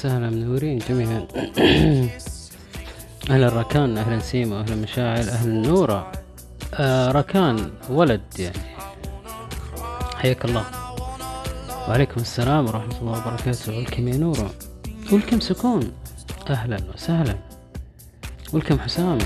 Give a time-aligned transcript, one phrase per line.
[0.00, 1.26] وسهلا منورين جميعا
[3.30, 6.12] أهلا ركان أهلا سيما أهلا مشاعل أهلا نورة.
[6.74, 8.58] آه ركان ولد يعني.
[10.16, 10.64] حياك الله.
[11.88, 13.78] وعليكم السلام ورحمة الله وبركاته.
[13.78, 14.50] ولكم يا نورة.
[15.12, 15.92] ولكم سكون.
[16.50, 17.36] أهلا وسهلا.
[18.52, 19.18] ولكم حسام.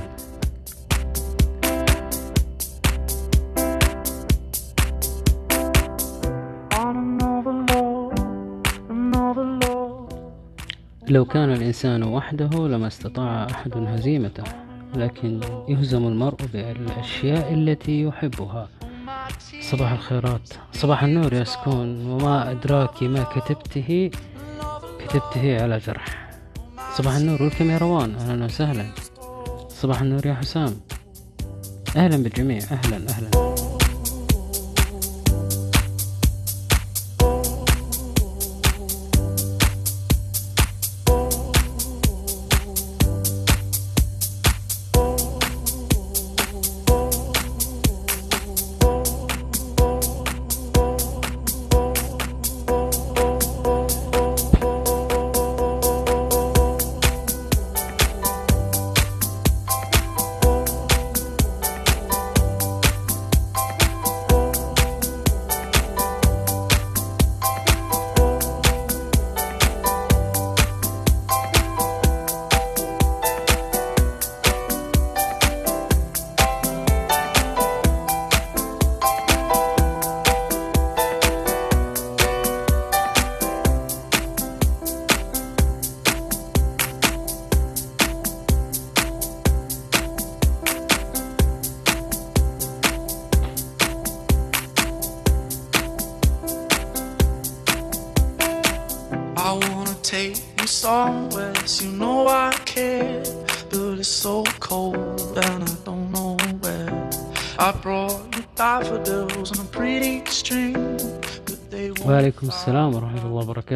[11.09, 14.45] لو كان الإنسان وحده لما استطاع أحد هزيمته
[14.97, 18.69] لكن يهزم المرء بالأشياء التي يحبها.
[19.61, 20.51] صباح الخيرات.
[20.73, 22.07] صباح النور يا سكون.
[22.07, 24.11] وما أدراك ما كتبته؟
[24.99, 26.31] كتبته على جرح.
[26.95, 28.85] صباح النور ولكم يا روان أهلا وسهلا.
[29.69, 30.75] صباح النور يا حسام.
[31.97, 32.59] أهلا بالجميع.
[32.59, 33.44] أهلا أهلا.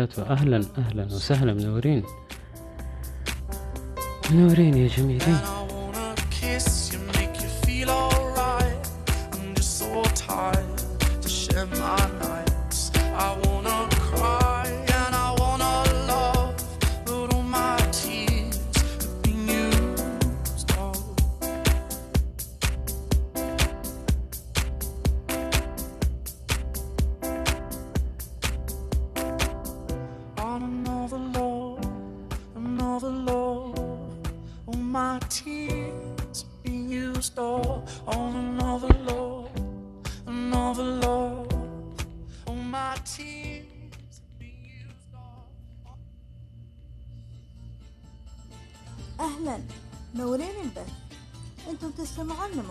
[0.08, 1.52] وبركاته أهلا أهلا وسهلا.
[1.54, 2.02] منورين
[4.30, 5.38] منورين يا جميلين.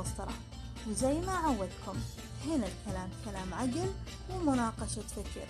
[0.07, 0.35] لمصطلح
[0.87, 1.97] وزي ما عودكم
[2.45, 3.93] هنا الكلام كلام عقل
[4.29, 5.47] ومناقشة فكر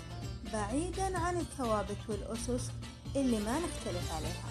[0.54, 2.72] بعيدا عن الثوابت والأسس
[3.16, 4.50] اللي ما نختلف عليها.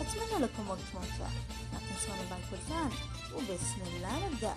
[0.00, 1.28] أتمنى لكم وقت ممتع.
[1.72, 2.90] لا تنسون اللايك والفان
[3.34, 4.54] وبسم الله نبدأ.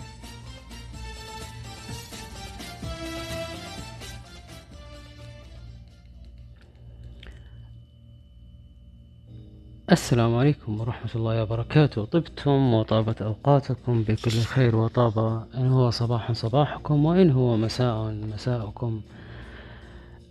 [10.10, 12.06] السلام عليكم ورحمة الله وبركاته.
[12.06, 15.44] طبتم وطابت أوقاتكم بكل خير وطاب.
[15.58, 19.02] إن هو صباح صباحكم وإن هو مساء مساءكم.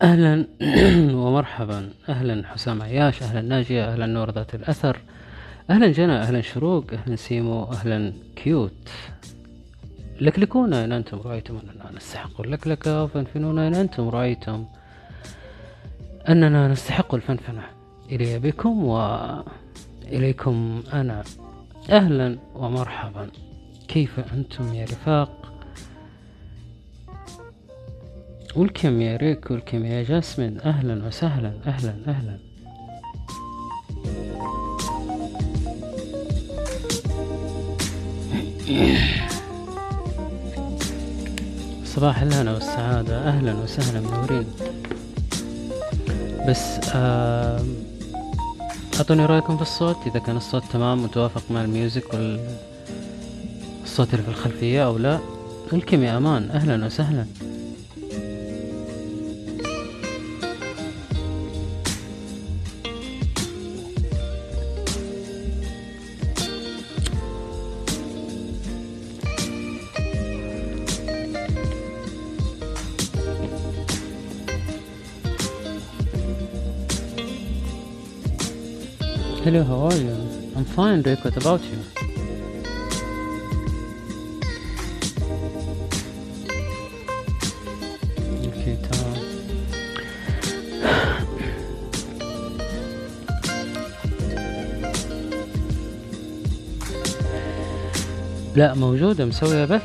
[0.03, 0.47] أهلا
[1.23, 1.91] ومرحبا.
[2.09, 5.01] أهلا حسام عياش أهلا ناجية أهلا نور ذات الأثر.
[5.71, 8.89] أهلا جنى أهلا شروق أهلا سيمو أهلا كيوت.
[10.21, 14.65] لكلكونا إن أنتم رأيتم أننا نستحق اللكلكة وفنفنونا إن أنتم رأيتم
[16.29, 17.78] أننا نستحق الفنفنة.
[18.13, 21.25] إلي بكم وإليكم أنا.
[21.91, 23.29] أهلا ومرحبا.
[23.89, 25.53] كيف أنتم يا رفاق؟
[28.57, 30.61] ولكم يا ريك ولكم يا جاسمين.
[30.61, 32.39] أهلا وسهلا أهلا أهلا.
[41.85, 43.29] صباح الهنا والسعادة.
[43.29, 44.47] أهلا وسهلا منورين
[46.49, 47.61] بس آه
[48.99, 49.97] أعطوني رأيكم في الصوت.
[50.07, 55.19] إذا كان الصوت تمام متوافق مع الميوزك والصوت اللي في الخلفية أو لا
[55.73, 56.51] الكم يا أمان.
[56.51, 57.27] أهلا وسهلا.
[79.51, 80.15] Hello, how are you?
[80.57, 81.79] I'm fine, Rick, what about you?
[88.45, 89.15] أوكي تمام
[98.57, 99.83] لا موجودة مسوية بث.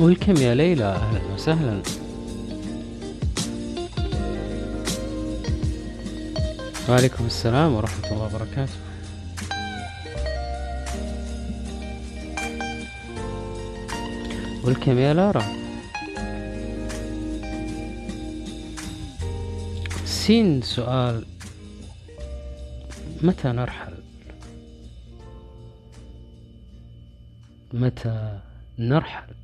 [0.00, 0.84] ويلكم يا ليلى.
[0.84, 1.82] أهلا وسهلا.
[6.88, 8.72] وعليكم السلام ورحمة الله وبركاته.
[15.12, 15.44] لارا
[20.04, 21.26] سين سؤال
[23.22, 23.94] متى نرحل؟
[27.72, 28.38] متى
[28.78, 29.34] نرحل؟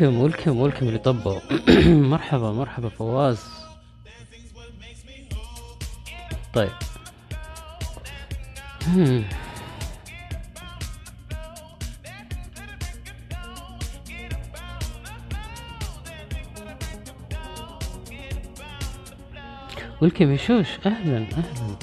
[0.00, 1.40] ولكم ولكم ولكم اللي طبوا
[2.10, 3.44] مرحبا مرحبا فواز.
[6.54, 6.70] طيب.
[20.00, 21.76] ولكم يا شوش أهلا أهلا.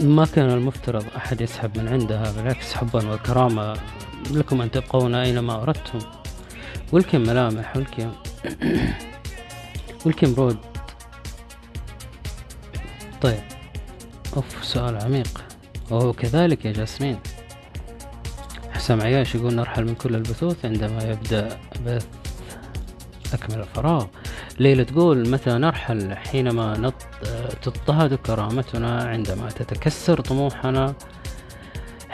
[0.00, 1.04] ما كان المفترض.
[1.34, 3.76] أحد يسحب من عندها بالعكس حبا وكرامة
[4.30, 5.98] لكم أن تبقون أينما أردتم.
[6.92, 8.12] ولكم ملامح ولكم
[10.06, 10.58] ولكم رود.
[13.20, 13.42] طيب
[14.36, 15.44] أوف سؤال عميق.
[15.90, 17.18] وهو كذلك يا جاسمين.
[18.72, 22.06] حسام عياش يقول نرحل من كل البثوث عندما يبدأ بث
[23.32, 24.06] أكمل الفراغ.
[24.58, 26.94] ليلى تقول متى نرحل؟ حينما نط...
[27.62, 30.94] تضطهد كرامتنا عندما تتكسر طموحنا.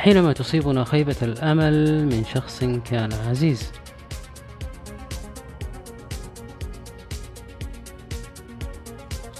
[0.00, 3.72] حينما تصيبنا خيبة الأمل من شخص كان عزيز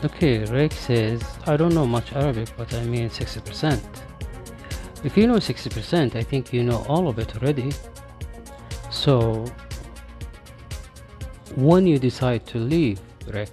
[0.04, 3.78] Okay, Rick says, I don't know much Arabic, but I mean 60%.
[5.04, 7.70] If you know 60%, I think you know all of it already.
[8.90, 9.44] So,
[11.56, 12.98] when you decide to leave
[13.28, 13.50] Rick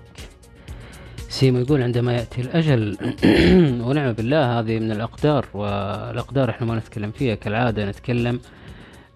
[1.38, 2.98] سيمو يقول عندما يأتي الأجل
[3.88, 8.40] ونعم بالله هذه من الأقدار والأقدار إحنا ما نتكلم فيها كالعادة نتكلم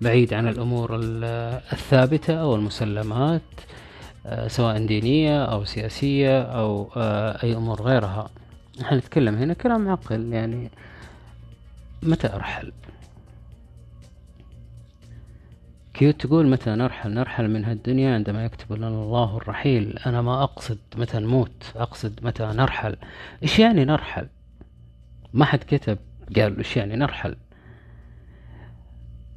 [0.01, 3.42] بعيد عن الأمور ال- الثابتة أو المسلمات
[4.25, 8.30] آه، سواء دينية أو سياسية أو آه، أي أمور غيرها.
[8.82, 10.72] إحنا نتكلم هنا كلام عقل يعني
[12.04, 12.72] متى أرحل؟
[16.01, 19.98] كيوت تقول متى نرحل؟ نرحل من هالدنيا عندما يكتب لنا الله الرحيل.
[20.05, 22.96] أنا ما أقصد متى نموت أقصد متى نرحل.
[23.43, 24.27] إيش يعني نرحل؟
[25.34, 25.98] ما حد كتب
[26.36, 27.36] قال إيش يعني نرحل؟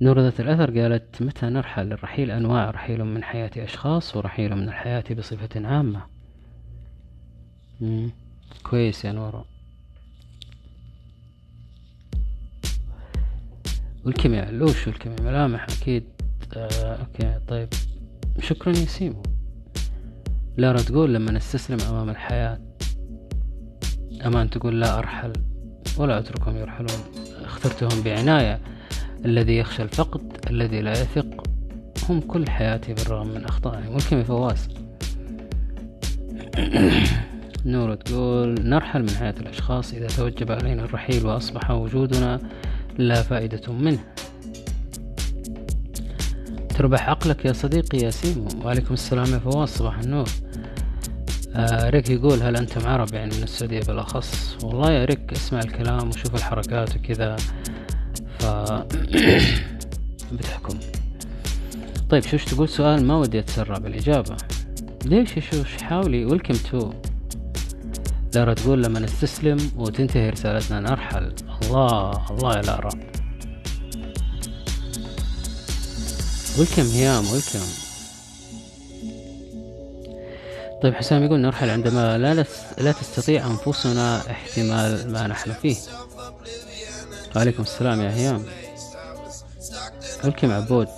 [0.01, 5.05] نور ذات الأثر قالت متى نرحل؟ الرحيل أنواع رحيل من حياة أشخاص ورحيل من الحياة
[5.11, 6.03] بصفة عامة.
[7.81, 8.11] مم.
[8.63, 9.45] كويس يا نورة.
[14.05, 16.14] والكيمياء لوش والكيمياء ملامح أكيد.
[16.57, 17.69] آه okay طيب.
[18.41, 19.23] شكرا يا سيمو.
[20.57, 22.59] لارا تقول لما نستسلم أمام الحياة
[24.27, 25.33] أمان تقول لا أرحل.
[25.99, 26.99] ولا أتركهم يرحلون.
[27.45, 28.61] اخترتهم بعناية.
[29.25, 31.45] الذي يخشى الفقد الذي لا يثق
[32.09, 33.95] هم كل حياتي بالرغم من أخطائهم.
[33.95, 34.69] والكيمياء فواز.
[37.67, 42.41] نور تقول نرحل من حياة الأشخاص إذا توجب علينا الرحيل وأصبح وجودنا
[42.99, 44.14] لا فائدة منه.
[46.75, 50.29] تربح عقلك يا صديقي يا سيمو وعليكم السلام يا فواز صباح النور.
[51.55, 54.57] آه ريك يقول هل أنتم عرب يعني من السعودية؟ بالأخص.
[54.65, 57.37] والله يا ريك اسمع الكلام وشوف الحركات وكذا.
[58.39, 58.47] ف
[60.33, 60.79] بتحكم.
[62.11, 64.37] طيب شوش تقول؟ سؤال ما ودي أتسرع بالإجابة.
[65.05, 66.93] ليش يا شوش حاولي؟ welcome to
[68.35, 71.33] لارا تقول لما نستسلم وتنتهي رسالتنا نرحل.
[71.63, 72.91] الله الله يا لارا
[76.59, 77.59] ويلكم هيام ويلكم.
[80.83, 82.45] طيب حسام يقول نرحل عندما لا,
[82.79, 85.77] لا تستطيع أنفسنا احتمال ما نحن فيه.
[87.37, 88.45] وعليكم السلام يا هيام.
[90.25, 90.89] ويلكم عبود.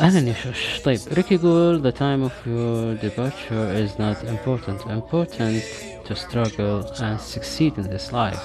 [0.00, 0.80] أهلا يا شوش.
[0.84, 4.80] طيب ريك يقول the time of your departure is not important.
[4.90, 5.62] Important
[6.08, 8.44] to struggle and succeed in this life.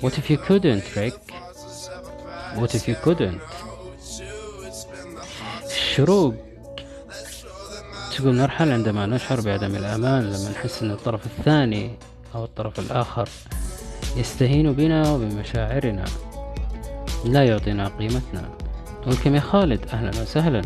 [0.00, 1.20] What if you couldn't Rick?
[2.60, 3.40] What if you couldn't?
[6.00, 6.34] الشروق
[8.16, 11.90] تقول نرحل عندما نشعر بعدم الأمان لما نحس أن الطرف الثاني
[12.34, 13.28] أو الطرف الآخر
[14.16, 16.04] يستهين بنا وبمشاعرنا.
[17.24, 18.50] لا يعطينا قيمتنا.
[19.06, 20.62] ولكم يا خالد؟ أهلا وسهلا.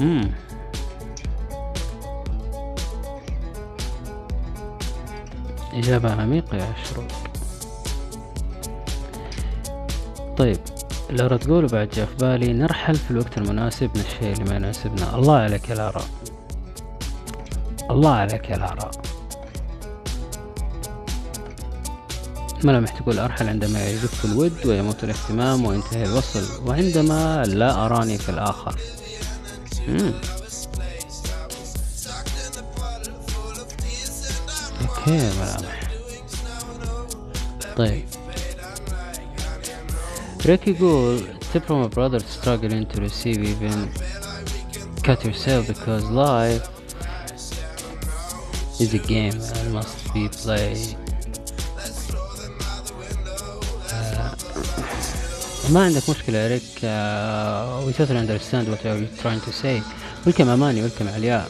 [0.00, 0.30] مم.
[5.72, 7.08] إجابة عميقة يا شروق
[10.36, 10.58] طيب.
[11.10, 15.16] لارا تقول بعد جاء في بالي نرحل في الوقت المناسب من الشيء اللي ما يناسبنا.
[15.16, 16.02] الله عليك يا لارا
[17.90, 18.90] الله عليك يا لارا
[22.64, 28.80] ملامح تقول أرحل عندما يجف الود ويموت الاهتمام وينتهي الوصل وعندما لا أراني في الآخر.
[34.80, 35.90] أوكي ملامح
[37.76, 38.04] طيب.
[40.45, 41.21] ريك يقول
[41.53, 43.89] tip from a brother struggling to receive even
[45.03, 46.65] cut yourself because life
[48.79, 50.97] is a game and must be played
[55.69, 59.81] ما عندك مشكلة يا ريك uh, we totally understand what you're trying to say
[60.25, 61.47] welcome أماني welcome علياء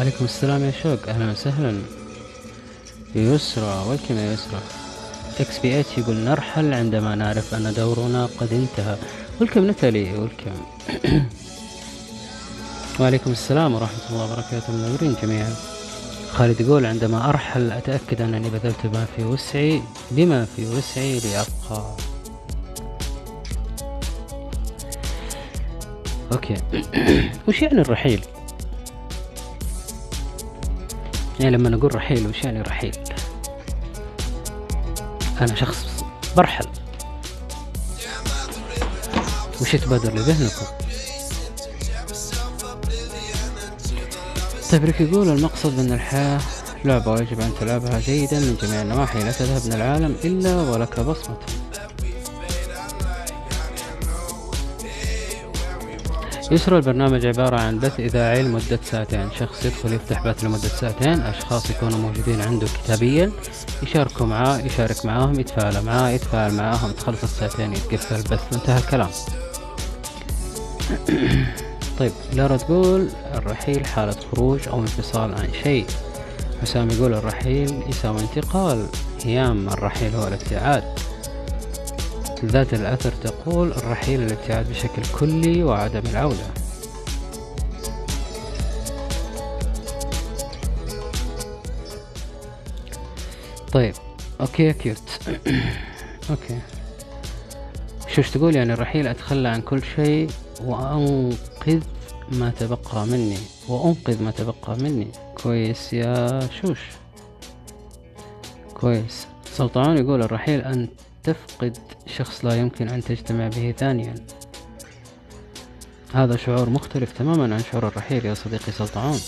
[0.00, 1.08] وعليكم السلام يا شوق.
[1.08, 1.78] أهلا وسهلا.
[3.14, 4.60] يسرى welcome يا يسرى.
[5.40, 8.96] XPH يقول نرحل عندما نعرف أن دورنا قد انتهى.
[9.40, 10.90] welcome نتالي welcome
[13.00, 14.72] وعليكم السلام ورحمة الله وبركاته.
[14.72, 15.54] منورين جميعا.
[16.32, 21.96] خالد يقول عندما أرحل أتأكد أنني بذلت ما في وسعي بما في وسعي لأبقى
[26.32, 26.54] أوكي.
[27.48, 28.24] وش يعني الرحيل؟
[31.40, 32.92] يعني لما نقول رحيل وش يعني رحيل؟
[35.40, 35.86] أنا شخص
[36.36, 36.66] برحل
[39.60, 40.66] وش يتبادر لذهنكم؟
[44.72, 46.40] طيب ريك يقول المقصد من الحياة
[46.84, 51.36] لعبة ويجب أن تلعبها جيدا من جميع النواحي لا تذهب من العالم إلا ولك بصمة
[56.50, 59.28] يسرى البرنامج عبارة عن بث إذاعي لمدة ساعتين.
[59.38, 61.20] شخص يدخل يفتح بث لمدة ساعتين.
[61.20, 63.32] أشخاص يكونوا موجودين عنده كتابيا.
[63.82, 66.92] يشاركوا معاه يشارك معاهم يتفاعل معاه يتفاعل معاهم.
[66.92, 68.52] تخلص الساعتين يتقفل البث.
[68.52, 69.08] وانتهى الكلام.
[71.98, 75.86] طيب لارا تقول الرحيل حالة خروج أو انفصال عن شيء.
[76.62, 78.86] حسام يقول الرحيل يساوي انتقال.
[79.24, 80.84] هيام الرحيل هو الابتعاد.
[82.44, 86.46] ذات الأثر تقول الرحيل الابتعاد بشكل كلي وعدم العودة.
[93.72, 93.94] طيب
[94.40, 95.20] okay كيوت
[96.30, 96.58] okay.
[98.08, 100.30] شوش تقول؟ يعني الرحيل أتخلى عن كل شيء
[100.64, 101.82] وأنقذ
[102.32, 103.38] ما تبقى مني.
[103.68, 105.08] وأنقذ ما تبقى مني.
[105.42, 106.80] كويس يا شوش.
[108.74, 109.26] كويس.
[109.52, 110.88] سلطعون يقول الرحيل أن
[111.32, 114.14] تفقد شخص لا يمكن أن تجتمع به ثانيا.
[116.14, 119.18] هذا شعور مختلف تماما عن شعور الرحيل يا صديقي سلطعون.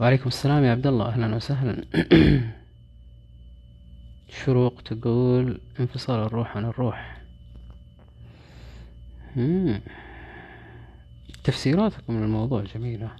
[0.00, 1.08] وعليكم السلام يا عبد الله.
[1.08, 1.84] أهلا وسهلا.
[4.44, 7.22] شروق تقول انفصال الروح عن الروح.
[11.44, 13.10] تفسيراتكم للموضوع جميلة.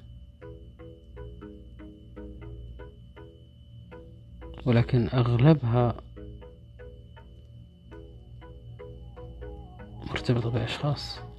[4.67, 6.10] ولكن أغلبها
[10.11, 11.30] kurtym to wyjaśnias.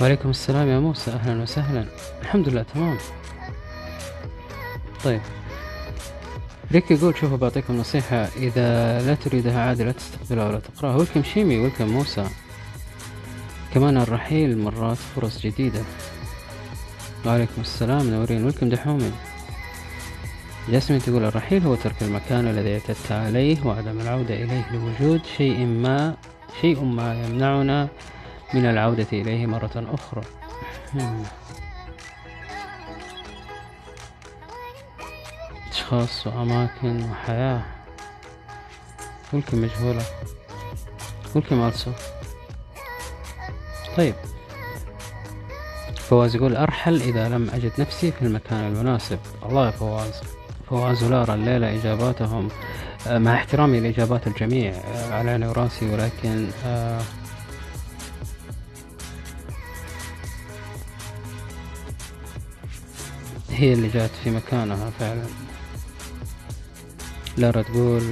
[0.00, 1.10] وعليكم السلام يا موسى.
[1.10, 1.84] أهلا وسهلا.
[2.22, 2.98] الحمد لله تمام.
[5.04, 5.20] طيب.
[6.72, 8.16] ريك يقول شوفوا بعطيكم نصيحة.
[8.16, 10.96] إذا لا تريدها عادي لا تستقبلها ولا تقرأها.
[10.96, 12.26] ويلكم شيمي ويلكم موسى.
[13.74, 15.82] كمان الرحيل مرات فرص جديدة.
[17.26, 18.44] وعليكم السلام نورين.
[18.44, 19.12] ويلكم دحومي.
[20.68, 26.16] جاسمين تقول الرحيل هو ترك المكان الذي اعتدت عليه وعدم العودة إليه لوجود شيء ما
[26.60, 27.88] شيء ما يمنعنا
[28.54, 30.22] من العودة إليه مرة أخرى.
[35.70, 37.62] أشخاص وأماكن وحياة.
[39.32, 40.02] ممكن مجهولة.
[41.36, 41.90] ممكن also
[43.96, 44.14] طيب.
[45.96, 49.18] فواز يقول أرحل إذا لم أجد نفسي في المكان المناسب.
[49.42, 50.22] الله يا فواز.
[50.70, 52.48] فواز ولارا الليلة إجاباتهم
[53.06, 57.00] آه، مع احترامي لإجابات الجميع آه، على عيني وراسي ولكن آه
[63.58, 65.24] هي اللي جات في مكانها فعلا
[67.36, 68.02] لارا تقول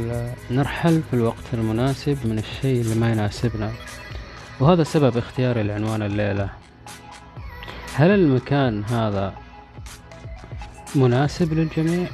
[0.50, 3.72] نرحل في الوقت المناسب من الشيء اللي ما يناسبنا
[4.60, 6.50] وهذا سبب اختياري لعنوان الليلة
[7.94, 9.34] هل المكان هذا
[10.94, 12.08] مناسب للجميع؟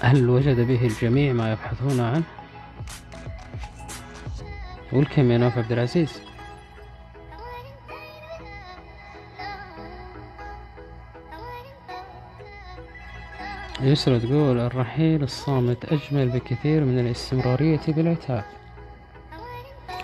[0.00, 2.22] هل وجد به الجميع ما يبحثون عنه؟
[4.92, 6.27] والكم يا نوف عبد العزيز
[13.82, 18.44] يسرى تقول الرحيل الصامت أجمل بكثير من الاستمرارية بالعتاب.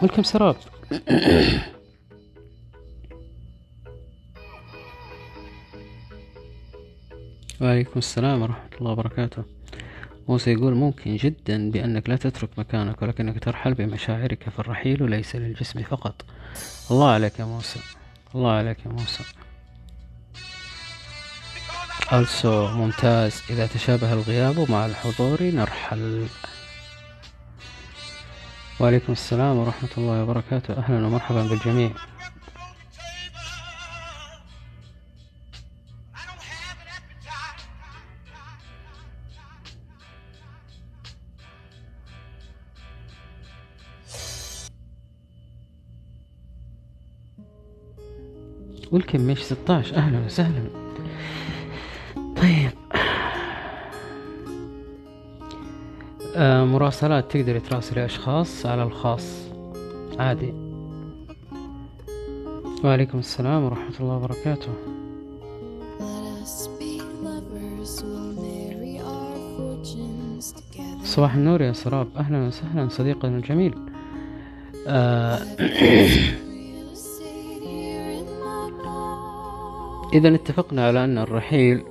[0.03, 0.57] والكم سراب.
[7.61, 9.45] وعليكم السلام ورحمة الله وبركاته.
[10.29, 16.25] موسى يقول ممكن جدا بأنك لا تترك مكانك ولكنك ترحل بمشاعرك فالرحيل ليس للجسم فقط.
[16.91, 17.81] الله عليك يا موسى.
[18.35, 19.25] الله عليك يا موسى.
[22.13, 23.43] ألسو ممتاز.
[23.51, 26.27] إذا تشابه الغياب مع الحضور نرحل.
[28.81, 30.75] وعليكم السلام ورحمة الله وبركاته.
[30.75, 31.91] أهلا ومرحبا بالجميع.
[48.93, 50.84] والكم مش 16 أهلا وسهلا.
[56.45, 59.49] مراسلات تقدر تراسلي أشخاص على الخاص
[60.19, 60.55] عادي
[62.85, 64.69] وعليكم السلام ورحمة الله وبركاته.
[71.05, 73.75] صباح النور يا سراب أهلا وسهلا صديقنا الجميل
[74.87, 75.39] آه.
[80.15, 81.85] إذا اتفقنا على أن الرحيل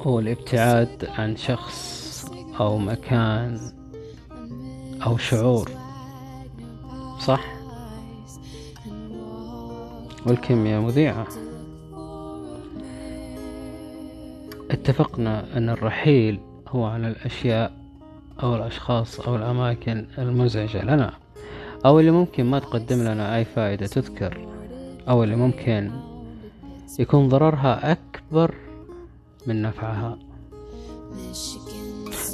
[0.00, 2.02] هو الابتعاد عن شخص
[2.60, 3.81] أو مكان
[5.06, 5.70] أو شعور.
[7.20, 7.44] صح؟
[10.26, 11.26] والكم يا مذيعة.
[14.70, 17.72] اتفقنا أن الرحيل هو عن الأشياء
[18.42, 21.12] أو الأشخاص أو الأماكن المزعجة لنا
[21.86, 24.48] أو اللي ممكن ما تقدم لنا أي فائدة تذكر
[25.08, 25.90] أو اللي ممكن
[26.98, 28.54] يكون ضررها أكبر
[29.46, 30.18] من نفعها.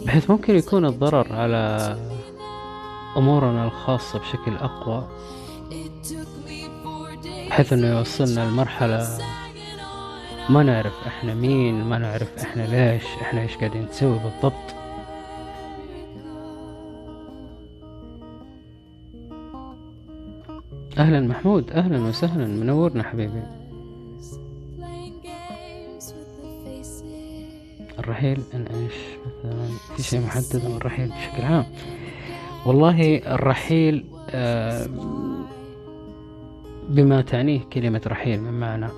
[0.07, 1.97] بحيث ممكن يكون الضرر على
[3.19, 5.09] أمورنا الخاصة بشكل أقوى
[7.49, 9.09] بحيث إنه يوصلنا لمرحلة
[10.49, 14.75] ما نعرف إحنا مين ما نعرف إحنا ليش إحنا إيش قاعدين نسوي بالضبط
[20.99, 23.43] أهلا محمود أهلا وسهلا منورنا حبيبي.
[27.99, 28.93] الرحيل ان إيش
[29.45, 31.65] مثلا في شيء محدد من الرحيل بشكل عام
[32.69, 34.87] والله الرحيل آه،
[36.89, 38.89] بما تعنيه كلمة رحيل من معنى.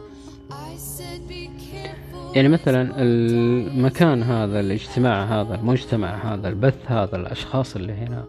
[2.35, 8.25] يعني مثلا المكان هذا الاجتماع هذا المجتمع هذا البث هذا الأشخاص اللي هنا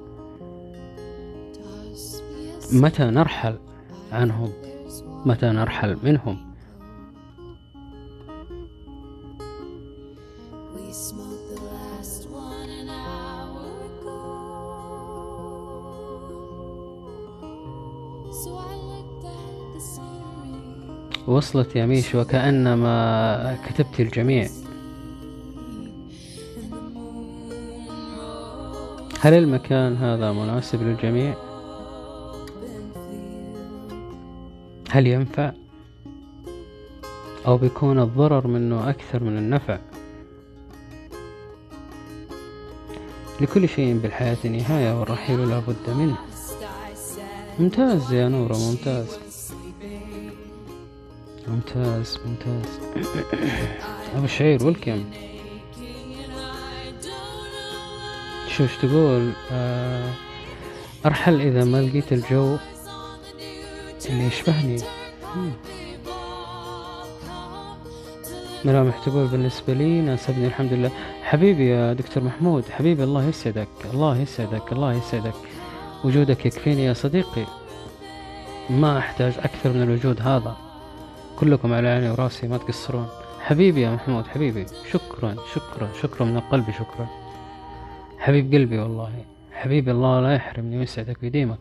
[2.73, 3.55] متى نرحل
[4.11, 4.49] عنهم
[5.25, 6.50] متى نرحل منهم
[21.27, 24.47] وصلت يا ميش وكأنما كتبت الجميع
[29.19, 31.35] هل المكان هذا مناسب للجميع؟
[34.91, 35.51] هل ينفع؟
[37.47, 39.79] أو بيكون الضرر منه أكثر من النفع؟
[43.41, 46.17] لكل شيء بالحياة نهاية والرحيل لا بد منه
[47.59, 49.30] ممتاز يا نورة ممتاز
[51.47, 52.79] ممتاز ممتاز.
[54.15, 55.03] أبو شعير ولكم
[58.47, 60.09] شو تقول آه
[61.05, 62.57] أرحل إذا ما لقيت الجو
[64.09, 64.81] اللي يشبهني.
[68.65, 70.91] ملامح تقول بالنسبة لي ناسبني الحمد لله.
[71.23, 75.35] حبيبي يا دكتور محمود حبيبي الله يسعدك الله يسعدك الله يسعدك.
[76.03, 77.45] وجودك يكفيني يا صديقي.
[78.69, 80.70] ما أحتاج أكثر من الوجود هذا.
[81.41, 83.07] كلكم على عيني وراسي ما تقصرون.
[83.39, 84.65] حبيبي يا محمود حبيبي.
[84.91, 86.25] شكرا شكرا شكرا.
[86.25, 87.07] من القلب شكرا.
[88.19, 89.25] حبيب قلبي والله.
[89.51, 91.59] حبيبي الله لا يحرمني ويسعدك ويديمك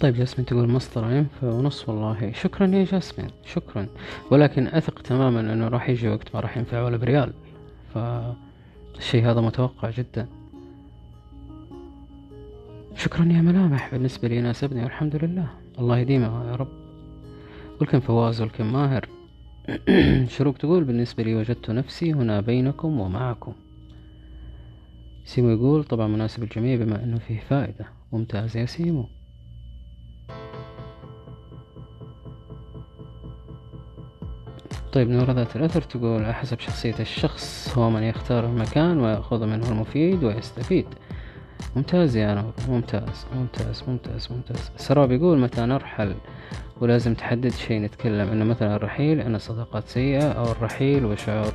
[0.00, 2.32] طيب جاسمين تقول مصدر ينفع ونص والله.
[2.32, 3.86] شكرا يا جاسمين شكرا.
[4.30, 7.32] ولكن أثق تماما أنه راح يجي وقت ما راح ينفع ولا بريال.
[7.94, 10.28] فالشيء هذا متوقع جدا.
[12.96, 13.90] شكرا يا ملامح.
[13.92, 15.46] بالنسبة لي ناسبني والحمد لله.
[15.78, 16.68] الله يديمها يا رب.
[17.80, 19.08] والكم فواز والكم ماهر.
[20.36, 23.52] شروق تقول بالنسبة لي وجدت نفسي هنا بينكم ومعكم.
[25.24, 27.84] سيمو يقول طبعا مناسب الجميع بما إنه فيه فائدة.
[28.12, 29.06] ممتاز يا سيمو.
[34.92, 40.24] طيب نورة ذات الأثر تقول حسب شخصية الشخص هو من يختار المكان ويأخذ منه المفيد
[40.24, 40.86] ويستفيد.
[41.76, 44.70] ممتاز يا نور ممتاز ممتاز ممتاز ممتاز.
[44.76, 46.14] سراب يقول متى نرحل
[46.80, 51.52] ولازم تحدد شيء نتكلم إنه مثلا الرحيل إن الصداقات سيئة أو الرحيل وشعور.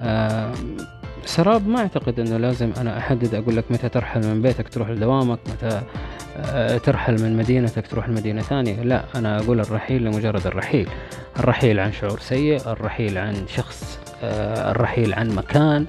[0.00, 0.76] آم،
[1.24, 5.38] سراب ما أعتقد إنه لازم أنا أحدد أقول لك متى ترحل من بيتك تروح لدوامك
[5.48, 5.82] متى
[6.38, 8.82] آه، ترحل من مدينتك تروح لمدينة ثانية.
[8.82, 10.88] لا أنا أقول الرحيل لمجرد الرحيل.
[11.38, 15.86] الرحيل عن شعور سيء الرحيل عن شخص آه، الرحيل عن مكان.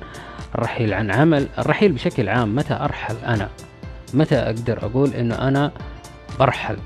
[0.55, 1.47] الرحيل عن عمل.
[1.59, 3.49] الرحيل بشكل عام متى أرحل أنا؟
[4.13, 5.71] متى أقدر أقول إنه أنا
[6.39, 6.77] برحل؟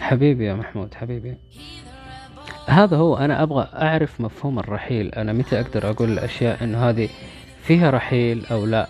[0.00, 1.38] حبيبي يا محمود حبيبي.
[2.66, 5.14] هذا هو أنا أبغى أعرف مفهوم الرحيل.
[5.14, 7.08] أنا متى أقدر أقول الأشياء إنه هذه
[7.62, 8.88] فيها رحيل أو لا؟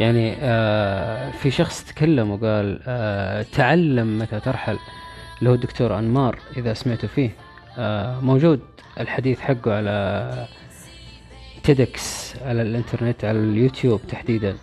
[0.00, 4.78] يعني آه في شخص تكلم وقال آه تعلم متى ترحل
[5.38, 7.30] اللي هو الدكتور أنمار إذا سمعتوا فيه.
[7.78, 8.60] آه موجود
[9.00, 10.46] الحديث حقه على
[11.62, 14.56] تيدكس على الإنترنت على اليوتيوب تحديدا.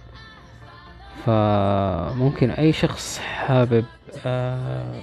[1.25, 3.85] فممكن أي شخص حابب
[4.25, 5.01] آه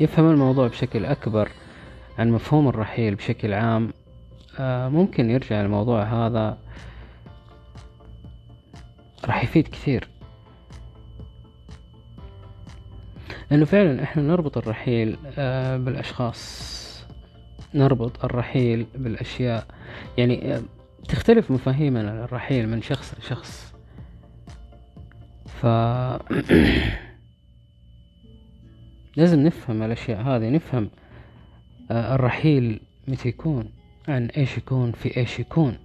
[0.00, 1.48] يفهم الموضوع بشكل أكبر
[2.18, 3.92] عن مفهوم الرحيل بشكل عام
[4.58, 6.58] آه ممكن يرجع الموضوع هذا
[9.24, 10.08] راح يفيد كثير.
[13.50, 16.72] لأنه فعلا إحنا نربط الرحيل آه، بالأشخاص.
[17.74, 19.66] نربط الرحيل بالأشياء.
[20.18, 20.62] يعني آه،
[21.08, 23.74] تختلف مفاهيمنا عن الرحيل من شخص لشخص.
[25.46, 25.66] ف
[29.16, 30.90] لازم نفهم الأشياء هذه نفهم
[31.90, 33.72] آه، الرحيل متى يكون
[34.08, 35.78] عن إيش يكون في إيش يكون.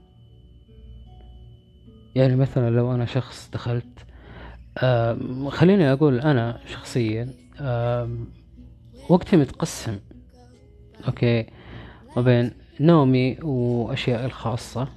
[2.17, 3.85] يعني مثلا لو أنا شخص دخلت
[5.49, 7.33] خليني أقول أنا شخصيا
[9.09, 9.99] وقتي متقسم
[11.07, 11.45] أوكي؟
[12.15, 14.87] ما بين نومي وأشيائي الخاصة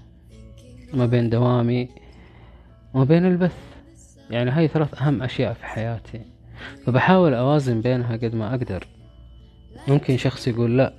[0.94, 1.88] ما بين دوامي
[2.94, 3.56] وما بين البث.
[4.30, 6.20] يعني هاي ثلاث أهم أشياء في حياتي.
[6.86, 8.86] فبحاول أوازن بينها قد ما أقدر.
[9.88, 10.92] ممكن شخص يقول لا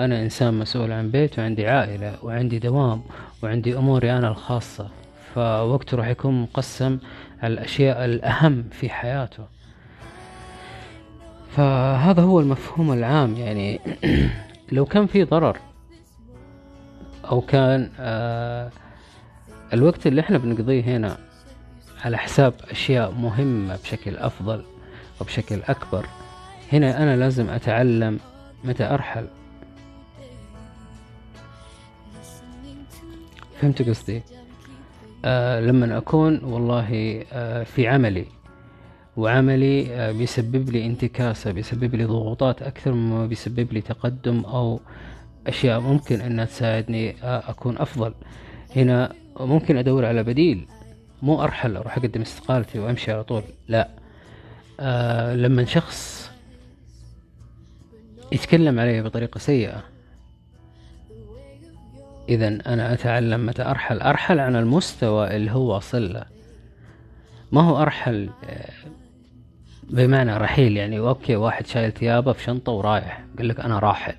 [0.00, 3.02] أنا إنسان مسؤول عن بيت وعندي عائلة وعندي دوام
[3.42, 4.90] وعندي أموري أنا الخاصة.
[5.34, 6.98] فوقته راح يكون مقسم
[7.42, 9.44] على الأشياء الأهم في حياته.
[11.56, 13.80] فهذا هو المفهوم العام يعني
[14.72, 15.56] لو كان في ضرر
[17.30, 18.70] أو كان آه
[19.72, 21.16] الوقت اللي إحنا بنقضيه هنا
[22.04, 24.64] على حساب أشياء مهمة بشكل أفضل
[25.20, 26.06] وبشكل أكبر
[26.72, 28.20] هنا أنا لازم أتعلم
[28.64, 29.28] متى أرحل.
[33.60, 34.22] فهمت قصدي؟
[35.24, 38.24] آه لما أكون والله آه في عملي.
[39.16, 44.80] وعملي آه بيسبب لي انتكاسة بيسبب لي ضغوطات أكثر مما بيسبب لي تقدم أو
[45.46, 48.14] أشياء ممكن أنها تساعدني آه أكون أفضل.
[48.76, 50.66] هنا ممكن أدور على بديل.
[51.22, 53.88] مو أرحل أروح أقدم استقالتي وأمشي على طول لا.
[54.80, 56.30] آه لما شخص
[58.32, 59.82] يتكلم علي بطريقة سيئة
[62.30, 64.00] إذا أنا أتعلم متى أرحل.
[64.00, 66.24] أرحل عن المستوى اللي هو وصل له
[67.52, 68.70] ما هو أرحل آه،
[69.90, 70.76] بمعنى رحيل.
[70.76, 73.24] يعني أوكي واحد شايل ثيابه في شنطة ورايح.
[73.38, 74.14] قال لك أنا راحل.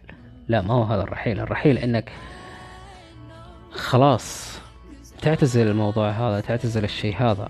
[0.48, 1.40] لا ما هو هذا الرحيل.
[1.40, 2.12] الرحيل إنك
[3.72, 4.60] خلاص
[5.22, 7.50] تعتزل الموضوع هذا تعتزل الشيء هذا.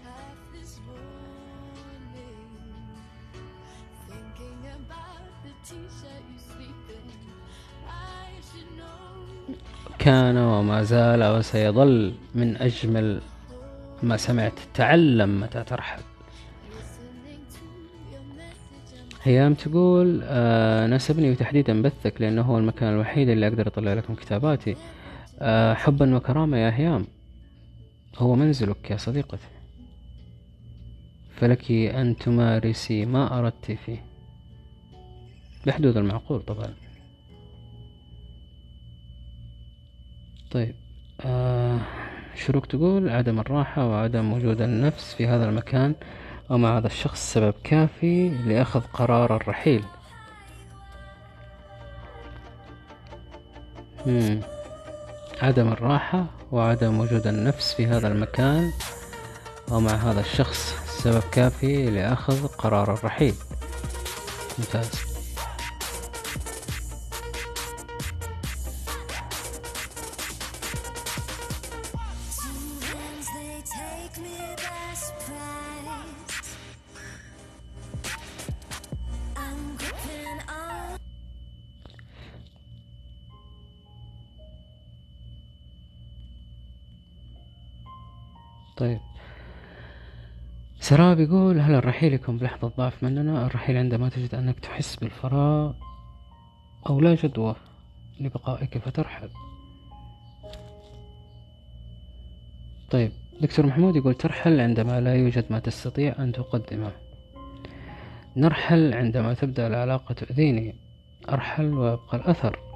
[10.02, 13.22] كان وما زال وسيظل من أجمل
[14.04, 14.60] ما سمعت.
[14.74, 16.02] تعلم متى ترحل.
[19.24, 24.76] هيام تقول آه ناسبني وتحديدا بثك لأنه هو المكان الوحيد اللي أقدر أطلع لكم كتاباتي.
[25.40, 27.06] آه حبا وكرامة يا هيام
[28.18, 29.48] هو منزلك يا صديقتي.
[31.36, 34.06] فلك أن تمارسي ما أردت فيه.
[35.66, 36.74] بحدود المعقول طبعا.
[40.52, 40.76] طيب
[41.22, 41.80] آه
[42.36, 45.96] شروق تقول؟ عدم الراحة وعدم وجود النفس في هذا المكان
[46.50, 49.84] ومع هذا الشخص سبب كافي لأخذ قرار الرحيل.
[54.06, 54.40] مم.
[55.42, 58.72] عدم الراحة وعدم وجود النفس في هذا المكان
[59.72, 63.36] ومع هذا الشخص سبب كافي لأخذ قرار الرحيل.
[64.60, 65.11] ممتاز.
[88.82, 89.00] طيب.
[90.80, 93.46] سراء بيقول هل الرحيل يكون بلحظة ضعف مننا.
[93.46, 95.74] الرحيل عندما تجد أنك تحس بالفراغ
[96.90, 97.56] أو لا جدوى
[98.20, 99.30] لبقائك فترحل
[102.92, 106.92] طيب دكتور محمود يقول ترحل عندما لا يوجد ما تستطيع أن تقدمه.
[108.38, 110.76] نرحل عندما تبدأ العلاقة تؤذيني.
[111.30, 112.71] أرحل ويبقى الأثر.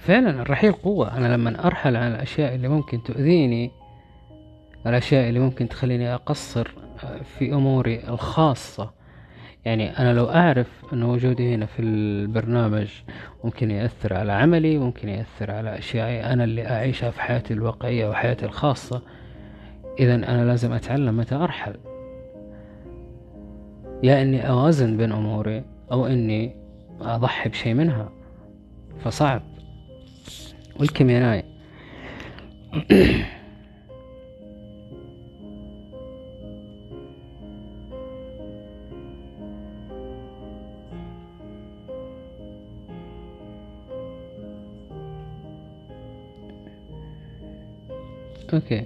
[0.00, 1.16] فعلا الرحيل قوة.
[1.16, 3.70] أنا لما أرحل عن الأشياء اللي ممكن تؤذيني
[4.86, 6.70] الأشياء اللي ممكن تخليني أقصر
[7.38, 8.90] في أموري الخاصة.
[9.64, 12.88] يعني أنا لو أعرف أن وجودي هنا في البرنامج
[13.44, 18.46] ممكن يأثر على عملي ممكن يأثر على أشيائي أنا اللي أعيشها في حياتي الواقعية وحياتي
[18.46, 19.02] الخاصة
[19.98, 21.76] إذا أنا لازم أتعلم متى أرحل.
[24.02, 26.56] يا إني أوازن بين أموري أو إني
[27.00, 28.12] أضحي بشيء منها
[29.04, 29.49] فصعب.
[30.80, 31.44] ولكم يا ناي
[48.54, 48.84] أوكي.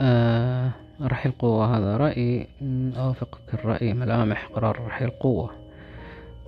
[0.00, 0.70] آه
[1.02, 2.46] رحيل قوة هذا رأيي
[2.96, 5.61] أوافقك الرأي ملامح قرار الرحيل قوة.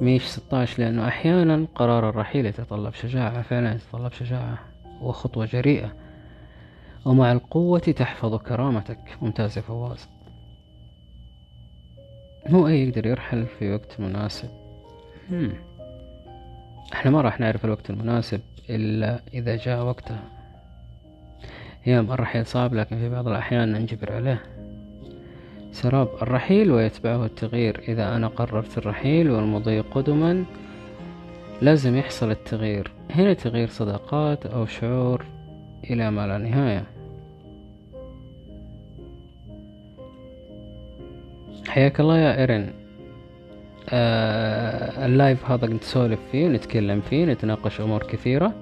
[0.00, 4.58] ميش 16 لأنه أحيانا قرار الرحيل يتطلب شجاعة فعلا يتطلب شجاعة
[5.00, 5.92] وخطوة جريئة.
[7.04, 8.98] ومع القوة تحفظ كرامتك.
[9.22, 10.08] ممتاز يا فواز.
[12.46, 14.48] مو أي يقدر يرحل في وقت مناسب.
[15.30, 15.52] هم.
[16.92, 20.16] إحنا ما راح نعرف الوقت المناسب إلا إذا جاء وقته
[21.82, 24.42] هي الرحيل صعب لكن في بعض الأحيان ننجبر عليه.
[25.74, 27.80] سراب الرحيل ويتبعه التغيير.
[27.88, 30.44] إذا أنا قررت الرحيل والمضي قدما
[31.62, 32.92] لازم يحصل التغيير.
[33.10, 35.24] هنا تغيير صداقات أو شعور
[35.90, 36.84] إلى ما لا نهاية.
[41.68, 42.70] حياك الله يا إيرين.
[43.90, 48.52] آه اللايف هذا نتسولف فيه ونتكلم فيه نتناقش أمور كثيرة.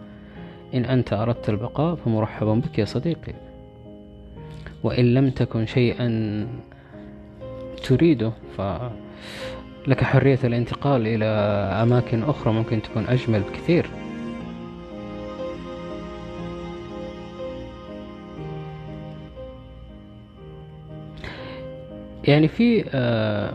[0.74, 3.32] إن أنت أردت البقاء فمرحبا بك يا صديقي.
[4.82, 6.46] وإن لم تكن شيئا
[7.82, 11.24] تريده فلك حرية الانتقال إلى
[11.82, 13.86] أماكن أخرى ممكن تكون أجمل بكثير.
[22.24, 23.52] يعني في آه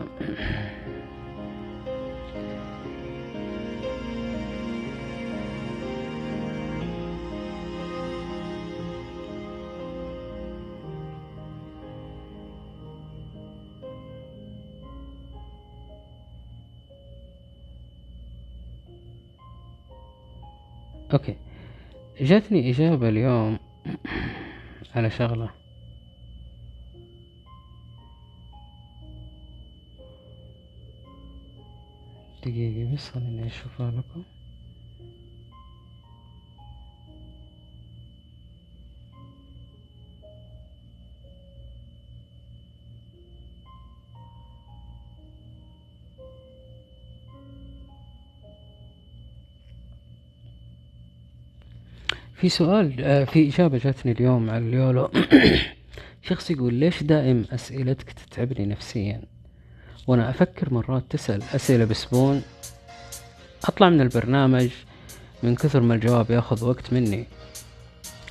[21.12, 21.36] أوكي.
[22.20, 23.58] جاتني إجابة اليوم
[24.94, 25.50] على شغلة.
[32.42, 34.22] دقيقة بس خليني أشوفها لكم.
[52.40, 55.10] في سؤال آه، في إجابة جاتني اليوم على اليولو.
[56.28, 59.22] شخص يقول ليش دائم أسئلتك تتعبني نفسيا؟
[60.06, 62.42] وأنا أفكر مرات تسأل أسئلة بسبون
[63.64, 64.68] أطلع من البرنامج
[65.42, 67.26] من كثر ما الجواب ياخذ وقت مني.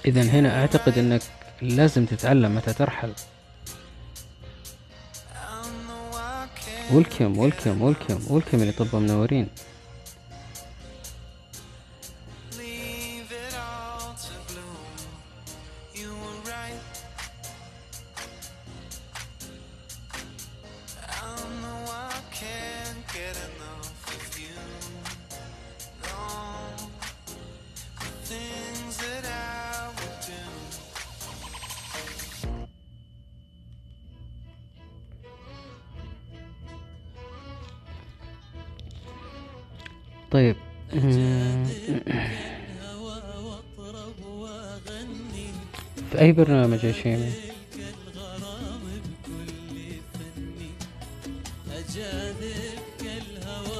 [0.06, 1.22] إذا هنا أعتقد أنك
[1.62, 3.12] لازم تتعلم متى ترحل.
[6.92, 9.48] ولكم ولكم ولكم ولكم اللي طب منورين.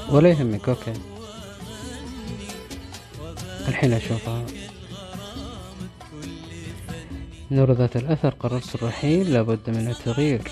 [0.10, 0.94] ولا يهمك أوكي.
[3.68, 4.46] الحين أشوفها.
[7.52, 10.52] نور ذات الأثر قررت الرحيل لابد من التغيير.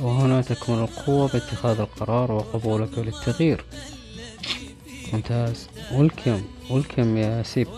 [0.00, 3.64] وهنا تكمن القوة باتخاذ القرار وقبولك للتغيير.
[5.12, 5.68] ممتاز.
[5.92, 7.68] ولكم ولكم يا سيب.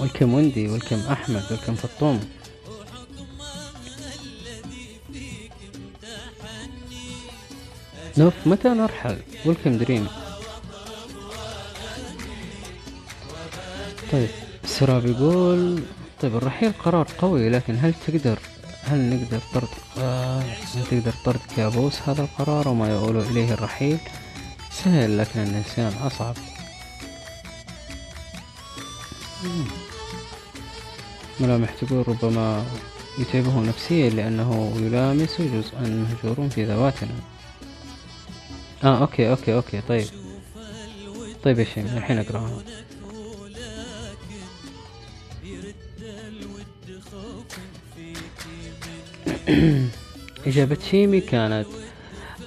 [0.00, 2.35] ولكم وندي ولكم أحمد ولكم فطوم.
[8.18, 10.06] نوف متى نرحل؟ ولكم دريم
[14.12, 14.28] طيب
[14.64, 15.82] سراب يقول
[16.20, 18.38] طيب الرحيل قرار قوي لكن هل تقدر
[18.82, 23.98] هل نقدر طرد آه هل تقدر طرد كابوس هذا القرار وما يؤول إليه الرحيل؟
[24.70, 26.34] سهل لكن النسيان أصعب.
[31.40, 32.64] ملامح تقول ربما
[33.18, 37.14] يتعبه نفسيا لأنه يلامس جزءا مهجور في ذواتنا.
[38.86, 40.06] آه okay okay okay طيب.
[41.44, 42.62] طيب يا شيماء الحين اقراها
[50.46, 51.66] إجابة شيمي كانت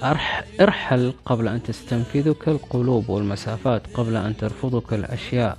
[0.02, 5.58] أرح ارحل قبل أن تستنفذك القلوب والمسافات قبل أن ترفضك الأشياء.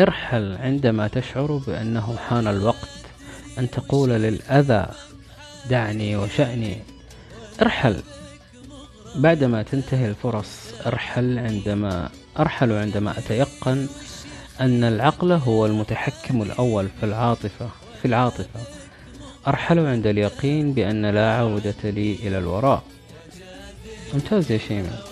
[0.00, 2.88] ارحل عندما تشعر بأنه حان الوقت
[3.58, 4.86] أن تقول للأذى
[5.70, 6.78] دعني وشأني.
[7.62, 8.02] ارحل.
[9.16, 13.88] بعدما تنتهي الفرص أرحل عندما أرحل عندما أتيقن
[14.60, 17.68] أن العقل هو المتحكم الأول في العاطفة
[18.02, 18.60] في العاطفة.
[19.48, 22.82] أرحل عند اليقين بأن لا عودة لي إلى الوراء.
[24.14, 25.06] ممتاز يا شيماء.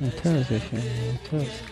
[0.00, 1.69] ممتاز يا شيماء ممتاز.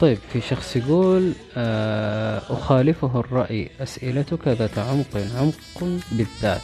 [0.00, 6.60] طيب في شخص يقول آه أخالفه الرأي أسئلتك ذات عمق عمق بالذات.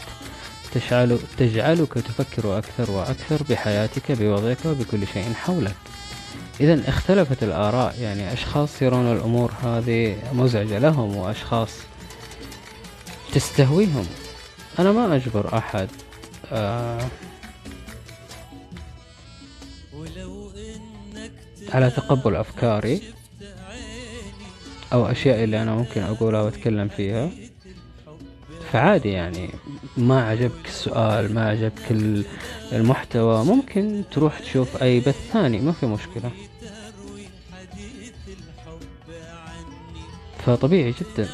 [0.73, 5.77] تجعل تجعلك تفكر أكثر وأكثر بحياتك بوضعك وبكل شيء حولك.
[6.61, 11.71] إذا اختلفت الآراء يعني أشخاص يرون الأمور هذه مزعجة لهم وأشخاص
[13.33, 14.07] تستهويهم.
[14.79, 15.89] أنا ما أجبر أحد
[16.53, 17.01] آه
[21.73, 23.03] على تقبل أفكاري.
[24.93, 27.31] أو أشياء اللي أنا ممكن أقولها وأتكلم فيها.
[28.73, 29.51] فعادي يعني
[29.97, 32.25] ما عجبك السؤال ما عجبك ال-
[32.73, 33.45] المحتوى.
[33.45, 36.31] ممكن تروح تشوف أي بث ثاني ما في مشكلة.
[40.47, 41.29] فطبيعي جدا.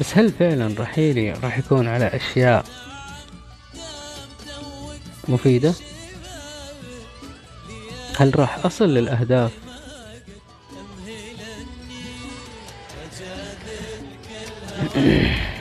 [0.00, 2.64] بس هل فعلا رحيلي راح يكون على أشياء
[5.28, 5.74] مفيدة؟
[8.16, 9.52] هل راح أصل للأهداف؟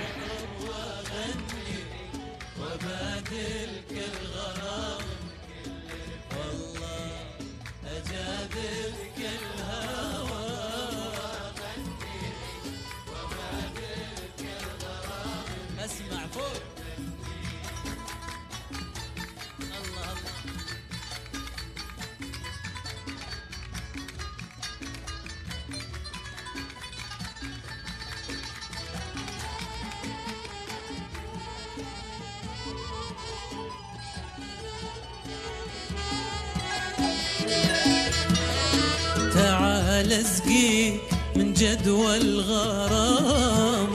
[40.12, 41.02] اسقيك
[41.36, 43.94] من جدوى الغرام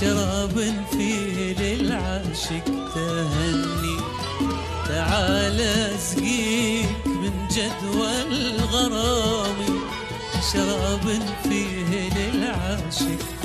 [0.00, 2.64] شراب فيه للعاشق
[2.94, 3.96] تهني.
[4.88, 9.58] تعال اسقيك من جدوى الغرام
[10.52, 11.06] شراب
[11.42, 13.35] فيه للعاشق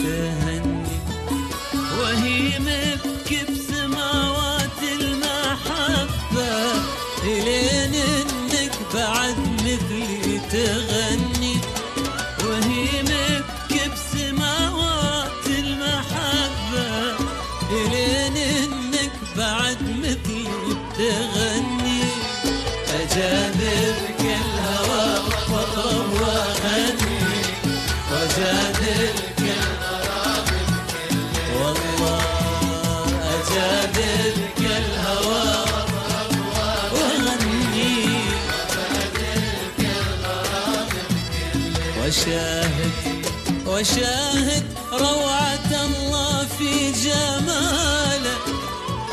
[43.82, 44.63] وشاهد
[44.93, 48.38] روعة الله في جماله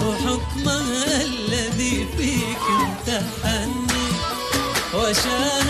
[0.07, 4.09] وحكمه الذي فيك امتحني.
[4.95, 5.68] وشاهد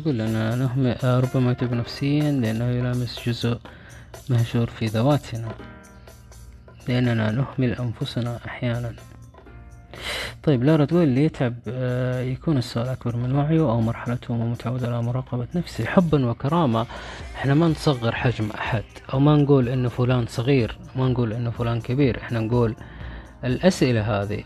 [0.00, 3.58] تقول أن نهم آه ربما يتعب نفسيا لأنه يلامس جزء
[4.30, 5.48] مهجور في ذواتنا
[6.88, 8.94] لأننا نهمل أنفسنا أحيانا.
[10.42, 14.84] طيب لارا تقول اللي يتعب آه، يكون السؤال أكبر من وعيه أو مرحلته مو متعود
[14.84, 16.86] على مراقبة نفسه حبا وكرامة
[17.34, 21.80] إحنا ما نصغر حجم أحد أو ما نقول إنه فلان صغير ما نقول إنه فلان
[21.80, 22.76] كبير إحنا نقول
[23.44, 24.44] الأسئلة هذه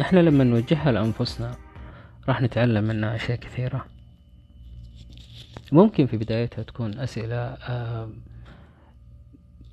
[0.00, 1.54] إحنا لما نوجهها لأنفسنا
[2.28, 3.97] راح نتعلم منها أشياء كثيرة.
[5.72, 7.56] ممكن في بدايتها تكون أسئلة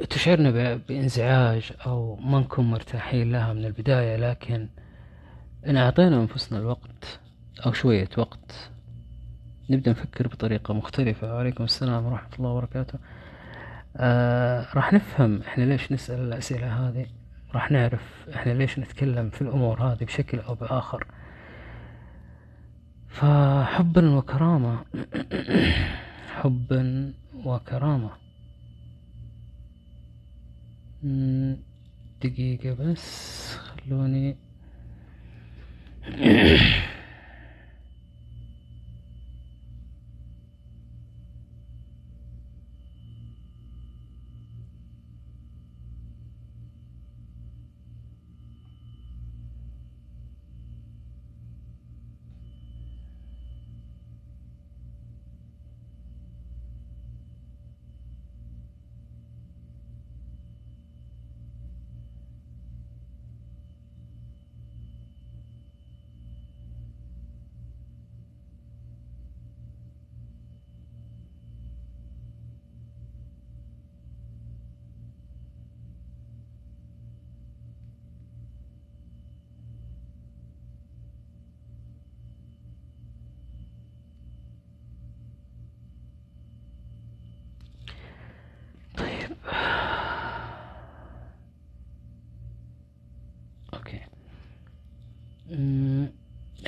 [0.10, 4.70] تشعرنا بإنزعاج أو ما نكون مرتاحين لها من البداية لكن
[5.68, 7.20] إن أعطينا أنفسنا الوقت
[7.66, 8.70] أو شوية وقت
[9.70, 11.36] نبدأ نفكر بطريقة مختلفة.
[11.36, 13.00] وعليكم السلام ورحمة الله وبركاته.
[13.98, 17.06] آه راح نفهم إحنا ليش نسأل الأسئلة هذه.
[17.54, 21.08] راح نعرف إحنا ليش نتكلم في الأمور هذه بشكل أو بآخر.
[23.16, 24.86] فحبا وكرامة.
[26.36, 27.14] حبا
[27.46, 28.10] وكرامة.
[32.24, 34.36] دقيقة بس خلوني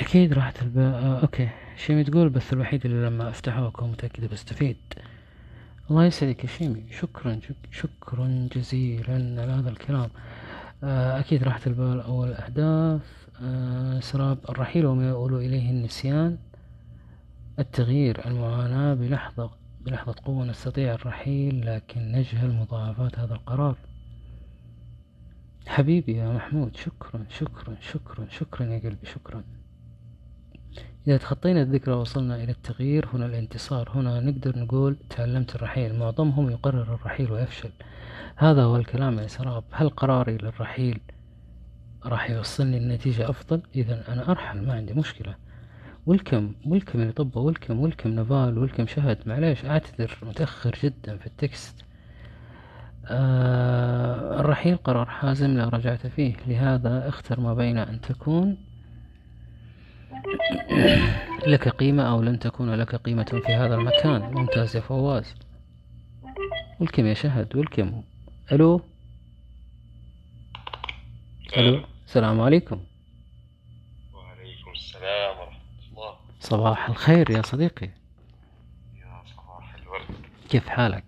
[0.07, 0.77] أكيد راحت الب...
[0.77, 1.49] آه، أوكي.
[1.77, 4.77] شيمي تقول البث الوحيد اللي لما أفتحه أكون متأكدة بستفيد.
[5.91, 6.83] الله يسعدك يا شيمي.
[6.91, 10.09] شكرا شك- شكرا جزيلا على هذا الكلام.
[10.83, 13.27] آه، أكيد راحت البال أول أهداف.
[13.41, 16.37] آه، سراب الرحيل وما يؤول إليه النسيان.
[17.59, 19.51] التغيير المعاناة بلحظة
[19.85, 23.75] بلحظة قوة نستطيع الرحيل لكن نجهل مضاعفات هذا القرار.
[25.67, 29.43] حبيبي يا محمود شكرا شكرا شكرا شكرا يا قلبي شكرا.
[31.07, 35.99] إذا تخطينا الذكرى وصلنا إلى التغيير هنا الانتصار هنا نقدر نقول تعلمت الرحيل.
[35.99, 37.69] معظمهم يقرر الرحيل ويفشل.
[38.35, 39.63] هذا هو الكلام يا سراب.
[39.71, 40.99] هل قراري للرحيل
[42.05, 45.35] راح يوصلني لنتيجة أفضل؟ إذا أنا أرحل ما عندي مشكلة.
[46.05, 49.17] ولكم ولكم يا طبة ولكم ولكم نفال ولكم شهد.
[49.25, 51.85] معليش أعتذر متأخر جدا في التكست.
[53.05, 56.35] آه الرحيل قرار حازم لو رجعت فيه.
[56.47, 58.57] لهذا اختر ما بين أن تكون
[61.47, 64.21] لك قيمة أو لن تكون لك قيمة في هذا المكان.
[64.21, 65.35] ممتاز يا فواز.
[66.79, 68.03] ولكم يا شهد؟ ولكم
[68.51, 68.81] ألو؟
[71.57, 72.83] ألو؟ السلام عليكم.
[74.13, 75.57] وعليكم السلام ورحمة
[75.91, 76.15] الله.
[76.39, 77.89] صباح الخير يا صديقي.
[78.95, 80.05] يا صباح الورد.
[80.49, 81.03] كيف حالك؟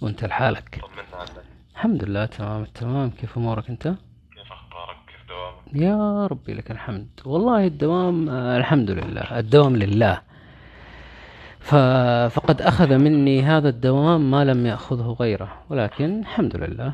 [0.00, 1.44] وأنت لحالك؟ طمنا عنك
[1.74, 7.08] الحمد لله تمام التمام كيف أمورك أنت كيف أخبارك كيف دوامك يا ربي لك الحمد.
[7.24, 9.38] والله الدوام آه، الحمد لله.
[9.38, 10.20] الدوام لله.
[11.60, 11.74] ف...
[12.34, 16.92] فقد أخذ مني هذا الدوام ما لم يأخذه غيره ولكن الحمد لله.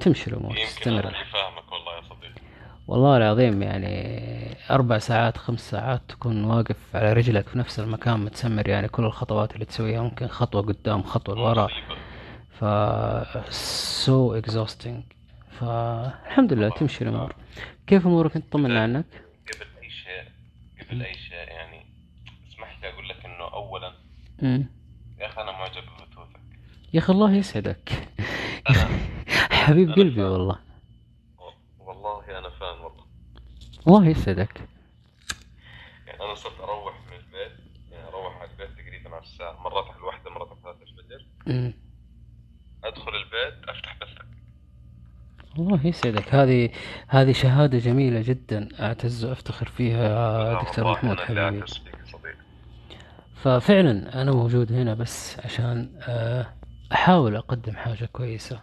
[0.00, 1.02] تمشي الأمور تستمر.
[1.02, 2.40] فاهمك والله يا صديقي.
[2.88, 8.68] والله العظيم يعني أربع ساعات خمس ساعات تكون واقف على رجلك في نفس المكان متسمر
[8.68, 11.68] يعني كل الخطوات اللي تسويها ممكن خطوة قدام خطوة لورا.
[12.60, 12.64] ف
[14.06, 15.14] so exhausting.
[15.60, 17.34] فالحمد لله تمشي الأمور.
[17.86, 19.06] كيف أمورك؟ أنت طمنا عنك.
[19.54, 20.24] قبل أي شيء
[20.86, 21.86] قبل أي شيء يعني
[22.48, 23.94] اسمح لي أقول لك إنه أولا.
[24.42, 24.66] مم.
[25.18, 26.40] يا أخي أنا معجب ببثوثك
[26.94, 28.08] يا أخي الله يسعدك.
[29.64, 30.32] حبيب أنا قلبي فاهم.
[30.32, 30.58] والله.
[31.78, 33.04] والله أنا فان والله.
[33.86, 34.60] الله يسعدك.
[36.06, 37.58] يعني أنا صرت أروح من البيت
[37.90, 41.26] يعني أروح على البيت تقريبا على الساعة مرات على الواحدة مرات على ثلاثة الفجر.
[41.46, 41.74] مم.
[42.84, 43.86] أدخل البيت بثك
[45.58, 46.70] الله يسعدك هذه
[47.08, 50.08] هذه شهادة جميلة جدا أعتز وأفتخر فيها
[50.52, 51.62] يا دكتور محمود حبيبي.
[53.36, 56.46] ففعلا أنا موجود هنا بس عشان آه،
[56.92, 58.60] أحاول أقدم حاجة كويسة.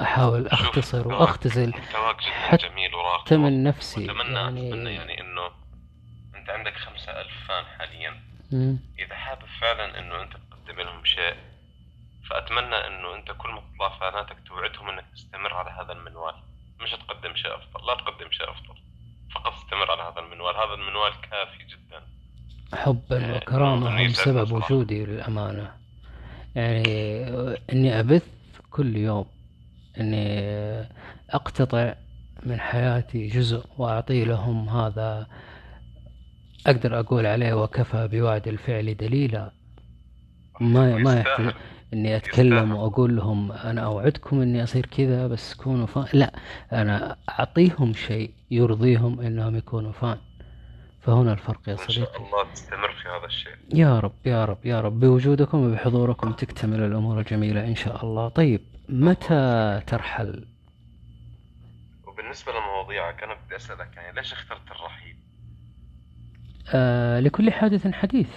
[0.00, 5.46] أحاول أختصر محتواك- وأختزل حتى جميل وراقي من نفسي أتمنى يعني- أتمنى يعني إنه
[6.34, 8.14] أنت عندك خمسة ألف فان حاليا.
[8.52, 8.78] مم.
[8.98, 11.34] إذا حابب فعلا إنه أنت تقدم لهم شيء
[12.30, 16.34] فأتمنى إنه أنت كل ما تطلع فاناتك توعدهم إنك تستمر على هذا المنوال.
[16.80, 17.86] مش تقدم شيء أفضل.
[17.86, 18.74] لا تقدم شيء أفضل.
[19.34, 20.56] فقط استمر على هذا المنوال.
[20.56, 22.02] هذا المنوال كافي جدا.
[22.74, 24.52] حبا وكرامة هم سبب.
[24.52, 25.72] وجودي للأمانة.
[26.54, 26.82] يعني
[27.72, 28.26] إني أبث
[28.70, 29.26] كل يوم.
[30.00, 30.88] إني
[31.30, 31.94] أقتطع
[32.42, 35.26] من حياتي جزء وأعطي لهم هذا
[36.66, 39.52] أقدر أقول عليه وكفى بوعد الفعل دليلا.
[40.60, 41.54] ما ما يحتاج
[41.92, 42.72] أتكلم يستاهل.
[42.72, 46.06] وأقول لهم أنا أوعدكم إني أصير كذا بس كونوا فان.
[46.12, 46.32] لا
[46.72, 50.18] أنا أعطيهم شيء يرضيهم إنهم يكونوا فان.
[51.00, 52.16] فهنا الفرق يا إن شاء صديقي.
[52.16, 53.52] الله تستمر في هذا الشيء.
[53.74, 55.00] يا رب يا رب يا رب.
[55.00, 58.28] بوجودكم وبحضوركم تكتمل الأمور الجميلة إن شاء الله.
[58.28, 60.46] طيب متى ترحل؟
[62.06, 65.16] وبالنسبة لمواضيعك أنا بدي أسألك يعني ليش اخترت الرحيل؟
[66.74, 68.28] آه لكل حادث حديث.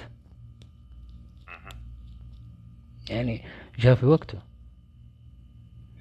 [3.12, 3.44] يعني
[3.80, 4.40] جاء في وقته.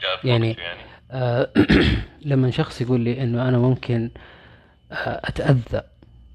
[0.00, 0.80] جاء في يعني- وقته يعني.
[1.10, 1.52] آه
[2.30, 4.10] لما شخص يقول لي إنه أنا ممكن
[4.92, 5.82] آه أتأذى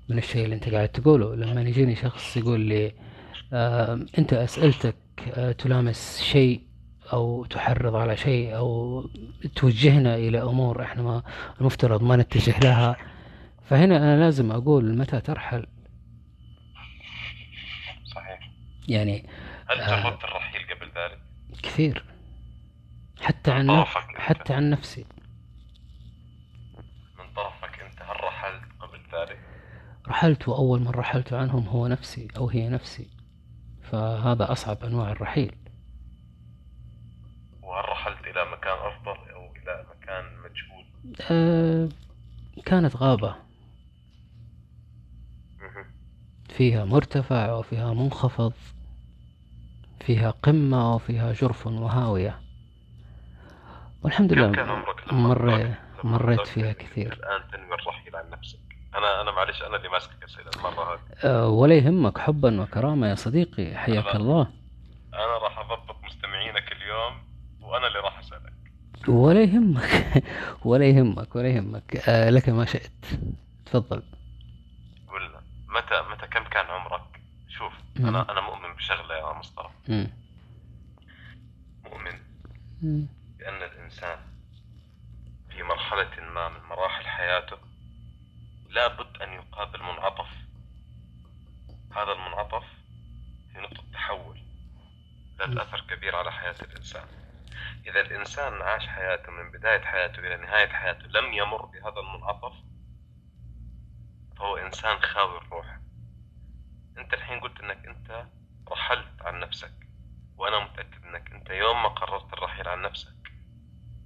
[0.09, 1.35] من الشيء اللي أنت قاعد تقوله.
[1.35, 2.91] لما يجيني شخص يقول لي
[3.53, 4.95] آه أنت أسئلتك
[5.33, 6.61] آه تلامس شيء
[7.13, 9.01] أو تحرض على شيء أو
[9.55, 11.23] توجهنا إلى أمور إحنا ما
[11.61, 12.95] المفترض ما نتجه لها.
[13.69, 15.65] فهنا أنا لازم أقول متى ترحل؟
[18.15, 18.39] صحيح.
[18.87, 19.25] يعني
[19.69, 20.54] هل الرحيل؟ ذلك؟
[21.65, 22.05] كثير.
[23.21, 23.97] حتى عن نف...
[24.15, 25.05] حتى عن نفسي.
[27.19, 29.39] من طرفك أنت هل رحلت قبل ذلك؟
[30.07, 33.07] رحلت وأول من رحلت عنهم هو نفسي أو هي نفسي.
[33.83, 35.55] فهذا أصعب أنواع الرحيل.
[37.61, 40.85] وهل رحلت إلى مكان أفضل أو إلى مكان مجهول؟
[41.31, 41.89] أه
[42.65, 43.35] كانت غابة.
[45.59, 45.85] مهم.
[46.49, 48.53] فيها مرتفع وفيها منخفض.
[50.05, 52.39] فيها قمة وفيها جرف وهاوية.
[54.03, 57.13] والحمد لله عمرك مريت قررت فيها كثير.
[57.13, 58.59] الآن تنوي الرحيل عن نفسك.
[58.95, 60.99] أنا أنا معلش أنا اللي ماسكك اسئله المرة هذه.
[61.23, 63.75] أه ولا يهمك حبا وكرامة يا صديقي.
[63.77, 64.47] حياك أنا- الله.
[65.13, 67.13] أنا راح أضبط مستمعينك اليوم
[67.61, 68.53] وأنا اللي راح اسالك
[69.07, 70.23] ولا يهمك.
[70.65, 71.95] ولا يهمك ولا يهمك.
[72.09, 72.91] أه لك ما شئت.
[73.65, 74.03] تفضل.
[75.09, 77.01] قول لنا متى متى كم كان عمرك؟
[77.97, 79.69] أنا أنا مؤمن بشغلة يا مصطفى.
[81.83, 82.19] مؤمن.
[83.37, 84.19] بأن الإنسان
[85.49, 87.57] في مرحلة ما من مراحل حياته
[88.69, 90.27] لابد أن يقابل منعطف
[91.91, 92.63] هذا المنعطف
[93.53, 94.39] في نقطة تحول
[95.39, 97.07] ذات اثر كبير على حياة الإنسان.
[97.87, 102.53] إذا الإنسان عاش حياته من بداية حياته إلى نهاية حياته لم يمر بهذا المنعطف
[104.37, 105.77] فهو إنسان خاوي الروح.
[106.97, 108.25] انت الحين قلت انك انت
[108.71, 109.73] رحلت عن نفسك
[110.37, 113.15] وأنا متأكد انك انت يوم ما قررت الرحيل عن نفسك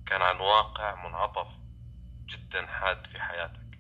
[0.06, 1.48] كان عن واقع منعطف
[2.26, 3.80] جدا حاد في حياتك.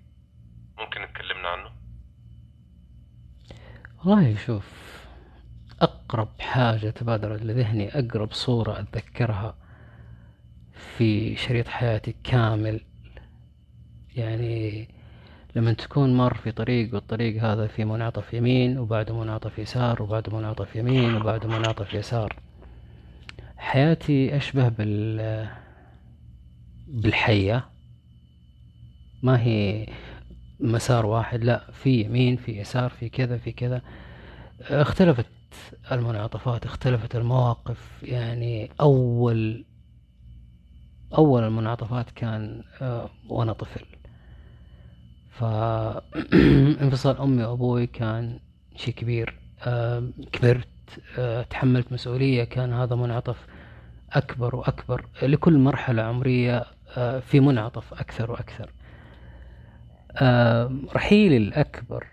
[0.77, 1.71] ممكن تكلمنا عنه؟
[4.05, 4.99] والله شوف
[5.81, 9.57] أقرب حاجة تبادرت لذهني أقرب صورة أتذكرها
[10.97, 12.85] في شريط حياتي كامل.
[14.15, 14.87] يعني
[15.55, 20.75] لما تكون مر في طريق والطريق هذا في منعطف يمين وبعده منعطف يسار وبعده منعطف
[20.75, 22.35] يمين وبعده منعطف يسار.
[23.57, 25.49] حياتي أشبه بال
[26.87, 27.69] بالحية.
[29.23, 29.87] ما هي
[30.59, 33.81] مسار واحد لا في يمين في يسار في كذا في كذا.
[34.61, 35.25] اختلفت
[35.91, 38.03] المنعطفات اختلفت المواقف.
[38.03, 39.65] يعني أول
[41.17, 43.98] أول المنعطفات كان آه، وأنا طفل.
[45.39, 48.39] فانفصال أمي وأبوي كان
[48.75, 49.39] شيء كبير.
[49.63, 50.67] آه، كبرت
[51.17, 53.47] آه، تحملت مسؤولية كان هذا منعطف
[54.11, 55.05] أكبر وأكبر.
[55.21, 56.65] لكل مرحلة عمرية
[56.97, 58.71] آه، في منعطف أكثر وأكثر.
[60.95, 62.07] رحيلي الأكبر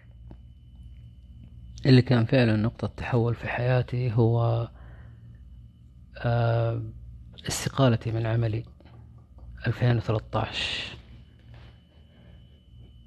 [1.86, 4.68] اللي كان فعلا نقطة تحول في حياتي هو
[7.48, 8.64] استقالتي من عملي
[9.66, 10.96] 2013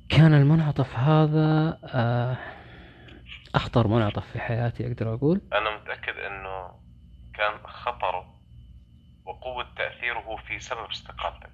[0.09, 2.37] كان المنعطف هذا آه،
[3.55, 5.41] أخطر منعطف في حياتي أقدر أقول.
[5.53, 6.69] أنا متأكد إنه
[7.33, 8.25] كان خطره
[9.25, 11.49] وقوة تأثيره في سبب استقالتك.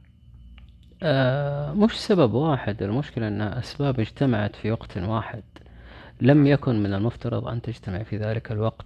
[1.04, 5.44] آه، مش سبب واحد المشكلة أن أسباب اجتمعت في وقت واحد.
[6.22, 8.86] لم يكن من المفترض أن تجتمع في ذلك الوقت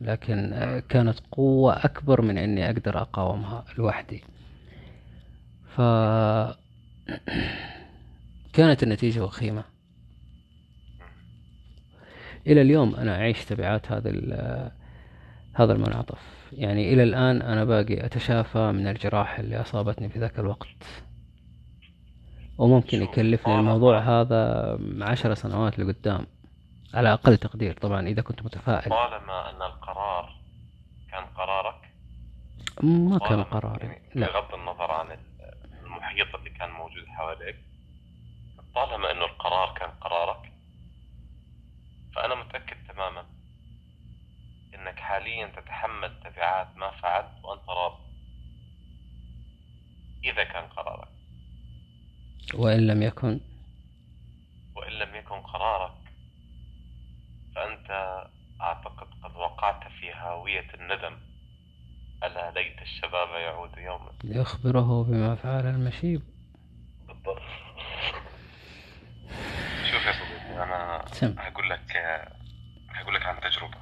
[0.00, 4.24] لكن آه، كانت قوة أكبر من أني أقدر أقاومها لوحدي.
[5.76, 5.80] ف
[8.56, 9.64] كانت النتيجة وخيمة.
[12.46, 14.10] إلى اليوم أنا أعيش تبعات هذا
[15.54, 16.52] هذا المنعطف.
[16.52, 21.04] يعني إلى الآن أنا باقي أتشافى من الجراح اللي أصابتني في ذاك الوقت.
[22.58, 26.26] وممكن يكلفني الموضوع هذا عشر سنوات لقدام.
[26.94, 28.90] على أقل تقدير طبعا إذا كنت متفائل.
[28.90, 30.36] طالما أن القرار
[31.10, 31.90] كان قرارك.
[32.82, 34.26] ما كان قراري يعني لا.
[34.26, 35.06] بغض النظر عن
[35.84, 37.56] المحيط اللي كان موجود حواليك.
[38.76, 40.52] طالما انه القرار كان قرارك
[42.14, 43.26] فأنا متأكد تماما
[44.74, 48.00] إنك حاليا تتحمل تبعات ما فعلت وأنت راض
[50.24, 51.08] إذا كان قرارك.
[52.54, 53.40] وإن لم يكن.
[54.76, 55.98] وإن لم يكن قرارك
[57.54, 58.20] فأنت
[58.60, 61.18] أعتقد قد وقعت في هاويه الندم.
[62.24, 64.12] ألا ليت الشباب يعود يوما.
[64.24, 66.22] يخبره بما فعل المشيب.
[67.08, 67.65] بالضبط.
[70.62, 71.80] أنا تم هقول لك
[72.88, 73.76] هقول لك عن تجربة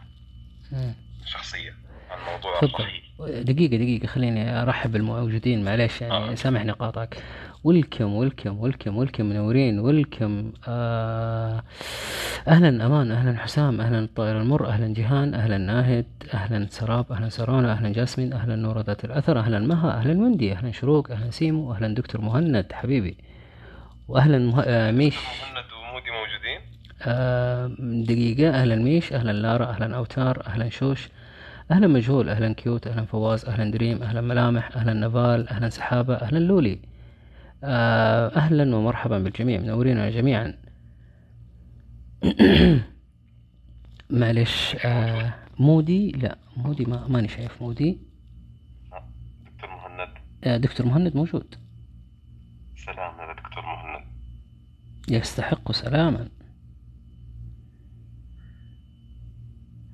[0.73, 0.95] مم.
[1.27, 1.75] شخصية.
[2.11, 2.61] عن موضوع
[3.43, 5.65] دقيقة دقيقة خليني أرحب بالموجودين.
[5.65, 6.35] معليش يعني آه.
[6.35, 7.23] سامحني قاطعك.
[7.65, 9.79] welcome welcome welcome welcome منورين.
[9.79, 11.63] welcome آه
[12.49, 17.73] أهلا أمان أهلا حسام أهلا الطائر المر أهلا جيهان أهلا ناهد أهلا سراب أهلا سرانا
[17.73, 21.95] أهلا جاسمين أهلا نورة ذات الأثر أهلا مها أهلا وندي أهلا شروق أهلا سيمو أهلا
[21.95, 23.17] دكتور مهند حبيبي.
[24.09, 24.63] وأهلا مه...
[24.63, 25.17] آه ميش.
[25.17, 25.65] مهند
[28.05, 28.51] دقيقة.
[28.51, 31.09] أهلا ميش أهلا لارا أهلا أوتار أهلا شوش
[31.71, 36.39] أهلا مجهول أهلا كيوت أهلا فواز أهلا دريم أهلا ملامح أهلا نفال أهلا سحابة أهلا
[36.39, 36.79] لولي.
[37.65, 40.55] آه، أهلا ومرحبا بالجميع منورين جميعا.
[44.11, 47.99] معلش آه، مودي؟ لا مودي ما ماني شايف مودي.
[49.47, 50.09] دكتور مهند.
[50.45, 51.55] آه، دكتور مهند موجود.
[52.77, 54.05] سلام يا دكتور مهند.
[55.11, 56.29] يستحق سلاما.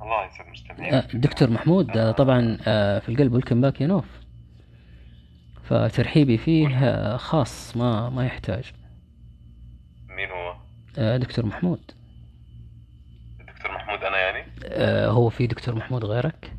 [0.02, 4.04] الله يسعد مستمعين آه، دكتور محمود آه، طبعا آه، في القلب welcome back يا نوف
[5.64, 8.72] فترحيبي فيه خاص ما ما يحتاج.
[10.08, 10.56] مين هو؟
[11.18, 11.80] دكتور محمود.
[13.40, 14.44] الدكتور محمود أنا يعني؟
[15.10, 16.52] هو في دكتور محمود غيرك؟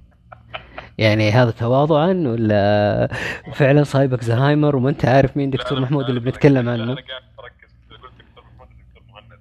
[0.98, 3.08] يعني هذا تواضعا ولا
[3.54, 6.94] فعلا صايبك زهايمر وما أنت عارف مين دكتور لا، محمود لا، اللي بنتكلم عنه؟ أنا
[6.96, 9.40] قاعد بركز قلت دكتور محمود دكتور مهند.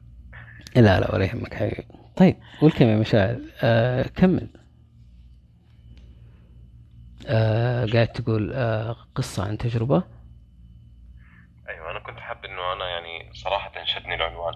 [0.87, 1.87] لا لا ولا يهمك حبيبي
[2.17, 4.49] طيب والكم يا مشاعر آه كمل
[7.27, 10.03] آه قاعد تقول آه قصة عن تجربة
[11.69, 14.55] أيوة أنا كنت حاب إنه أنا يعني صراحة شدني العنوان.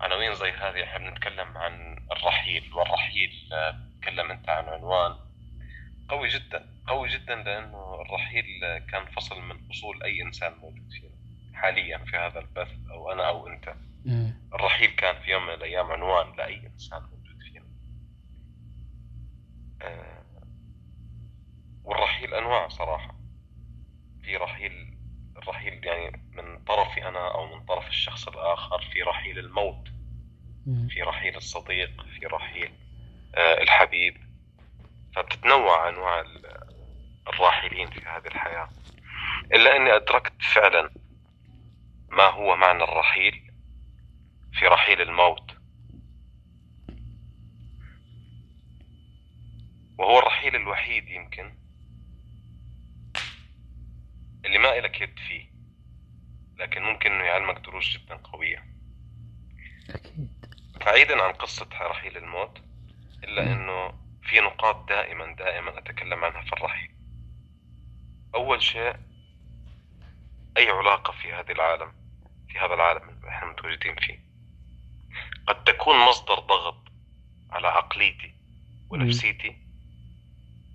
[0.00, 5.14] عناوين زي هذه إحنا بنتكلم عن الرحيل والرحيل آه، تكلم أنت عن عنوان
[6.08, 11.14] قوي جدا قوي جدا لأنه الرحيل آه، كان فصل من فصول أي إنسان موجود فينا
[11.54, 13.87] حاليا في هذا البث أو أنا أو أنت مم.
[14.54, 17.66] الرحيل كان في يوم من الأيام عنوان لأي إنسان موجود فينا.
[19.82, 20.22] آه،
[21.84, 23.14] والرحيل أنواع صراحة.
[24.22, 24.98] في رحيل
[25.36, 29.88] الرحيل يعني من طرفي أنا أو من طرف الشخص الآخر في رحيل الموت
[30.66, 30.88] مم.
[30.90, 32.72] في رحيل الصديق في رحيل
[33.34, 34.16] آه، الحبيب.
[35.16, 36.68] فبتتنوع أنواع ال-
[37.28, 38.68] الراحلين في هذه الحياة.
[39.54, 40.90] إلا أني أدركت فعلا
[42.08, 43.47] ما هو معنى الرحيل.
[44.58, 45.56] في رحيل الموت.
[49.98, 51.54] وهو الرحيل الوحيد يمكن
[54.44, 55.50] اللي ما إلك يد فيه
[56.56, 58.64] لكن ممكن إنه يعلمك دروس جدا قوية.
[59.90, 60.48] أكيد.
[60.80, 62.62] بعيدا عن قصة رحيل الموت
[63.24, 63.88] إلا أنه
[64.22, 66.90] في نقاط دائما دائما أتكلم عنها في الرحيل.
[68.34, 68.96] أول شيء
[70.56, 71.92] أي علاقة في هذا العالم
[72.48, 74.27] في هذا العالم اللي إحنا متواجدين فيه؟
[75.48, 76.92] قد تكون مصدر ضغط
[77.50, 78.34] على عقليتي
[78.90, 79.56] ونفسيتي.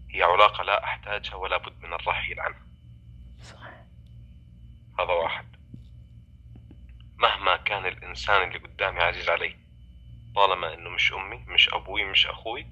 [0.09, 2.67] هي علاقة لا أحتاجها ولا بد من الرحيل عنها.
[3.41, 3.69] صح
[4.99, 5.45] هذا واحد.
[7.17, 9.55] مهما كان الإنسان اللي قدامي عزيز علي
[10.35, 12.67] طالما إنه مش أمي مش أبوي مش أخوي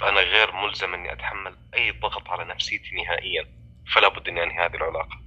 [0.00, 3.48] فأنا غير ملزم إني أتحمل أي ضغط على نفسيتي نهائيا.
[3.94, 5.20] فلا بد إني أنهي هذه العلاقة.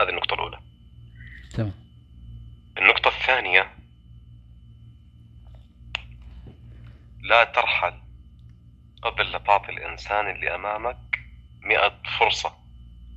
[0.00, 0.60] هذه النقطة الأولى.
[1.50, 1.74] تمام.
[2.78, 3.81] النقطة الثانية
[7.22, 8.02] لا ترحل
[9.02, 11.18] قبل لا تعطي الإنسان اللي أمامك
[11.60, 12.52] مئة فرصة.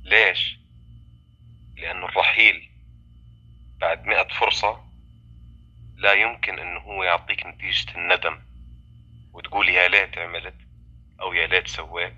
[0.04, 0.58] ليش؟
[1.76, 2.70] لأنه الرحيل
[3.80, 4.80] بعد مئة فرصة
[5.96, 8.38] لا يمكن أنه هو يعطيك نتيجة الندم
[9.32, 10.54] وتقول يا ليت عملت
[11.20, 12.16] أو يا ليت سويت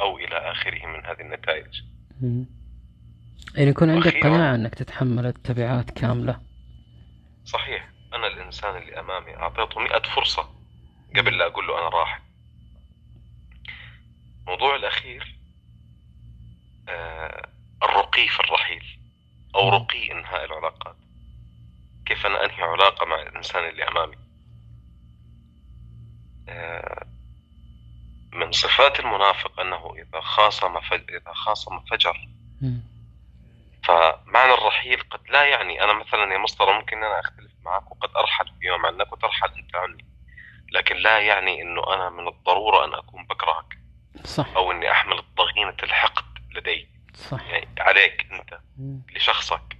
[0.00, 1.82] أو إلى آخره من هذه النتائج.
[3.54, 6.40] يعني يكون عندك قناعة أنك تتحمل التبعات كاملة.
[7.44, 7.90] صحيح.
[8.14, 10.53] أنا الإنسان اللي أمامي أعطيته مئة فرصة.
[11.16, 12.20] قبل لا أقول له أنا راح.
[14.40, 15.36] الموضوع الأخير
[16.88, 17.48] آه
[17.82, 18.98] الرقي في الرحيل
[19.54, 20.96] أو رقي إنهاء العلاقات.
[22.06, 24.16] كيف أنا أنهي علاقة مع الإنسان اللي أمامي؟
[26.48, 27.06] آه
[28.32, 31.10] من صفات المنافق أنه إذا خاصم فج...
[31.10, 32.28] إذا خاصم فجر.
[33.84, 38.46] فمعنى الرحيل قد لا يعني أنا مثلا يا مسطرة ممكن أنا أختلف معك وقد أرحل
[38.46, 40.04] في يوم عنك وترحل أنت عني.
[40.74, 43.78] لكن لا يعني أنه أنا من الضرورة أن أكون بكرهك
[44.24, 44.56] صح.
[44.56, 46.88] أو أني أحمل ضغينة الحقد لدي.
[47.14, 47.42] صح.
[47.42, 48.26] يعني عليك
[48.78, 49.02] مم.
[49.16, 49.76] لشخصك.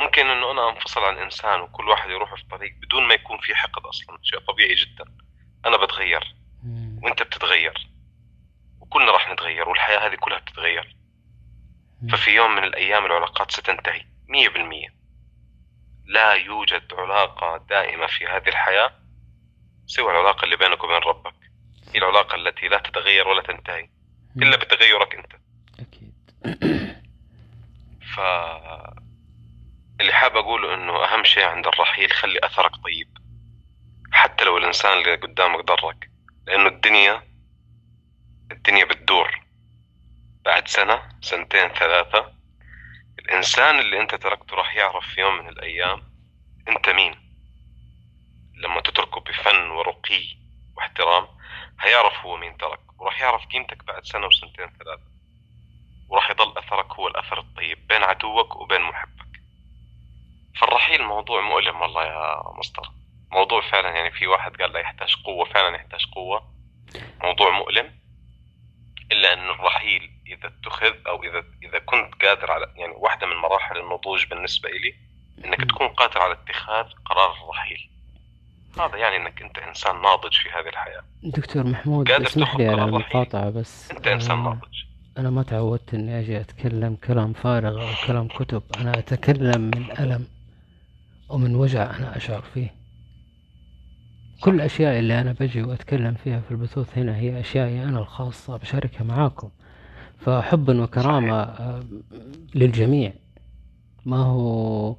[0.00, 3.54] ممكن أنه أنا أنفصل عن إنسان وكل واحد يروح في طريق بدون ما يكون في
[3.54, 5.04] حقد أصلا شيء طبيعي جدا.
[5.66, 6.34] أنا بتغير.
[6.62, 7.00] مم.
[7.02, 7.88] وأنت بتتغير.
[8.80, 10.96] وكلنا راح نتغير والحياة هذه كلها بتتغير.
[12.12, 14.94] ففي يوم من الأيام العلاقات ستنتهي مية بالمية.
[16.06, 19.07] لا يوجد علاقة دائمة في هذه الحياة
[19.88, 21.34] سوى العلاقة اللي بينك وبين ربك.
[21.92, 23.88] هي العلاقة التي لا تتغير ولا تنتهي.
[24.36, 25.32] إلا بتغيرك أنت.
[25.80, 26.14] أكيد.
[28.14, 28.20] ف
[30.00, 33.18] اللي حاب أقوله إنه أهم شيء عند الرحيل خلي أثرك طيب.
[34.12, 36.10] حتى لو الإنسان اللي قدامك ضرك.
[36.46, 37.22] لأنه الدنيا
[38.52, 39.40] الدنيا بتدور.
[40.44, 42.32] بعد سنة سنتين ثلاثة
[43.18, 46.02] الإنسان اللي أنت تركته راح يعرف في يوم من الأيام
[46.68, 47.27] أنت مين.
[48.58, 50.24] لما تتركه بفن ورقي
[50.76, 51.28] واحترام
[51.80, 55.02] هيعرف هو مين ترك وراح يعرف قيمتك بعد سنة وسنتين ثلاثة.
[56.08, 59.40] وراح يضل أثرك هو الأثر الطيب بين عدوك وبين محبك.
[60.60, 62.90] فالرحيل موضوع مؤلم والله يا مصطفى.
[63.32, 66.52] موضوع فعلا يعني في واحد قال لا يحتاج قوة فعلا يحتاج قوة.
[67.22, 67.98] موضوع مؤلم.
[69.12, 73.78] إلا أن الرحيل إذا اتخذ أو إذا إذا كنت قادر على يعني واحدة من مراحل
[73.78, 74.94] النضوج بالنسبة إلي
[75.44, 77.90] إنك تكون قادر على اتخاذ قرار الرحيل.
[78.80, 81.02] هذا يعني إنك أنت إنسان ناضج في هذه الحياة.
[81.22, 82.84] دكتور محمود اسمح لي على.
[82.84, 83.90] المقاطعة بس.
[83.90, 84.84] أنت إنسان آه، ناضج.
[85.18, 88.62] أنا ما تعودت إني أجي أتكلم كلام فارغ أو كلام كتب.
[88.80, 90.26] أنا أتكلم من ألم
[91.28, 92.74] ومن وجع أنا أشعر فيه.
[94.42, 99.04] كل الأشياء اللي أنا بجي وأتكلم فيها في البثوث هنا هي أشيائي أنا الخاصة بشاركها
[99.04, 99.50] معاكم.
[100.18, 101.82] فحبا وكرامة آه،
[102.54, 103.12] للجميع.
[104.06, 104.96] ما هو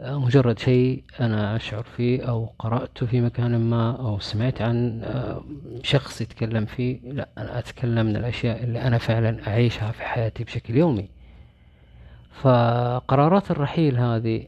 [0.00, 5.44] مجرد شيء أنا أشعر فيه أو قرأته في مكان ما أو سمعت عن آه،
[5.82, 10.76] شخص يتكلم فيه لا أنا أتكلم من الأشياء اللي أنا فعلا أعيشها في حياتي بشكل
[10.76, 11.08] يومي.
[12.32, 14.46] فقرارات الرحيل هذه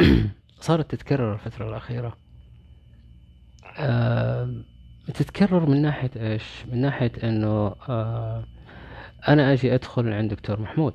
[0.60, 2.16] صارت تتكرر الفترة الأخيرة.
[3.78, 4.54] آه،
[5.14, 8.44] تتكرر من ناحية إيش؟ من ناحية أنه آه،
[9.28, 10.94] أنا أجي أدخل عند دكتور محمود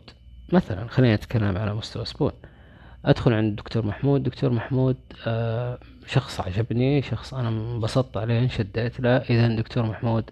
[0.53, 2.31] مثلا خلينا نتكلم على مستوى سبون.
[3.05, 4.23] أدخل عند دكتور محمود.
[4.23, 4.97] دكتور محمود
[5.27, 5.77] آه،
[6.07, 9.17] شخص عجبني شخص أنا انبسطت عليه انشديت له.
[9.17, 10.23] إذا دكتور محمود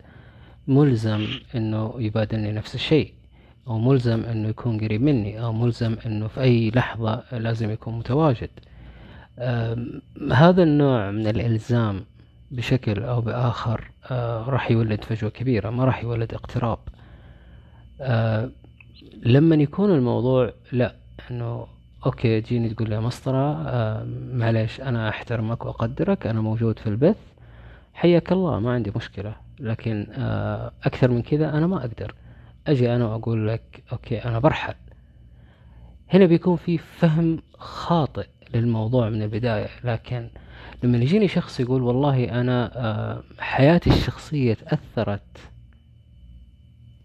[0.68, 3.14] ملزم إنه يبادلني نفس الشيء
[3.68, 8.50] أو ملزم إنه يكون قريب مني أو ملزم إنه في أي لحظة لازم يكون متواجد.
[10.32, 12.06] هذا النوع من الإلزام
[12.52, 16.80] بشكل أو بآخر آه، راح يولد فجوة كبيرة ما راح يولد اقتراب.
[18.02, 18.50] آه،
[19.24, 20.96] لما يكون الموضوع لا
[21.32, 21.68] إنه
[22.06, 27.18] أوكي تجيني تقول لي مسطرة آه، معليش أنا أحترمك وأقدرك أنا موجود في البث.
[27.94, 32.16] حياك الله ما عندي مشكلة لكن آه، أكثر من كذا أنا ما أقدر.
[32.68, 34.74] أجي أنا وأقول لك أوكي أنا برحل.
[36.10, 40.30] هنا بيكون في فهم خاطئ للموضوع من البداية لكن
[40.84, 45.38] لما يجيني شخص يقول والله أنا آه، حياتي الشخصية تأثرت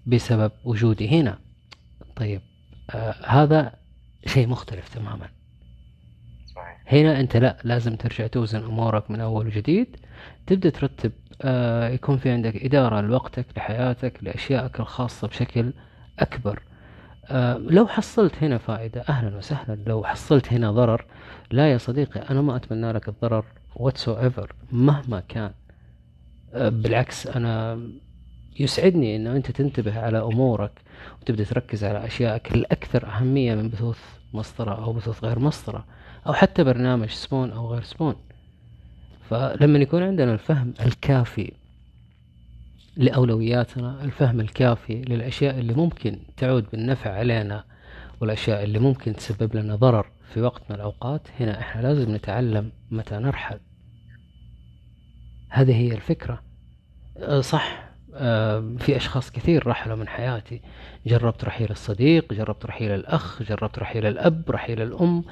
[0.07, 1.39] بسبب وجودي هنا
[2.17, 2.41] طيب
[2.91, 3.73] آه، هذا
[4.27, 5.29] شيء مختلف تماما.
[6.55, 6.81] صحيح.
[6.87, 9.97] هنا أنت لا لازم ترجع توزن أمورك من أول وجديد.
[10.47, 11.13] تبدأ ترتب
[11.43, 15.73] آه، يكون في عندك إدارة لوقتك لحياتك لأشيائك الخاصة بشكل
[16.19, 16.63] أكبر.
[17.31, 19.79] آه، لو حصلت هنا فائدة أهلا وسهلا.
[19.87, 21.05] لو حصلت هنا ضرر
[21.51, 23.45] لا يا صديقي أنا ما أتمنى لك الضرر
[23.79, 25.51] whatsoever مهما كان.
[26.55, 27.81] آه، بالعكس أنا
[28.61, 30.73] يسعدني أنه أنت تنتبه على أمورك
[31.23, 34.01] وتبدأ تركز على أشيائك الأكثر أهمية من بثوث
[34.35, 35.87] مسطرة أو بثوث غير مسطرة
[36.27, 38.15] أو حتى برنامج سبون أو غير سبون.
[39.31, 41.53] فلما يكون عندنا الفهم الكافي
[42.97, 47.65] لأولوياتنا الفهم الكافي للأشياء اللي ممكن تعود بالنفع علينا
[48.21, 53.15] والأشياء اللي ممكن تسبب لنا ضرر في وقت من الأوقات هنا إحنا لازم نتعلم متى
[53.15, 53.61] نرحل.
[55.49, 56.43] هذه هي الفكرة.
[57.19, 57.84] أه، صح.
[58.79, 60.61] في أشخاص كثير رحلوا من حياتي.
[61.07, 65.25] جربت رحيل الصديق جربت رحيل الأخ جربت رحيل الأب رحيل الأم.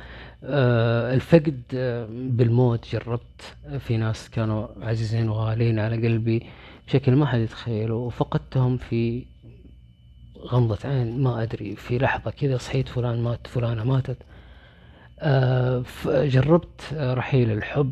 [0.44, 3.56] أه، الفقد أه، بالموت جربت.
[3.78, 6.46] في ناس كانوا عزيزين وغاليين على قلبي
[6.86, 9.24] بشكل ما حد يتخيله وفقدتهم في
[10.38, 14.16] غمضة عين ما أدري في لحظة كذا صحيت فلان مات فلانة ماتت.
[15.20, 17.90] آه، جربت آه، رحيل الحب.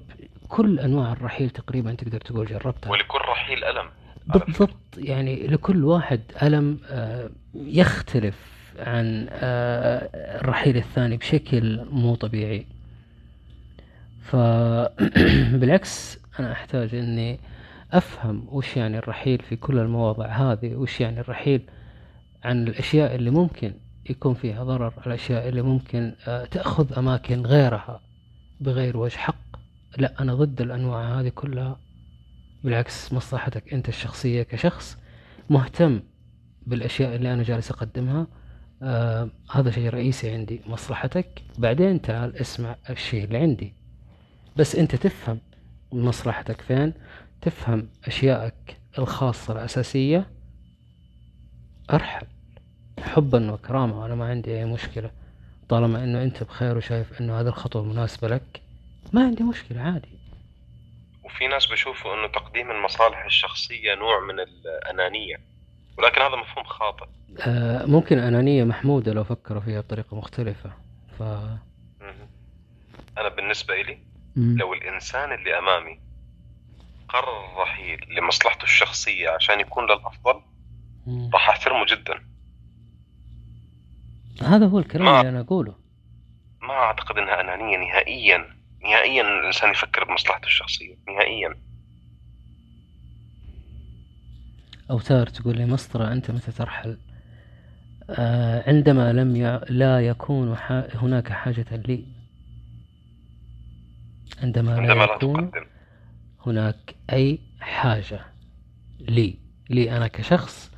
[0.49, 2.91] كل أنواع الرحيل تقريبا تقدر تقول جربتها.
[2.91, 3.87] ولكل رحيل ألم.
[4.27, 4.77] بالضبط.
[4.99, 8.35] يعني لكل واحد ألم آه، يختلف
[8.79, 10.09] عن آه،
[10.41, 12.67] الرحيل الثاني بشكل مو طبيعي.
[14.23, 17.41] فبالعكس أنا أحتاج أني
[17.93, 21.63] أفهم وش يعني الرحيل في كل المواضع هذه وش يعني الرحيل
[22.45, 23.73] عن الأشياء اللي ممكن
[24.11, 28.01] يكون فيها ضرر الأشياء اللي ممكن آه، تأخذ أماكن غيرها
[28.61, 29.35] بغير وجه حق.
[29.99, 31.77] لا أنا ضد الأنواع هذه كلها.
[32.65, 34.99] بالعكس مصلحتك أنت الشخصية كشخص
[35.51, 36.03] مهتم
[36.67, 38.27] بالأشياء اللي أنا جالس أقدمها.
[38.83, 41.43] آه هذا شيء رئيسي عندي مصلحتك.
[41.59, 43.75] بعدين تعال اسمع الشيء اللي عندي.
[44.57, 45.41] بس أنت تفهم
[45.93, 46.93] مصلحتك فين؟
[47.41, 50.31] تفهم أشيائك الخاصة الأساسية.
[51.91, 52.27] أرحل.
[52.99, 55.11] حبا وكرامة أنا ما عندي أي مشكلة.
[55.69, 58.63] طالما أنه أنت بخير وشايف أنه هذه الخطوة مناسبة لك
[59.13, 60.20] ما عندي مشكلة عادي.
[61.35, 65.41] وفي ناس بيشوفوا إنه تقديم المصالح الشخصية نوع من الأنانية
[65.99, 67.05] ولكن هذا مفهوم خاطئ
[67.47, 70.71] آه ممكن أنانية محمودة لو فكروا فيها بطريقة مختلفة
[71.19, 71.23] ف.
[73.19, 73.99] أنا بالنسبة لي.
[74.37, 76.01] لو الإنسان اللي أمامي
[77.09, 80.41] قرر الرحيل لمصلحته الشخصية عشان يكون للأفضل.
[81.35, 82.25] راح أحترمه جدا
[84.43, 85.75] هذا هو الكلام ما- اللي أنا أقوله
[86.63, 91.55] ما أعتقد إنها أنانية نهائيا نهائيا الإنسان يفكر بمصلحته الشخصية نهائيا.
[94.91, 96.99] أوتار تقول لي مسطرة أنت متى ترحل؟
[98.11, 99.61] آه عندما لم ي...
[99.69, 100.73] لا يكون ح...
[100.73, 102.07] هناك حاجة لي.
[104.43, 105.67] عندما, عندما لا لا يكون تقدم.
[106.47, 108.21] هناك أي حاجة
[109.01, 109.39] لي
[109.71, 110.73] لي أنا كشخص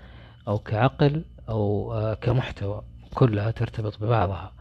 [0.49, 2.85] أو كعقل أو آه كمحتوى
[3.15, 4.53] كلها ترتبط ببعضها.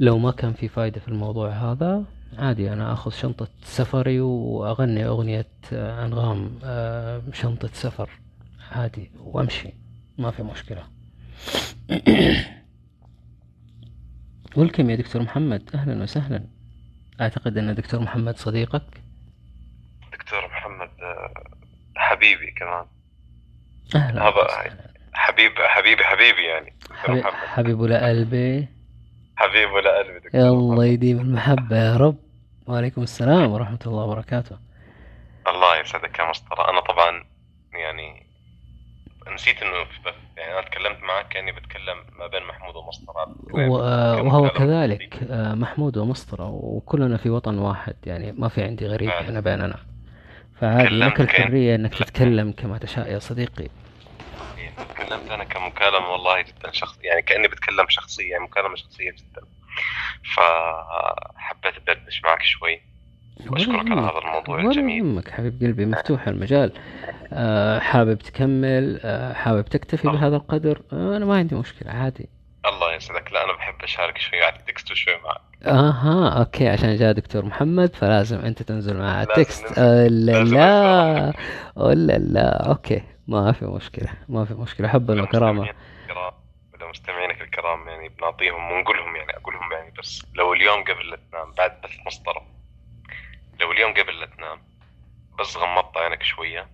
[0.00, 2.04] لو ما كان في فايدة في الموضوع هذا
[2.38, 8.10] عادي أنا أخذ شنطة سفري وأغني أغنية آه، أنغام آه، شنطة سفر.
[8.72, 9.68] عادي وأمشي.
[10.18, 10.82] ما في مشكلة.
[14.56, 15.70] ولكم يا دكتور محمد.
[15.74, 16.44] أهلا وسهلا.
[17.20, 19.02] أعتقد أن دكتور محمد صديقك.
[20.12, 21.34] دكتور محمد آه،
[21.96, 22.86] حبيبي كمان.
[23.94, 24.46] أهلا هذا
[25.12, 26.74] حبيب حبيبي حبيبي يعني.
[26.94, 28.79] حبيب, حبيب قلبي
[29.40, 30.40] حبيب ولا قلبي دكتور.
[30.40, 30.84] الله.
[30.84, 32.16] يديم المحبة يا رب.
[32.66, 34.58] وعليكم السلام ورحمة الله وبركاته.
[35.48, 37.24] الله يسعدك يا مسطرة أنا طبعا
[37.72, 38.26] يعني
[39.34, 39.56] نسيت
[40.06, 45.18] بث يعني أنا تكلمت معك كأني بتكلم ما بين محمود ومسطرة و- آه، وهو كذلك
[45.30, 49.10] آه، محمود ومسطرة وكلنا في وطن واحد يعني ما في عندي غريب.
[49.10, 49.76] هنا بيننا.
[50.60, 53.68] فعادي لك الحرية إنك تتكلم كما تشاء يا صديقي.
[54.84, 59.46] تكلمت أنا كمكالمة والله جدا شخص يعني كأني بتكلم شخصية يعني مكالمة شخصية جدا.
[60.36, 62.80] فحبيت أدردش معك شوي.
[63.50, 64.98] وأشكرك على هذا الموضوع الجميل.
[64.98, 66.72] يهمك حبيب قلبي مفتوح المجال.
[67.32, 70.20] آه، حابب تكمل آه، حابب تكتفي الله.
[70.20, 72.28] بهذا القدر؟ آه، أنا ما عندي مشكلة عادي.
[72.66, 73.32] الله يسعدك.
[73.32, 75.40] لا أنا بحب أشارك شوي أعطي text شوي معك.
[75.66, 79.78] أها okay عشان جاء دكتور محمد فلازم أنت تنزل معاه لازم text.
[79.78, 79.82] ننزل.
[79.82, 81.32] ولا لازم لا.
[81.76, 82.68] ولا لا.
[82.68, 83.02] okay.
[83.28, 85.74] ما في مشكلة ما في مشكلة حبا وكرامة
[86.74, 91.80] ولمستمعينك الكرام يعني بنعطيهم ونقولهم يعني أقولهم يعني بس لو اليوم قبل لا تنام بعد
[91.80, 92.46] بث مسطرة.
[93.60, 94.62] لو اليوم قبل لا تنام
[95.38, 96.68] بس غمضت عينك شوية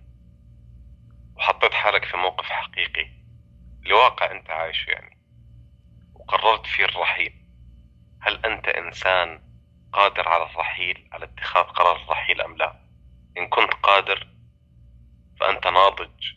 [1.35, 3.07] وحطيت حالك في موقف حقيقي
[3.83, 5.17] لواقع أنت عايشه يعني
[6.15, 7.33] وقررت فيه الرحيل
[8.21, 9.41] هل أنت إنسان
[9.93, 12.79] قادر على الرحيل على اتخاذ قرار الرحيل أم لا؟
[13.37, 14.27] إن كنت قادر
[15.39, 16.33] فأنت ناضج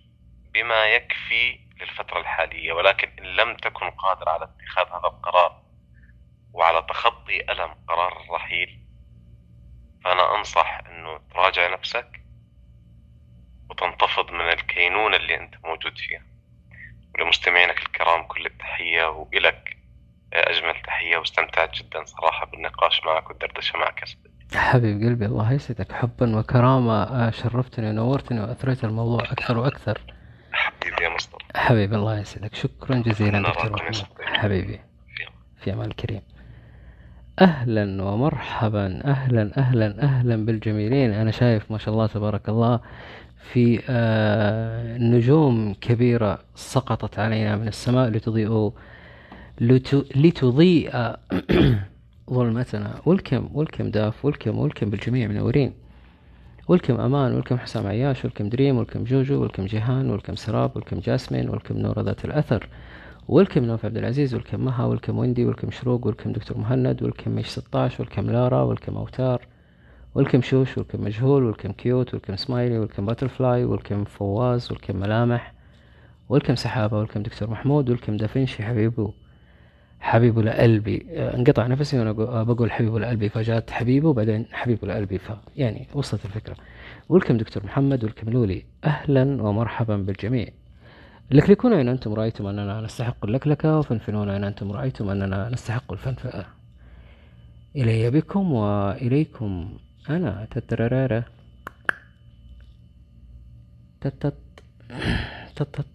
[0.53, 5.63] بما يكفي للفترة الحالية ولكن إن لم تكن قادر على اتخاذ هذا القرار
[6.53, 8.81] وعلى تخطي ألم قرار الرحيل
[10.05, 12.21] فأنا أنصح أنه تراجع نفسك
[13.71, 16.23] وتنتفض من الكينونة اللي أنت موجود فيها.
[17.15, 19.77] ولمستمعينك الكرام كل التحية وإلك
[20.33, 24.05] أجمل تحية واستمتعت جدا صراحة بالنقاش معك والدردشة معك
[24.55, 25.93] حبيب قلبي الله يسعدك.
[25.93, 29.99] حبا وكرامة آه، شرفتني ونورتني وأثريت الموضوع أكثر وأكثر.
[30.53, 31.45] حبيبي يا مصطفى.
[31.55, 32.55] حبيبي الله يسعدك.
[32.55, 33.95] شكرا جزيلا دكتور محمد.
[34.23, 34.81] حبيبي
[35.61, 35.87] في أمان.
[35.87, 36.21] الكريم
[37.41, 39.01] أهلا ومرحبا.
[39.05, 41.13] أهلا أهلا أهلا بالجميلين.
[41.13, 42.81] أنا شايف ما شاء الله تبارك الله
[43.53, 48.73] في آه، نجوم كبيرة سقطت علينا من السماء لتضيء
[49.61, 50.91] لت- لتضيء
[52.33, 55.73] ظلمتنا ولكم ولكم داف ولكم ولكم بالجميع منورين
[56.69, 61.49] ولكم أمان ولكم حسام عياش ولكم دريم ولكم جوجو ولكم جيهان ولكم سراب ولكم جاسمين
[61.49, 62.69] ولكم نورة ذات الأثر.
[63.29, 67.47] welcome نوف عبد العزيز welcome مها welcome ويندي welcome شروق welcome دكتور مهند welcome ميش
[67.49, 69.47] 16 welcome لارا welcome أوتار.
[70.15, 75.55] welcome شوش welcome مجهول welcome كيوت welcome سمايلي welcome باترفلاي welcome فواز welcome ملامح.
[76.29, 79.13] welcome سحابة welcome دكتور محمود welcome دافنشي حبيبو.
[80.01, 85.19] حبيبه لقلبي آه، انقطع نفسي وأنا آه، بقول حبيبه لقلبي فجات حبيبه وبعدين حبيبه لقلبي
[85.19, 86.57] ف يعني وصلت الفكرة.
[87.09, 90.49] welcome دكتور محمد welcome لولي أهلا ومرحبا بالجميع.
[91.31, 96.47] لكلكونا إن أنتم رأيتم أننا نستحق اللكلكة وفنفنونا إن أنتم رأيتم أننا نستحق الفنفئة
[97.77, 99.79] إلي بكم وإليكم
[100.11, 100.49] أنا.
[100.51, 101.23] تترارارا
[104.01, 104.35] تتت
[105.57, 105.87] تتت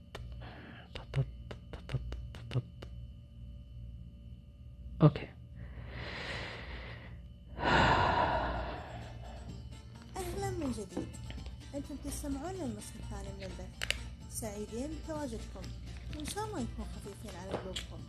[5.06, 5.28] أوكي
[10.18, 11.08] أهلا من جديد.
[11.76, 13.70] أنتم تستمعون للنصف الثاني من البث
[14.30, 15.62] سعيدين بتواجدكم.
[16.16, 18.00] وان شاء الله نكون خفيفين على قلوبكم.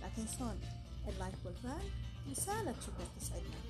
[0.00, 0.60] لا تنسون
[1.08, 1.90] اللايك والفعل
[2.30, 3.60] رسالة شكر تسعدنا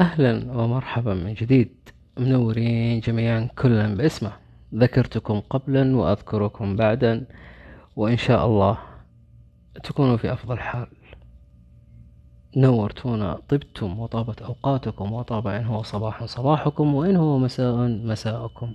[0.00, 1.88] أهلا ومرحبا من جديد.
[2.18, 4.32] منورين جميعا كلا باسمه.
[4.74, 7.26] ذكرتكم قبلا وأذكركم بعدا
[7.96, 8.78] وإن شاء الله
[9.84, 10.86] تكونوا في أفضل حال.
[12.56, 18.74] نورتونا طبتم وطابت أوقاتكم وطاب إن هو صباح صباحكم وإن هو مساء مساءكم.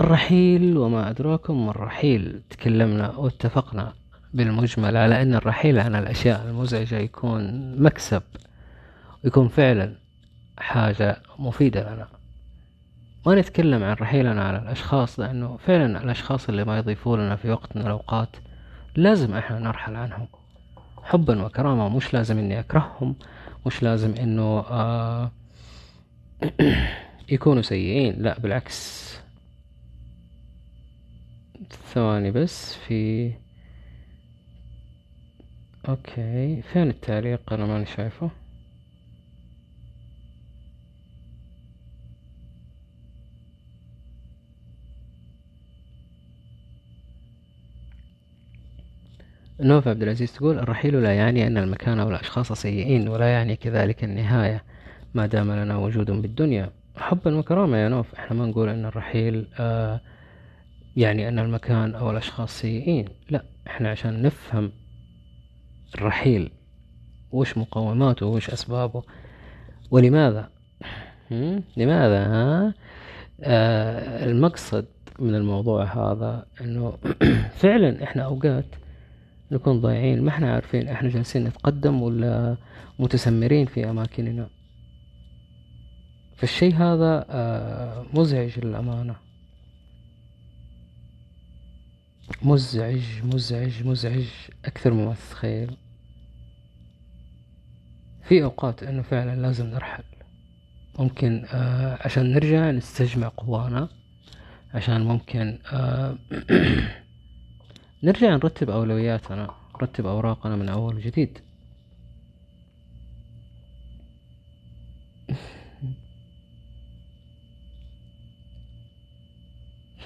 [0.00, 2.42] الرحيل وما أدراكم ما الرحيل.
[2.50, 3.92] تكلمنا واتفقنا
[4.34, 8.22] بالمجمل على أن الرحيل عن الأشياء المزعجة يكون مكسب.
[9.24, 9.94] ويكون فعلا
[10.58, 12.08] حاجة مفيدة لنا.
[13.26, 17.76] ما نتكلم عن رحيلنا على الأشخاص لأنه فعلا الأشخاص اللي ما يضيفوا لنا في وقت
[17.76, 18.36] من الأوقات
[18.96, 20.28] لازم إحنا نرحل عنهم.
[21.02, 23.16] حبا وكرامة مش لازم إني أكرههم
[23.66, 25.30] مش لازم إنه آه
[27.32, 28.22] يكونوا سيئين.
[28.22, 29.02] لا بالعكس.
[31.94, 33.32] ثواني بس في
[35.88, 38.30] أوكي فين التعليق؟ أنا ماني شايفه.
[49.62, 54.04] نوف عبد العزيز تقول الرحيل لا يعني أن المكان أو الأشخاص سيئين ولا يعني كذلك
[54.04, 54.64] النهاية
[55.14, 56.70] ما دام لنا وجود بالدنيا.
[56.96, 60.00] حبا وكرامة يا نوف إحنا ما نقول أن الرحيل آه
[60.96, 63.08] يعني أن المكان أو الأشخاص سيئين.
[63.30, 64.72] لا إحنا عشان نفهم
[65.94, 66.50] الرحيل
[67.32, 69.02] وش مقوماته وش أسبابه
[69.90, 70.48] ولماذا؟
[71.76, 72.74] لماذا؟ ها؟
[73.42, 74.84] آه المقصد
[75.18, 76.98] من الموضوع هذا إنه
[77.62, 78.64] فعلا إحنا أوقات
[79.52, 80.22] نكون ضايعين.
[80.22, 82.56] ما إحنا عارفين إحنا جالسين نتقدم ولا
[82.98, 84.48] متسمرين في أماكننا.
[86.36, 89.16] فالشيء هذا آه مزعج للأمانة.
[92.42, 94.26] مزعج مزعج مزعج
[94.64, 95.76] أكثر مما تتخيل.
[98.22, 100.04] في أوقات إنه فعلا لازم نرحل.
[100.98, 103.88] ممكن آه عشان نرجع نستجمع قوانا
[104.74, 106.18] عشان ممكن آه
[108.04, 111.38] نرجع نرتب أولوياتنا نرتب أوراقنا من أول وجديد.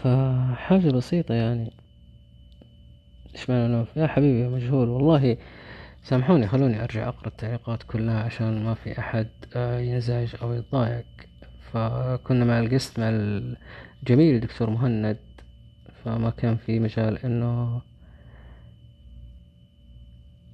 [0.03, 1.73] فحاجة بسيطة يعني.
[3.35, 5.37] إيش معنى يا حبيبي مجهول؟ والله
[6.03, 11.07] سامحوني خلوني أرجع أقرأ التعليقات كلها عشان ما في أحد آه، ينزعج أو يتضايق.
[11.73, 15.19] فكنا مع القسط مع الجميل الدكتور مهند
[16.07, 17.83] فما كان في مجال إنه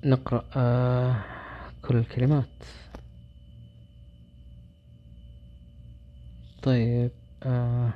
[0.05, 1.17] نقرأ آه،
[1.83, 2.49] كل الكلمات.
[6.63, 7.11] طيب
[7.43, 7.91] آه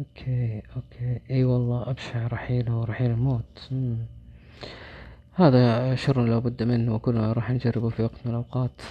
[0.00, 1.20] okay okay.
[1.30, 3.68] إي والله أبشع رحيله ورحيل الموت.
[3.70, 3.96] مم.
[5.34, 8.82] هذا شر لا بد منه وكلنا راح نجربه في وقت من الأوقات.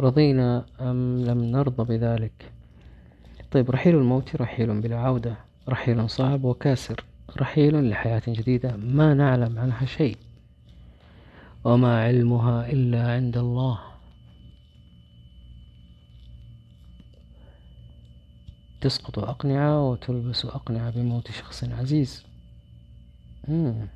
[0.00, 2.52] رضينا أم لم نرضى بذلك؟
[3.50, 5.43] طيب رحيل الموت رحيل بلا عودة.
[5.68, 7.04] رحيل صعب وكاسر
[7.36, 10.16] رحيل لحياة جديدة ما نعلم عنها شيء.
[11.64, 13.78] وما علمها إلا عند الله.
[18.80, 22.26] تسقط أقنعة وتلبس أقنعة بموت شخص عزيز.
[23.48, 23.86] مم.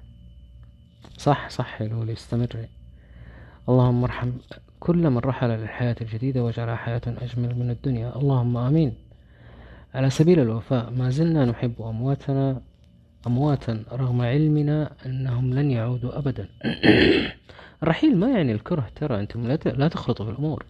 [1.18, 2.68] صح صح لولي استمري
[3.68, 4.32] اللهم ارحم
[4.80, 8.16] كل من رحل للحياة الجديدة واجعلها حياة أجمل من الدنيا.
[8.16, 9.07] اللهم آمين.
[9.94, 12.62] على سبيل الوفاء ما زلنا نحب أمواتنا
[13.26, 16.48] أمواتا رغم علمنا أنهم لن يعودوا أبدا.
[17.82, 20.64] الرحيل ما يعني الكره ترى أنتم لا تخلطوا في الأمور.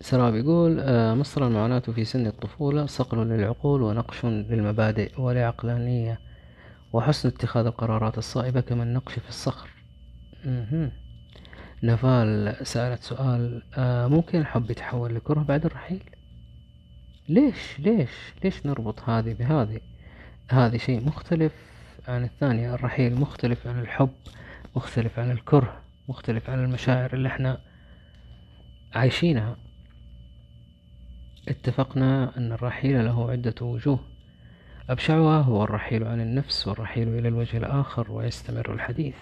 [0.00, 6.18] سراب يقول آه، مصر المعاناة في سن الطفولة صقل للعقول ونقش للمبادئ والعقلانية
[6.92, 9.68] وحسن اتخاذ القرارات الصائبة كما النقش في الصخر.
[11.82, 16.02] نفال سألت سؤال آه، ممكن الحب يتحول لكره بعد الرحيل؟
[17.28, 18.10] ليش ليش
[18.44, 19.80] ليش نربط هذه بهذه؟
[20.48, 21.52] هذه شيء مختلف
[22.08, 22.74] عن الثانية.
[22.74, 24.10] الرحيل مختلف عن الحب
[24.76, 27.58] مختلف عن الكره مختلف عن المشاعر اللي إحنا
[28.94, 29.56] عايشينها.
[31.48, 33.98] اتفقنا أن الرحيل له عدة وجوه.
[34.90, 39.14] أبشعها هو الرحيل عن النفس والرحيل إلى الوجه الآخر ويستمر الحديث.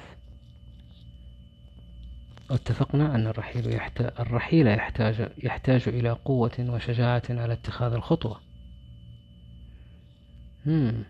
[2.51, 8.41] واتفقنا أن الرحيل يحتاج الرحيل يحتاج يحتاج إلى قوة وشجاعة على اتخاذ الخطوة.
[10.67, 11.05] مم.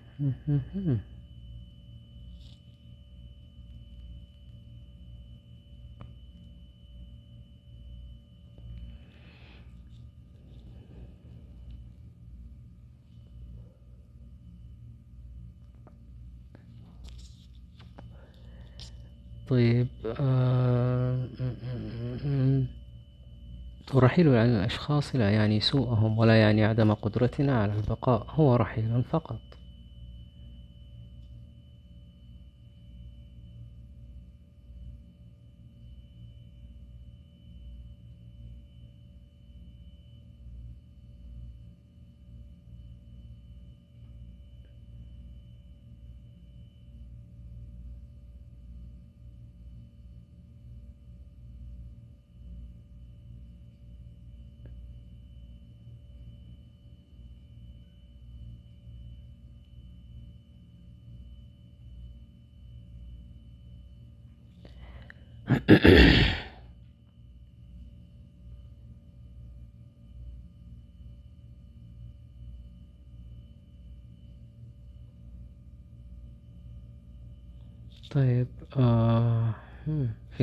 [19.50, 19.88] طيب
[20.20, 21.28] آه،
[23.94, 29.59] ورحيل عن الأشخاص لا يعني سوءهم ولا يعني عدم قدرتنا على البقاء هو رحيل فقط.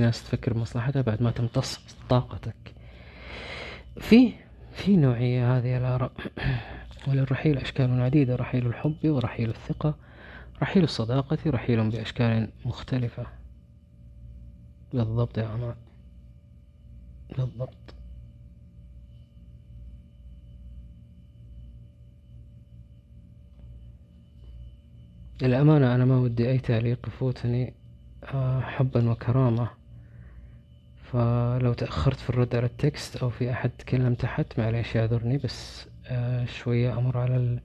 [0.08, 1.80] ناس تفكر بمصلحتها بعد ما تمتص
[2.10, 2.76] طاقتك.
[4.00, 4.34] في
[4.72, 6.12] في نوعية هذه الآراء.
[7.08, 9.96] وللرحيل أشكال عديدة رحيل الحب ورحيل الثقة
[10.62, 13.28] رحيل الصداقة رحيل بأشكال مختلفة.
[14.94, 15.76] بالضبط يا أمان
[17.38, 17.96] بالضبط.
[25.42, 27.74] للأمانة أنا ما ودي أي تعليق يفوتني
[28.24, 29.87] آه، حبا وكرامة.
[31.12, 36.46] فلو تأخرت في الرد على التكست أو في أحد تكلم تحت معليش يعذرني بس آه،
[36.46, 37.60] شوية أمر على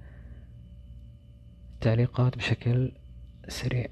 [1.75, 2.93] التعليقات بشكل
[3.49, 3.87] سريع.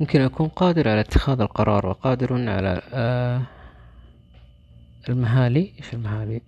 [0.00, 3.42] ممكن أكون قادر على اتخاذ القرار وقادر على آه
[5.08, 5.72] المهالي.
[5.78, 6.42] إيش المهالي؟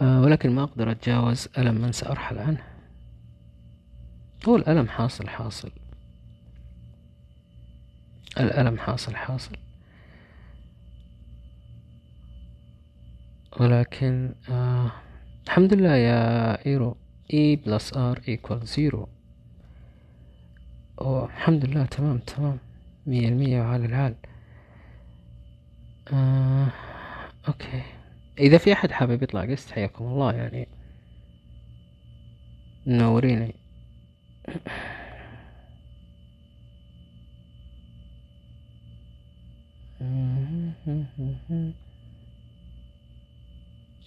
[0.00, 2.62] آه ولكن ما أقدر أتجاوز ألم من سأرحل عنه.
[4.48, 5.70] هو الألم حاصل حاصل.
[8.40, 9.56] الألم حاصل حاصل.
[13.60, 14.90] ولكن آه
[15.46, 16.96] الحمد لله يا إيرو
[17.32, 19.15] E plus R equal zero.
[21.00, 22.58] الحمد لله تمام تمام
[23.06, 24.14] مية المية وعلى العال
[26.12, 26.68] آه
[27.48, 27.82] أوكي.
[28.38, 30.68] إذا في أحد حابب يطلع قست حياكم الله يعني.
[32.86, 33.54] منوريني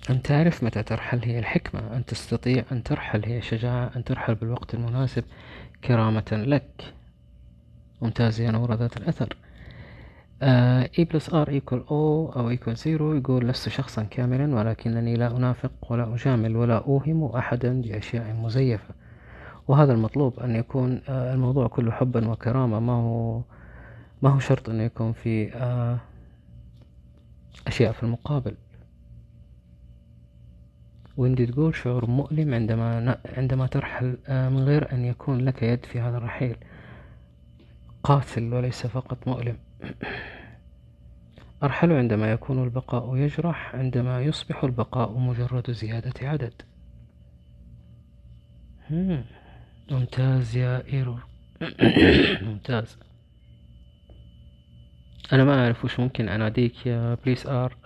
[0.09, 4.73] أن تعرف متى ترحل هي الحكمة أن تستطيع أن ترحل هي شجاعة أن ترحل بالوقت
[4.73, 5.23] المناسب.
[5.83, 6.93] كرامة لك.
[8.01, 9.37] ممتاز يا نور ذات الأثر.
[10.99, 11.91] E plus R equal O
[12.37, 17.81] أو equal zero يقول لست شخصا كاملا ولكنني لا أنافق ولا أجامل ولا أوهم أحدا
[17.81, 18.93] بأشياء مزيفة.
[19.67, 22.79] وهذا المطلوب أن يكون آه الموضوع كله حبا وكرامة.
[22.79, 23.41] ما هو
[24.21, 25.97] ما هو شرط أن يكون في آه
[27.67, 28.55] أشياء في المقابل؟
[31.17, 35.99] ويندي تقول شعور مؤلم عندما عندما ترحل آه، من غير أن يكون لك يد في
[35.99, 36.55] هذا الرحيل.
[38.03, 39.57] قاتل وليس فقط مؤلم.
[41.63, 46.53] أرحل عندما يكون البقاء يجرح عندما يصبح البقاء مجرد زيادة عدد.
[48.89, 49.23] مم.
[49.91, 51.19] ممتاز يا إيرو.
[52.47, 52.97] ممتاز.
[55.33, 57.77] أنا ما أعرف وش ممكن أناديك يا please R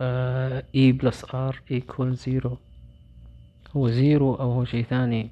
[0.76, 2.57] A plus R equal zero
[3.78, 5.30] هو zero أو هو شيء ثاني.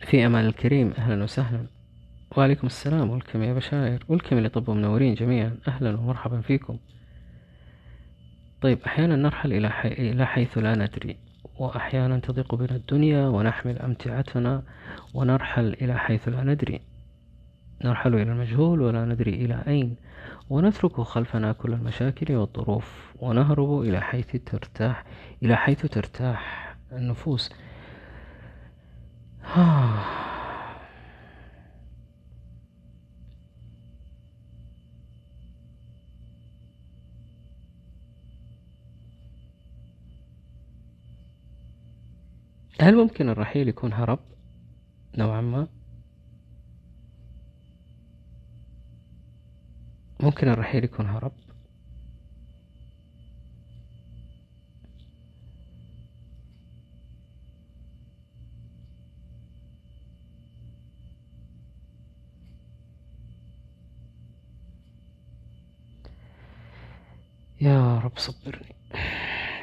[0.00, 1.66] في أمان الكريم أهلا وسهلا.
[2.36, 5.56] وعليكم السلام welcome يا بشاير؟ welcome اللي طبوا منورين جميعا.
[5.68, 6.78] أهلا ومرحبا فيكم.
[8.60, 9.88] طيب أحيانا نرحل إلى, حي...
[9.88, 11.16] إلى حيث لا ندري.
[11.58, 14.62] وأحيانا تضيق بنا الدنيا ونحمل أمتعتنا
[15.14, 16.80] ونرحل إلى حيث لا ندري.
[17.84, 19.96] نرحل إلى المجهول ولا ندري إلى أين.
[20.50, 25.04] ونترك خلفنا كل المشاكل والظروف ونهرب إلى حيث ترتاح
[25.42, 27.50] إلى حيث ترتاح النفوس.
[42.80, 44.18] هل ممكن الرحيل يكون هرب؟
[45.18, 45.75] نوعا ما.
[50.20, 51.32] ممكن الرحيل يكون هرب.
[67.60, 68.74] يا رب صبرني.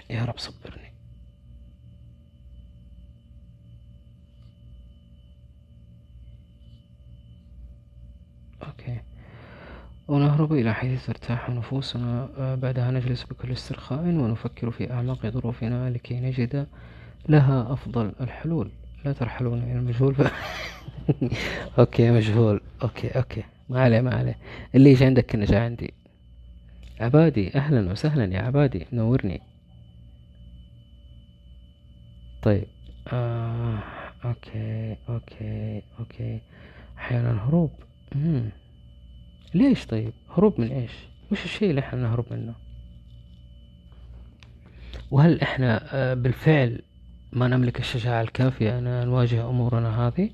[0.10, 0.94] يا رب صبرني.
[8.64, 9.13] okay.
[10.14, 16.20] ونهرب إلى حيث ترتاح نفوسنا آه، بعدها نجلس بكل استرخاء ونفكر في أعماق ظروفنا لكي
[16.20, 16.68] نجد
[17.30, 18.72] لها أفضل الحلول.
[19.06, 20.22] لا ترحلون إلى المجهول ف...
[21.80, 22.62] okay مجهول.
[22.84, 23.44] okay okay.
[23.70, 24.38] ما عليه ما عليه.
[24.76, 25.94] اللي يجي عندك كنا عندي.
[27.00, 28.86] عبادي أهلا وسهلا يا عبادي.
[28.94, 29.42] نورني.
[32.42, 32.68] طيب.
[33.08, 33.80] آه
[34.26, 36.42] okay okay okay.
[36.98, 37.72] أحيانا هروب.
[38.16, 38.50] مم.
[39.54, 40.92] ليش طيب؟ هروب من إيش؟
[41.32, 42.56] وش الشيء اللي إحنا نهرب منه؟
[45.12, 46.82] وهل إحنا آه، بالفعل
[47.34, 50.30] ما نملك الشجاعة الكافية أن نواجه أمورنا هذه؟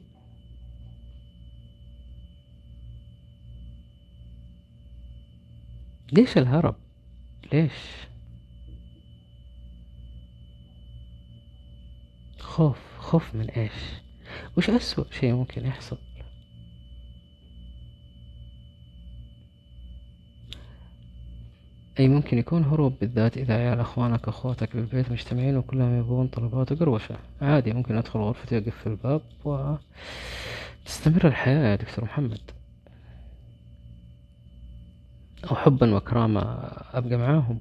[6.14, 6.76] ليش الهرب؟
[7.54, 7.72] ليش؟
[12.40, 13.72] خوف خوف من إيش؟
[14.58, 15.98] وش أسوأ شيء ممكن يحصل؟
[22.00, 27.16] أي ممكن يكون هروب بالذات إذا عيال أخوانك أخواتك بالبيت مجتمعين وكلهم يبغون طلبات وقروشة
[27.42, 32.40] عادي ممكن أدخل غرفتي أقفل الباب وتستمر الحياة يا دكتور محمد.
[35.52, 36.42] أو حبا وكرامة
[36.94, 37.60] أبقى معاهم.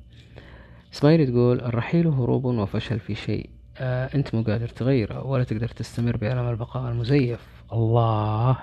[0.94, 3.50] إسماعيل تقول الرحيل هروب وفشل في شيء.
[3.78, 7.62] آه أنت مو قادر تغيره ولا تقدر تستمر بألم البقاء المزيف.
[7.72, 8.58] الله.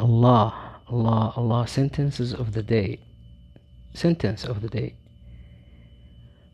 [0.00, 0.52] الله.
[0.92, 1.38] الله.
[1.38, 1.64] الله.
[1.66, 3.15] Sentences of the day.
[3.96, 4.90] Sentence of the day.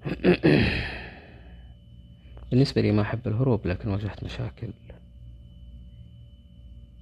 [2.50, 4.68] بالنسبة لي ما أحب الهروب لكن واجهت مشاكل.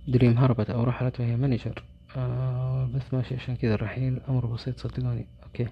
[0.08, 1.82] دريم هربت أو رحلت وهي manager
[2.16, 5.26] آه بس ماشي عشان كذا الرحيل أمر بسيط صدقوني.
[5.46, 5.68] okay.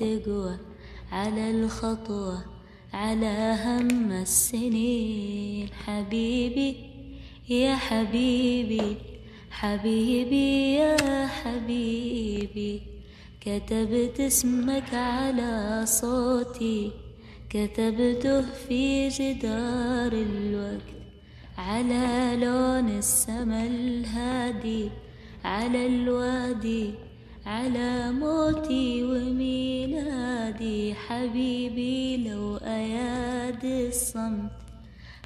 [0.00, 0.56] تقوى
[1.12, 2.44] على الخطوة
[2.92, 5.68] على هم السنين.
[5.86, 6.76] حبيبي
[7.48, 8.96] يا حبيبي
[9.50, 12.82] حبيبي يا حبيبي
[13.40, 16.90] كتبت اسمك على صوتي
[17.50, 20.90] كتبته في جدار الوقت
[21.58, 24.90] على لون السما الهادي
[25.44, 27.09] على الوادي.
[27.46, 34.50] على موتي وميلادي حبيبي لو أياد الصمت.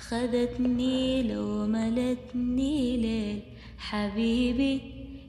[0.01, 3.41] خذتني لو ملتني ليل.
[3.78, 4.81] حبيبي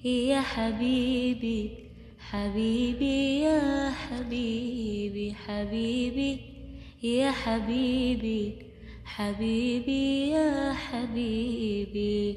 [0.06, 1.70] يا حبيبي
[2.20, 6.40] حبيبي يا حبيبي حبيبي
[7.04, 8.56] يا حبيبي
[9.06, 12.36] حبيبي يا حبيبي.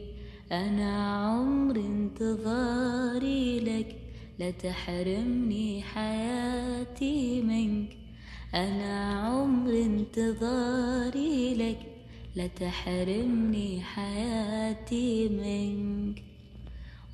[0.53, 3.98] أنا عمر انتظاري لك
[4.39, 7.97] لا تحرمني حياتي منك.
[8.55, 11.79] أنا عمر انتظاري لك.
[12.37, 16.23] لا تحرمني حياتي منك.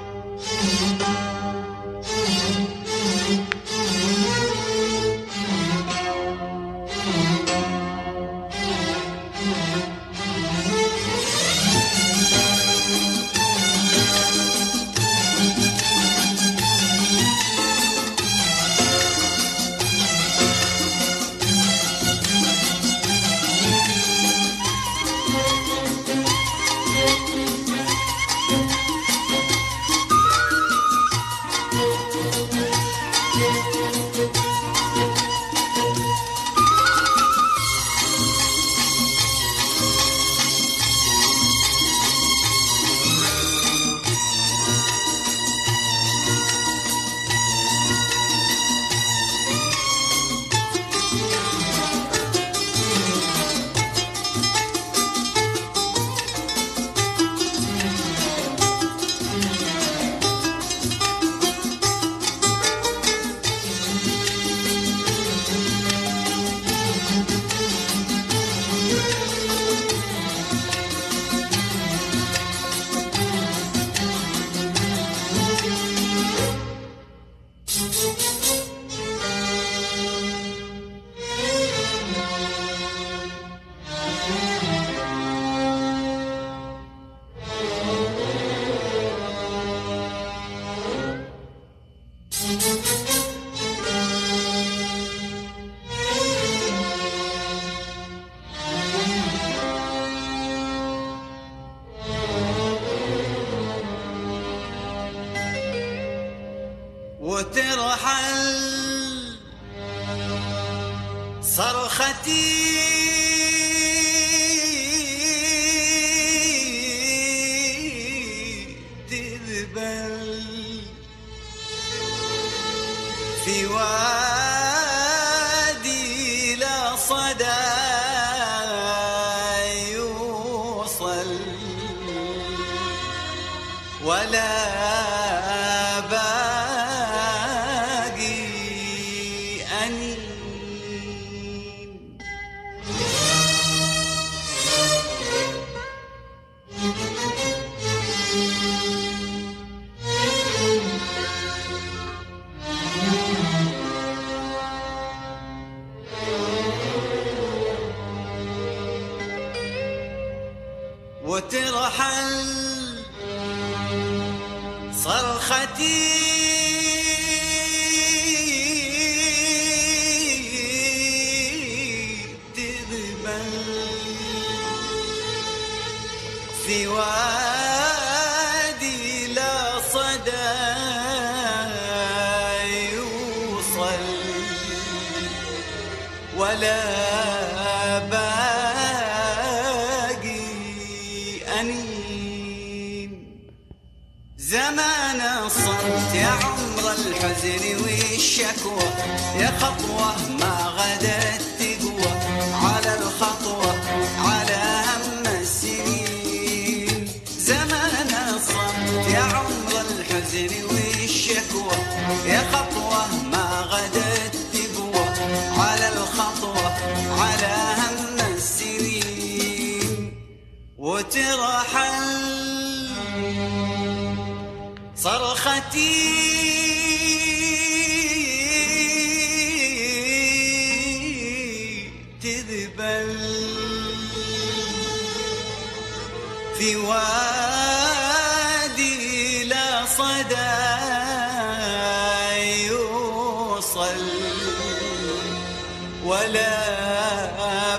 [246.06, 246.56] ولا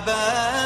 [0.06, 0.65] بال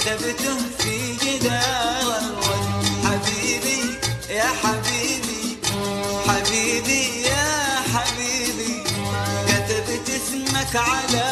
[0.00, 2.22] كتبته في جدار
[3.04, 3.80] حبيبي
[4.30, 5.58] يا حبيبي
[6.28, 8.82] حبيبي يا حبيبي
[9.48, 11.29] كتبت اسمك على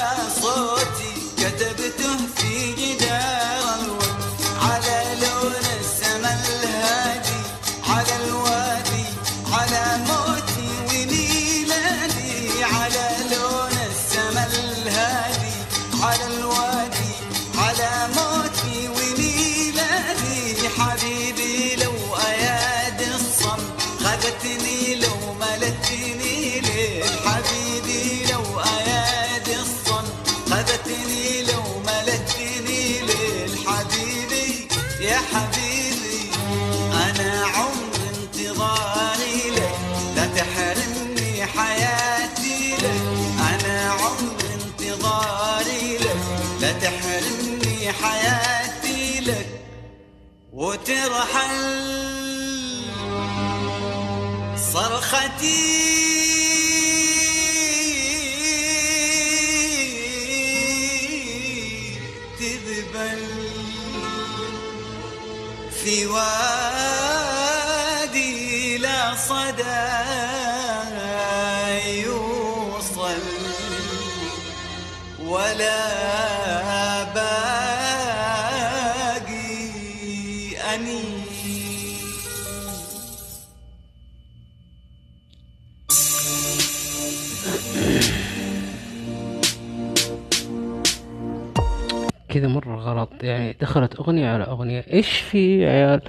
[92.29, 93.11] كذا مرة غلط.
[93.25, 94.85] يعني دخلت أغنية على أغنية.
[94.93, 96.03] إيش في يا عيال؟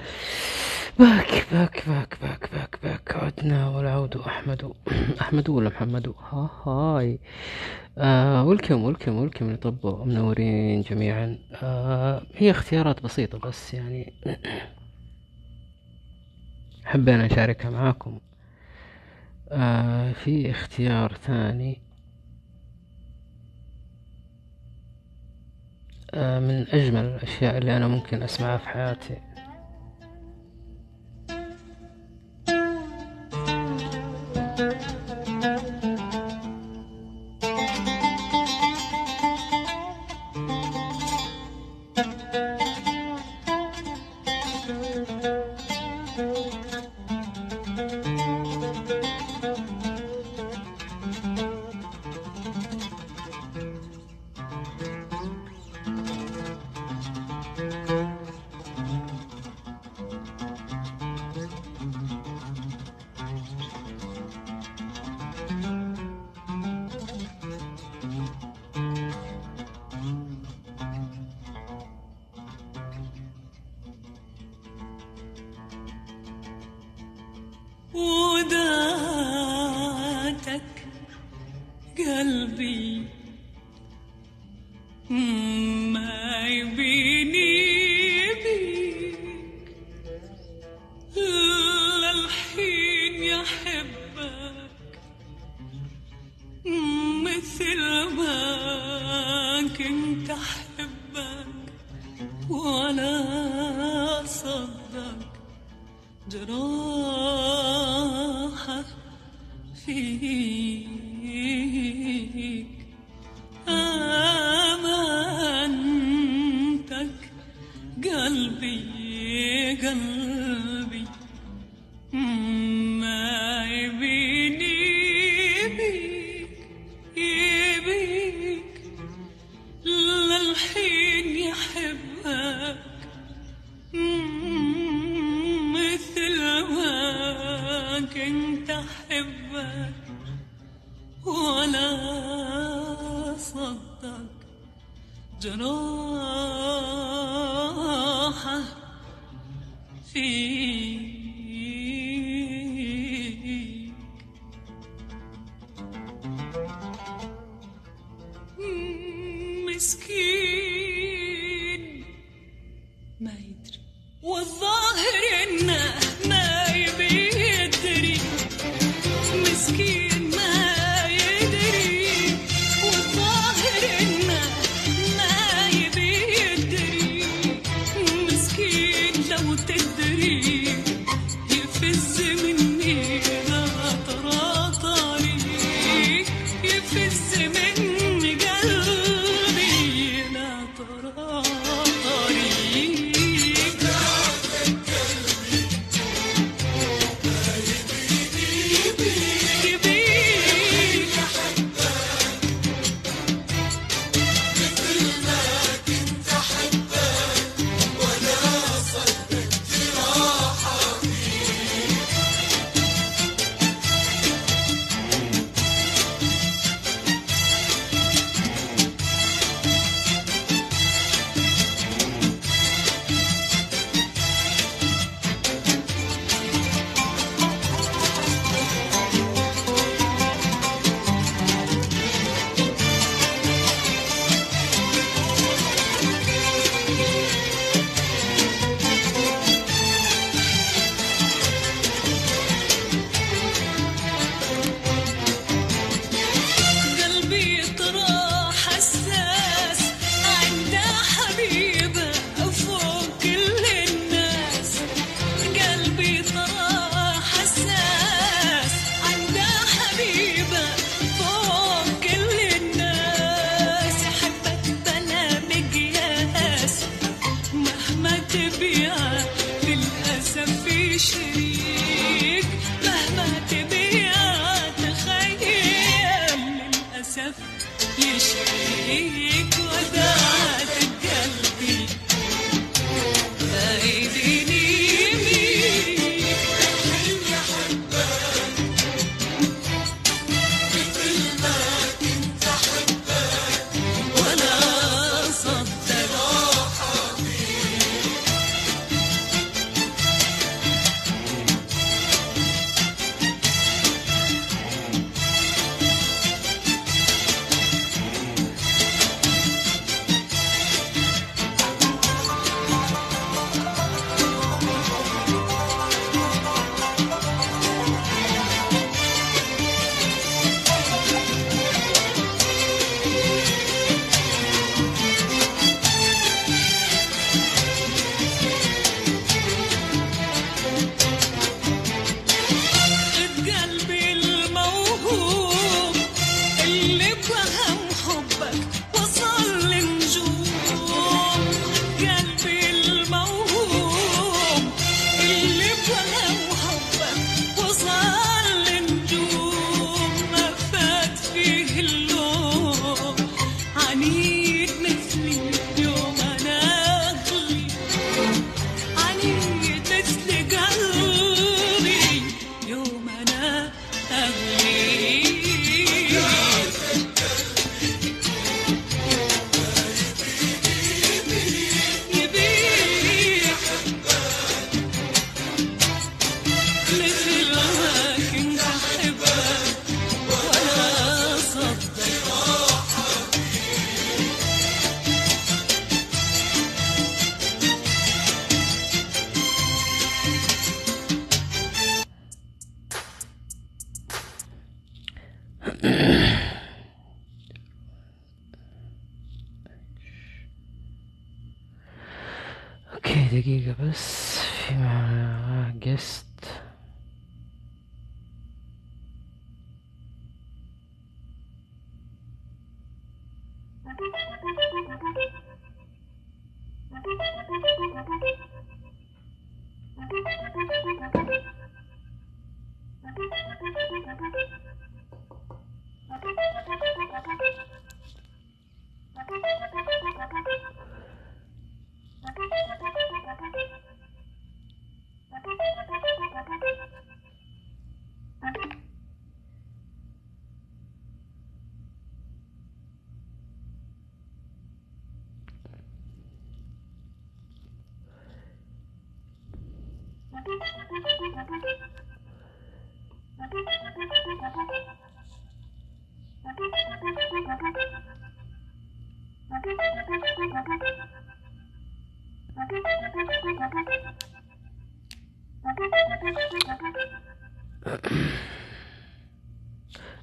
[1.00, 3.16] back back back back back back.
[3.16, 4.74] عدنا والعود أحمد
[5.22, 7.20] أحمد ولا محمد؟ ها hi.
[7.98, 11.38] آه welcome welcome welcome لطبوا منورين جميعا.
[11.64, 14.14] آه هي اختيارات بسيطة بس يعني.
[16.86, 18.20] حبينا نشاركها معاكم.
[19.52, 21.82] آه في اختيار ثاني.
[26.14, 29.22] آه، من أجمل الأشياء اللي أنا ممكن أسمعها في حياتي.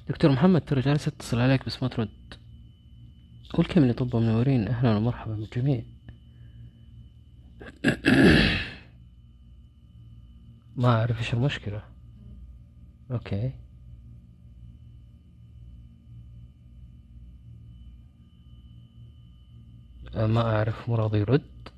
[0.09, 2.33] دكتور محمد ترى جالس اتصل عليك بس ما ترد.
[3.53, 4.67] قول كم اللي طب منورين.
[4.67, 5.83] أهلا ومرحبا بالجميع.
[10.77, 11.83] ما أعرف إيش المشكلة.
[13.11, 13.51] أوكي.
[20.15, 21.69] أه، ما أعرف مو راضي يرد.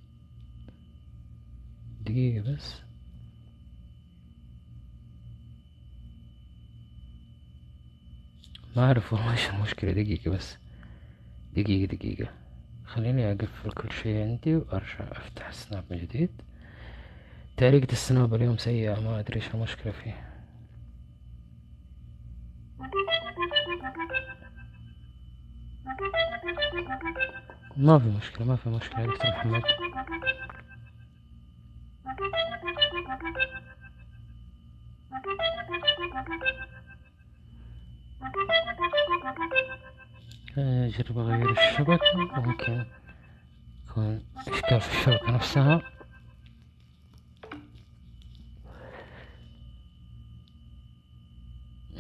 [2.02, 2.82] دقيقة بس.
[8.76, 9.92] ما أعرف والله إيش المشكلة.
[9.92, 10.58] دقيقة بس.
[11.54, 12.32] دقيقة دقيقة.
[12.86, 16.49] خليني أقفل كل شيء عندي وأرجع أفتح السناب من جديد.
[17.60, 20.14] تعليقة السناب اليوم سيئة ما أدري إيش المشكلة فيه
[27.78, 29.62] ما في مشكلة ما في مشكلة دكتور محمد.
[40.58, 42.86] أجرب أغير الشبكة ممكن
[43.90, 45.82] يكون إشكال في الشبكة نفسها
[51.92, 51.99] مم،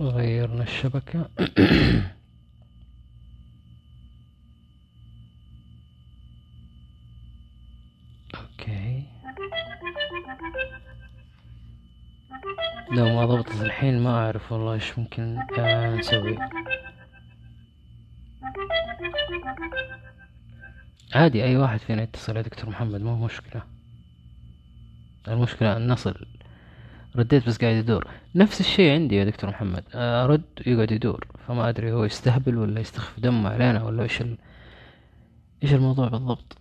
[0.00, 1.30] غيرنا الشبكة.
[8.34, 9.04] أوكي.
[12.92, 16.38] لو ما ضبطت الحين ما أعرف والله إيش ممكن آه نسوي.
[21.14, 23.62] عادي أي واحد فينا يتصل يا دكتور محمد ما هو مشكلة.
[25.28, 26.26] المشكلة أن نصل.
[27.16, 28.08] رديت بس قاعد يدور.
[28.34, 29.84] نفس الشيء عندي يا دكتور محمد.
[29.94, 31.26] أرد يقعد يدور.
[31.48, 34.36] فما أدري هو يستهبل ولا يستخف دمه علينا ولا إيش ال...
[35.62, 36.58] إيش الموضوع بالضبط.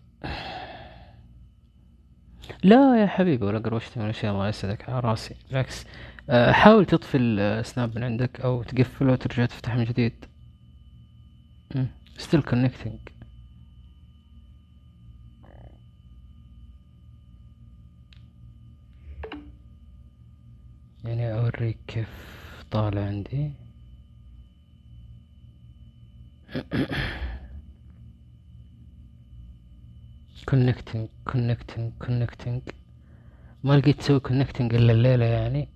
[2.63, 5.35] لا يا حبيبي ولا قروشتي من الاشياء الله يسعدك على راسي.
[5.49, 5.85] بالعكس.
[6.29, 10.25] آه، حاول تطفي السناب من عندك أو تقفله وترجع تفتح من جديد.
[11.75, 11.87] مم.
[12.17, 12.41] still
[21.03, 22.07] يعني أوريك كيف
[22.71, 23.51] طالع عندي.
[30.51, 32.61] Connecting connecting connecting.
[33.63, 35.67] ما لقيت تسوي connecting إلا الليلة يعني.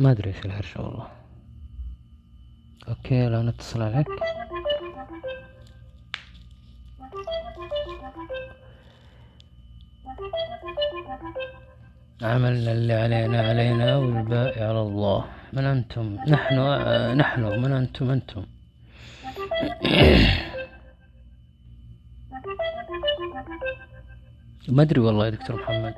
[0.00, 1.06] ما أدري إيش الهرجة والله.
[2.88, 4.06] أوكي الان اتصل عليك.
[12.22, 15.24] عملنا اللي علينا علينا والباقي على الله.
[15.52, 17.40] من أنتم؟ نحن آه، نحن.
[17.62, 18.44] من أنتم؟ أنتم.
[24.68, 25.94] ما أدري والله يا دكتور محمد.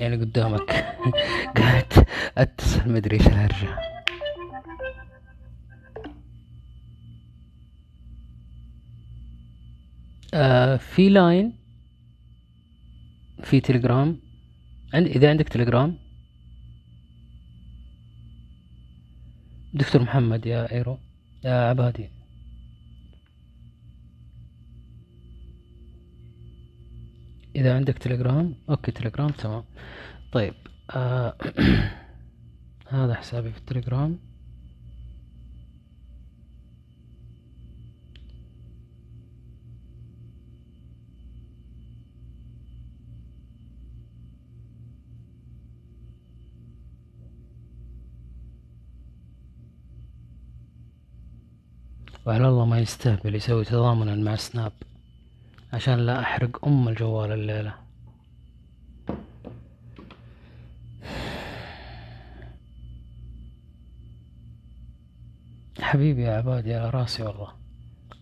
[0.00, 0.70] يعني قدامك.
[1.56, 1.92] قاعد
[2.38, 3.78] أتصل ما أدري إيش الهرجة
[10.34, 11.52] آه في لاين
[13.42, 14.20] في تليجرام
[14.94, 15.98] عند إذا عندك تليجرام
[19.74, 20.98] دكتور محمد يا أيرو.
[21.44, 22.23] يا عبادي.
[27.56, 29.64] إذا عندك تليجرام أوكي تليجرام تمام.
[30.32, 30.54] طيب
[30.90, 31.36] آه
[32.88, 34.18] هذا حسابي في التليجرام.
[52.26, 54.72] وعلى الله ما يستهبل يسوي تضامنا مع سناب.
[55.74, 57.74] عشان لا أحرق أم الجوال الليلة.
[65.80, 67.52] حبيبي يا عبادي على راسي والله.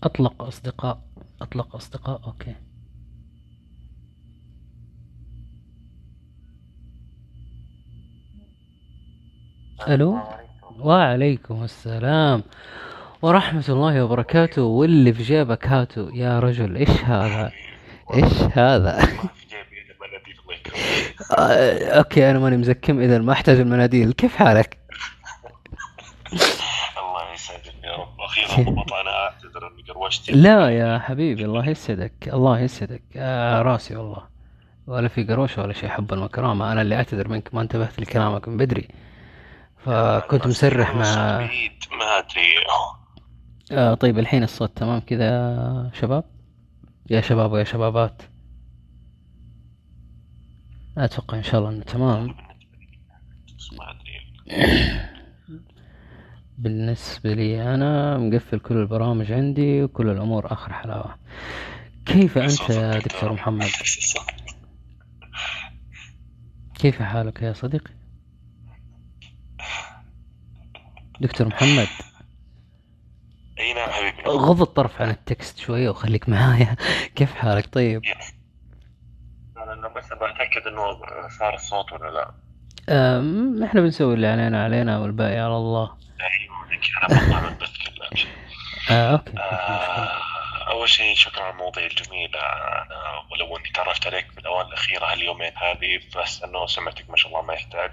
[0.02, 1.02] أطلق أصدقاء
[1.42, 2.54] أطلق أصدقاء أوكي.
[9.88, 10.18] ألو؟
[10.78, 12.42] وعليكم السلام.
[13.22, 14.62] ورحمة الله وبركاته.
[14.62, 16.08] واللي في جيبك هاتو.
[16.14, 17.52] يا رجل إيش هذا؟
[18.14, 19.08] إيش هذا؟
[21.38, 23.00] آه، أوكي أنا ماني مزكم.
[23.00, 24.12] إذا ما أحتاج المناديل.
[24.12, 24.78] كيف حالك؟
[26.32, 28.20] الله يسعدك يا رب.
[28.20, 32.12] أخيرا ضبط أنا اعتذر إني قروشت لا يا حبيبي الله يسعدك.
[32.32, 33.02] الله يسعدك.
[33.16, 34.22] آه راسي والله.
[34.86, 37.54] ولا في قروشة ولا شيء حب المكرمة أنا اللي أعتذر منك.
[37.54, 38.88] ما انتبهت لكلامك من بدري.
[39.84, 41.38] فكنت مسرح مع
[41.98, 42.52] ما أدري.
[43.72, 46.24] آه طيب الحين الصوت تمام كذا يا شباب؟
[47.10, 48.22] يا شباب ويا شبابات.
[50.98, 52.34] أتوقع إن شاء الله إنه تمام.
[56.58, 61.16] بالنسبة لي أنا مقفل كل البرامج عندي وكل الأمور آخر حلاوة.
[62.06, 63.68] كيف أنت يا دكتور محمد؟
[66.74, 67.90] كيف حالك يا صديقي؟
[71.20, 72.11] دكتور محمد؟
[73.58, 74.22] إي نعم حبيبي.
[74.28, 76.76] غض الطرف عن ال text شوية وخليك معايا.
[77.16, 78.02] كيف حالك؟ طيب.
[79.56, 81.00] أنا بس بتاكد إنه
[81.38, 82.30] صار الصوت ولا لا.
[82.88, 85.96] أم، إحنا بنسوي اللي علينا علينا والباقي على الله.
[87.02, 87.56] أنا بطلع من
[88.90, 89.38] آه okay.
[89.38, 90.18] آه،
[90.70, 92.38] أول شيء شكرا على المواضيع الجميلة.
[92.38, 97.28] أنا ولو إني تعرفت عليك في الأوان الأخيرة هاليومين هذه بس إنه سمعتك ما شاء
[97.32, 97.90] الله ما يحتاج.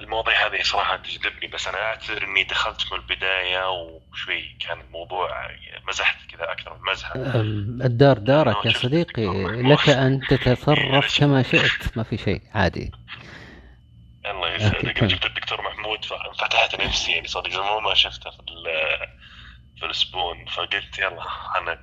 [0.00, 5.50] المواضيع هذه صراحة تجذبني بس أنا أعتذر إني دخلت من البداية وشوي كان الموضوع
[5.88, 7.12] مزحت كذا أكثر من مزحة.
[7.86, 9.26] الدار دارك يا صديقي.
[9.62, 11.96] لك أن تتصرف كما شئت.
[11.96, 12.92] ما في شيء عادي.
[14.26, 15.04] الله يسعدك.
[15.04, 18.38] جبت الدكتور محمود ففتحت نفسي يعني صدق زمان ما شفته في
[19.80, 21.22] في السبون فقلت يلا
[21.58, 21.78] أنا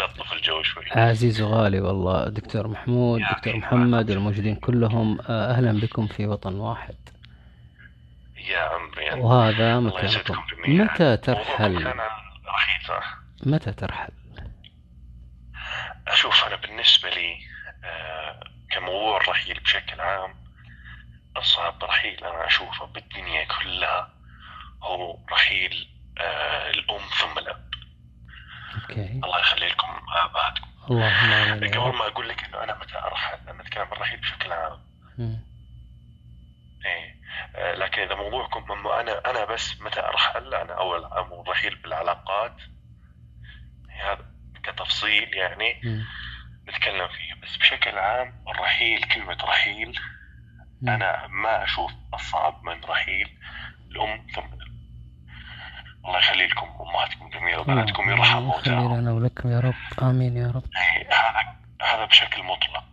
[0.00, 0.84] نطلف الجو شوي.
[0.90, 3.56] عزيز وغالي والله دكتور محمود دكتور.
[3.56, 6.94] محمد الموجودين كلهم آه، أهلا بكم في وطن واحد.
[8.36, 9.20] يا عمري.
[9.20, 10.36] وهذا مكانكم
[10.68, 11.94] متى ترحل؟
[13.46, 14.12] متى ترحل؟
[16.08, 17.36] أشوف أنا بالنسبة لي
[17.84, 20.34] آه، كموضوع الرحيل بشكل عام
[21.36, 24.10] أصعب رحيل أنا أشوفه بالدنيا كلها
[24.82, 25.88] هو رحيل
[26.18, 27.68] آه، الأم ثم الأب.
[28.74, 29.20] أوكي.
[29.24, 33.48] الله يخلي لكم آبائكم اللهم آمين يا قبل ما أقول لك إنه أنا متى أرحل
[33.48, 34.78] أنا أتكلم عن الرحيل بشكل عام.
[36.84, 37.18] إيه.
[37.56, 42.56] آه، لكن إذا موضوعكم إنه أنا أنا بس متى أرحل أنا أول أمر الرحيل بالعلاقات.
[43.90, 44.24] هذا
[44.62, 45.80] كتفصيل يعني.
[46.68, 47.34] نتكلم فيه.
[47.42, 50.00] بس بشكل عام الرحيل كلمة رحيل
[50.82, 50.88] مم.
[50.88, 53.38] أنا ما أشوف أصعب من رحيل
[53.90, 54.42] الأم ثم
[56.08, 59.74] الله يخلي لكم أمهاتكم جميلة وبناتكم يرحم اللهم خلي موتاهم لنا ولكم يا رب.
[60.02, 60.62] آمين يا رب.
[60.96, 62.84] إيه، هذا هذا بشكل مطلق.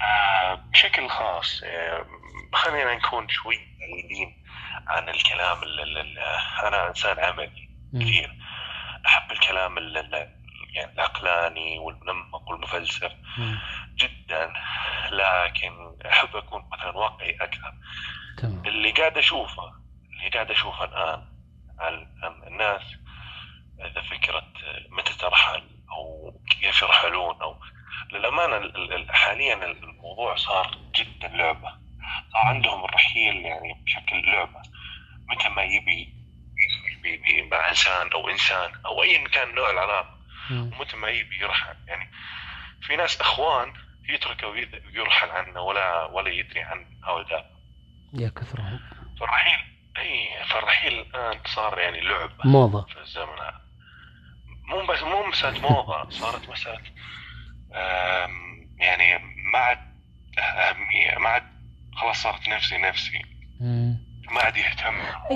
[0.00, 2.06] آه، بشكل خاص آه،
[2.52, 4.44] خلينا نكون شوي بعيدين
[4.86, 6.18] عن الكلام ال- ال- ال-
[6.66, 7.68] أنا إنسان عملي.
[7.94, 8.36] كثير.
[9.06, 10.34] أحب الكلام ال- ال-
[10.74, 13.58] يعني العقلاني والمنمق والمفلسف مم.
[13.96, 14.52] جدا
[15.10, 17.74] لكن أحب أكون مثلا واقعي أكثر.
[18.38, 18.62] تمام.
[18.66, 19.72] اللي قاعد أشوفه
[20.12, 21.22] اللي قاعد أشوفه الآن
[21.78, 22.06] عن
[22.46, 22.82] الناس
[23.80, 24.42] إذا فكرة
[24.90, 27.42] متى ترحل أو كيف يرحلون
[28.76, 31.68] ال- ال- حاليا الموضوع صار جدا لعبة.
[32.32, 34.62] صار عندهم الرحيل يعني بشكل لعبة.
[35.28, 36.14] متى ما يبي
[37.50, 40.18] مع إنسان أو إنسان أو أيا كان نوع العلاقة
[40.50, 40.70] مم.
[40.72, 41.76] ومتى ما يبي يرحل.
[41.88, 42.10] يعني
[42.82, 43.72] في ناس إخوان
[44.08, 47.50] يتركه ويرحل عنه ولا ولا يدري عن هؤلاء.
[48.14, 48.80] يا كثرهم
[49.20, 52.82] فالرحيل إي فالرحيل الآن صار يعني لعبه موضة.
[52.82, 53.22] في الزمن.
[53.38, 53.60] هذا
[54.68, 56.48] مو بس مو مسألة موضة صارت
[57.74, 58.30] آم،
[58.78, 59.78] يعني ما عاد
[60.38, 61.42] أهمية ما عاد
[61.96, 63.22] خلاص صارت نفسي نفسي.
[64.30, 64.94] ما عاد يهتم.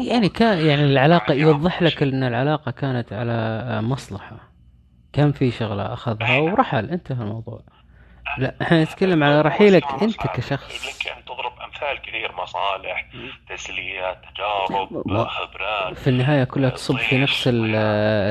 [0.09, 4.37] يعني كان يعني العلاقة يوضح لك إن العلاقة كانت على مصلحة.
[5.13, 7.61] كان في شغلة أخذها ورحل انتهى الموضوع.
[8.39, 10.87] لا إحنا نتكلم على رحيلك أنت كشخص.
[11.05, 11.48] لك أن تضرب
[11.83, 13.07] أمثال كثير مصالح
[13.49, 17.75] تسليات تجارب خبرات في النهاية كلها تصب في نفس ال-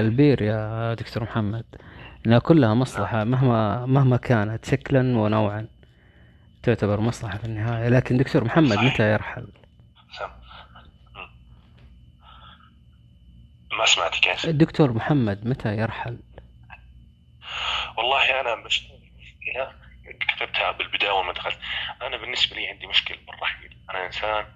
[0.06, 1.66] البير يا دكتور محمد.
[2.26, 5.68] إنها كلها مصلحة مهما مهما كانت شكلا ونوعا
[6.64, 7.90] تعتبر مصلحة في النهاية.
[7.90, 9.48] لكن دكتور محمد متى يرحل؟
[13.80, 16.18] ما سمعت كيف الدكتور محمد متى يرحل؟
[17.98, 18.84] والله أنا مش
[20.20, 21.60] كتبتها بالبداية اول ما دخلت.
[22.02, 23.78] أنا بالنسبة لي عندي مشكلة بالرحيل.
[23.90, 24.54] أنا إنسان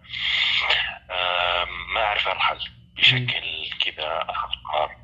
[1.93, 2.59] ما أعرف أرحل.
[2.95, 4.97] بشكل كذا اخذ قرار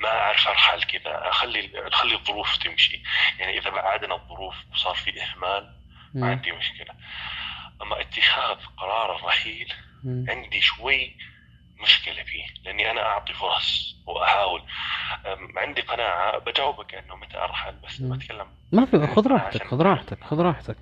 [0.00, 1.28] ما أعرف أرحل كذا.
[1.28, 3.02] أخلي اخلي الظروف تمشي.
[3.38, 5.76] يعني إذا بعدنا الظروف وصار في إهمال
[6.14, 6.30] ما.
[6.30, 6.94] عندي مشكلة.
[7.82, 9.72] أما اتخاذ قرار الرحيل.
[10.28, 11.16] عندي شوي
[11.82, 14.62] مشكلة فيه لأني أنا أعطي فرص وأحاول.
[15.56, 18.16] عندي قناعة بجاوبك أنه متى أرحل بس مم.
[18.16, 20.76] بتكلم ما في خذ راحتك خذ راحتك خذ راحتك.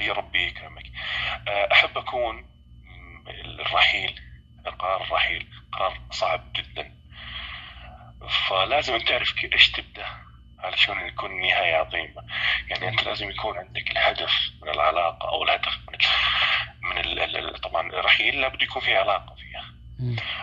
[0.00, 0.84] يا ربي يكرمك.
[1.48, 2.46] أه، أحب أكون
[3.44, 4.20] الرحيل
[4.78, 7.02] قرار الرحيل قرار صعب جدا.
[8.48, 10.06] فلازم تعرف إيش تبدا
[10.62, 12.24] علشان يكون النهايه عظيمة.
[12.68, 14.30] يعني أنت لازم يكون عندك الهدف
[14.62, 15.98] من العلاقة أو الهدف من
[16.90, 19.64] من ال- طبعا الرحيل لابد يكون في علاقة فيها.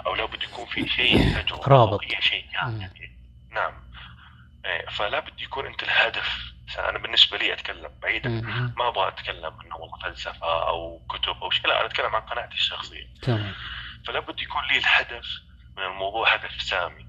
[0.06, 2.04] أو لابد يكون في شيء تجربه رابط.
[2.04, 2.92] أو شيء يعني.
[3.52, 3.74] نعم.
[4.66, 6.54] إيه، فلا بد يكون أنت الهدف.
[6.80, 8.30] أنا بالنسبة لي أتكلم بعيدا.
[8.78, 11.68] ما أبغى أتكلم إنه والله فلسفة أو كتب أو شيء.
[11.68, 13.08] لا أنا أتكلم عن قناعتي الشخصية.
[13.22, 13.54] تمام.
[14.08, 15.26] فلا بد يكون لي الهدف
[15.78, 17.06] من الموضوع هدف سامي.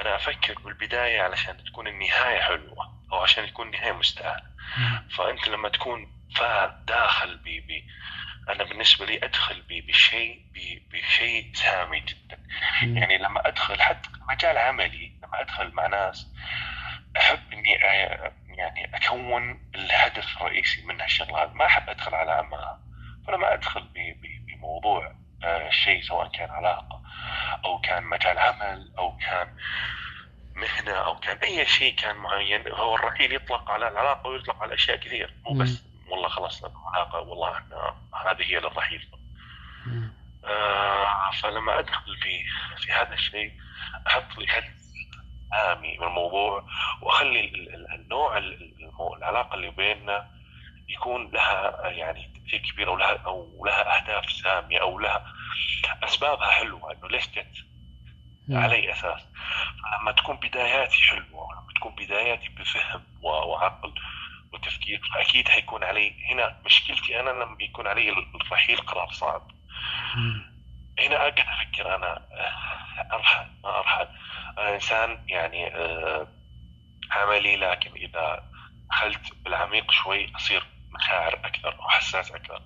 [0.00, 4.50] أنا أفكر بالبداية علشان تكون النهاية حلوة أو عشان يكون النهاية مستاهلة.
[5.16, 7.82] فأنت لما تكون فا داخل ب ب
[8.48, 10.42] أنا بالنسبة لي أدخل بشيء
[10.92, 12.38] بشيء سامي جدا.
[12.82, 16.26] يعني لما أدخل حتى مجال عملي لما أدخل مع ناس
[17.16, 17.72] أحب إني
[18.48, 22.80] يعني أكون الهدف الرئيسي من هالشغله هذه ما أحب أدخل على عمها
[23.26, 23.88] فلما أدخل
[24.46, 25.14] بموضوع
[25.44, 26.99] آه، شيء سواء كان علاقة
[27.64, 29.56] أو كان مجال عمل أو كان
[30.54, 34.96] مهنة أو كان أي شيء كان معين هو الرحيل يطلق على العلاقة ويطلق على أشياء
[34.96, 35.58] كثير مو.
[35.58, 37.94] بس والله خلاص لنا علاقة والله إحنا
[38.30, 39.08] هذه هي للرحيل.
[40.44, 42.44] آه فلما أدخل في
[42.76, 43.52] في هذا الشيء
[44.06, 44.80] أحط لي هدف
[45.50, 46.64] سامي من الموضوع
[47.02, 48.38] وأخلي ال- ال- النوع
[49.18, 50.30] العلاقة اللي بيننا
[50.88, 55.32] يكون لها يعني تاثير كبير أو لها أو لها أهداف سامية أو لها
[56.02, 57.70] أسبابها حلوة إنه ليش جت.
[58.50, 59.20] على اي أساس
[60.00, 63.94] لما تكون بداياتي حلوة ولما تكون بداياتي بفهم وعقل
[64.52, 69.50] وتفكير فاكيد حيكون علي هنا مشكلتي أنا لما يكون علي الرحيل قرار صعب.
[70.98, 74.08] هنا اقعد أفكر أنا آه، أرحل ما أرحل
[74.58, 76.28] أنا إنسان يعني آه،
[77.10, 78.50] عملي لكن إذا
[78.90, 82.62] دخلت بالعميق شوي أصير مشاعر أكثر أو حساس أكثر.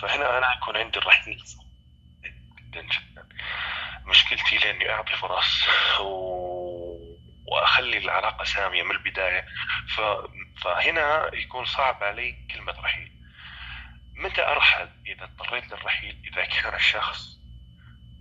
[0.00, 1.63] فهنا أنا يكون عندي الرحيل صعب
[2.74, 3.28] جدا جدا.
[4.04, 5.68] مشكلتي لأني أعطي فرص
[6.00, 6.34] و...
[7.46, 9.46] وأخلي العلاقة سامية من البداية.
[9.96, 10.00] ف...
[10.62, 13.12] فهنا يكون صعب علي كلمة رحيل.
[14.16, 17.38] متى أرحل إذا اضطريت للرحيل؟ إذا كان الشخص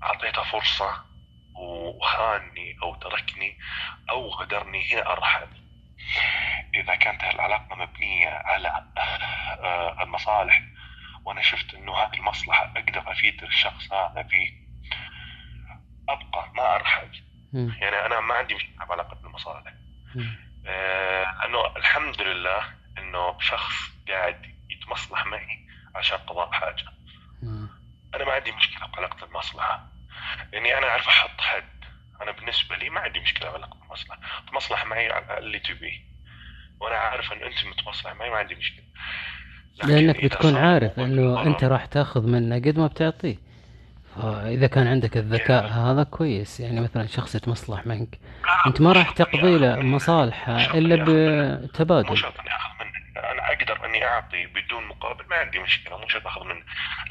[0.04, 1.06] أعطيته فرصة
[1.56, 3.60] وخانني أو تركني
[4.10, 5.48] أو غدرني هنا أرحل.
[6.76, 8.86] إذا كانت العلاقة مبنية على
[9.64, 10.62] آه، المصالح
[11.26, 14.52] وأنا شفت انه هذه المصلحة أقدر افيد الشخص هذا فيه
[16.10, 17.24] ابقى ما ارحل.
[17.54, 19.74] يعني أنا ما عندي مشكلة بعلاقه المصالح.
[20.68, 22.64] آه، انه الحمد لله
[22.98, 23.74] إنه شخص
[24.08, 26.86] قاعد يتمصلح معي عشان قضاء حاجة.
[28.16, 29.88] أنا ما عندي مشكلة بعلاقه المصلحة.
[30.54, 31.84] لأني أنا أعرف أحط حد.
[32.22, 34.20] أنا بالنسبة لي ما عندي مشكلة بعلاقه المصلحة.
[34.52, 36.02] تمصلح معي على اللي تبيه.
[36.80, 38.86] وأنا عارف ان أنت متصلح معي ما عندي مشكلة.
[39.84, 43.36] لأنك إذا بتكون عارف إنه أنت راح تأخذ منه قد ما بتعطيه.
[44.16, 46.60] فإذا كان عندك الذكاء هذا كويس.
[46.60, 48.20] يعني مثلا شخص يتمصلح منك.
[48.68, 52.18] أنت ما راح تقضي له مصالحه إلا مو بتبادل.
[52.18, 55.24] شرط إني أخذ منه أنا أقدر إني أعطي بدون مقابل.
[55.30, 55.98] ما عندي مشكلة.
[55.98, 56.62] مو شرط أخذ منه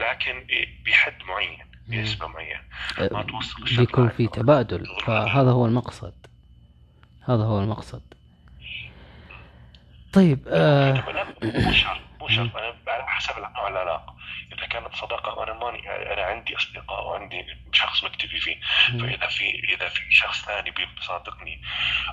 [0.00, 0.44] لكن
[0.86, 1.58] بحد معين
[1.88, 2.60] بنسبة معينة.
[3.12, 4.86] ما توصل بيكون في تبادل.
[5.06, 6.14] فهذا هو المقصد.
[7.28, 8.02] هذا هو المقصد.
[10.12, 11.24] طيب آه لا
[12.22, 14.16] مو شرط أنا على حسب العلاقة.
[14.52, 18.60] إذا كانت صداقة وأنا ماني أنا عندي أصدقاء وعندي شخص مكتفي فيه.
[19.00, 21.62] فإذا في إذا في شخص ثاني بيصادقني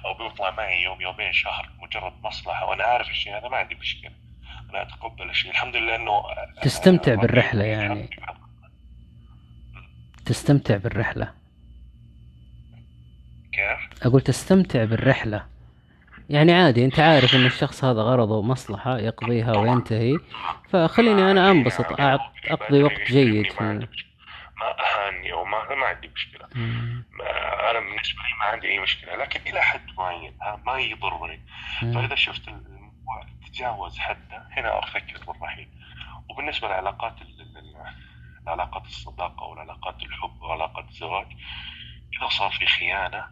[0.06, 4.12] أو بيطلع معي يوم يومين شهر مجرد مصلحة وأنا عارف الشيء هذا ما عندي مشكلة.
[4.70, 5.52] أنا أتقبل الشيء.
[5.52, 6.24] الحمد لله إنه
[6.62, 8.10] تستمتع بالرحلة يعني.
[10.26, 11.34] تستمتع بالرحلة.
[13.54, 15.59] كيف؟ أقول تستمتع بالرحلة.
[16.30, 20.18] يعني عادي أنت عارف إن الشخص هذا غرضه مصلحة يقضيها وينتهي
[20.70, 21.86] فخليني أنا أنبسط
[22.50, 23.68] أقضي وقت جيد مشكلة.
[24.60, 27.06] ما أهاني أو ما ما عندي مشكلة مم.
[27.70, 30.34] أنا بالنسبة لي ما عندي أي مشكلة لكن إلى حد معين
[30.66, 31.42] ما يضرني.
[31.82, 35.68] فإذا شفت الموضوع تجاوز حده هنا أفكر بالرحيل
[36.30, 41.28] وبالنسبة للعلاقات ال- ال- ال- علاقات الصداقة والعلاقات الحب وعلاقات الزواج
[42.20, 43.24] إذا صار في خيانة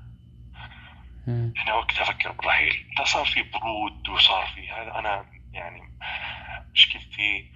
[1.28, 1.54] مم.
[1.58, 5.82] هنا وقت أفكر بالرحيل صار في برود وصار في هذا أنا يعني
[6.74, 7.52] مشكلتي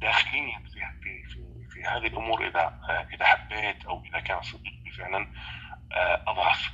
[0.00, 2.48] داخليا في في في, في هذه الأمور.
[2.48, 2.80] إذا
[3.14, 5.32] إذا حبيت أو إذا كان صديقي فعلا
[5.92, 6.72] آه، أضعف.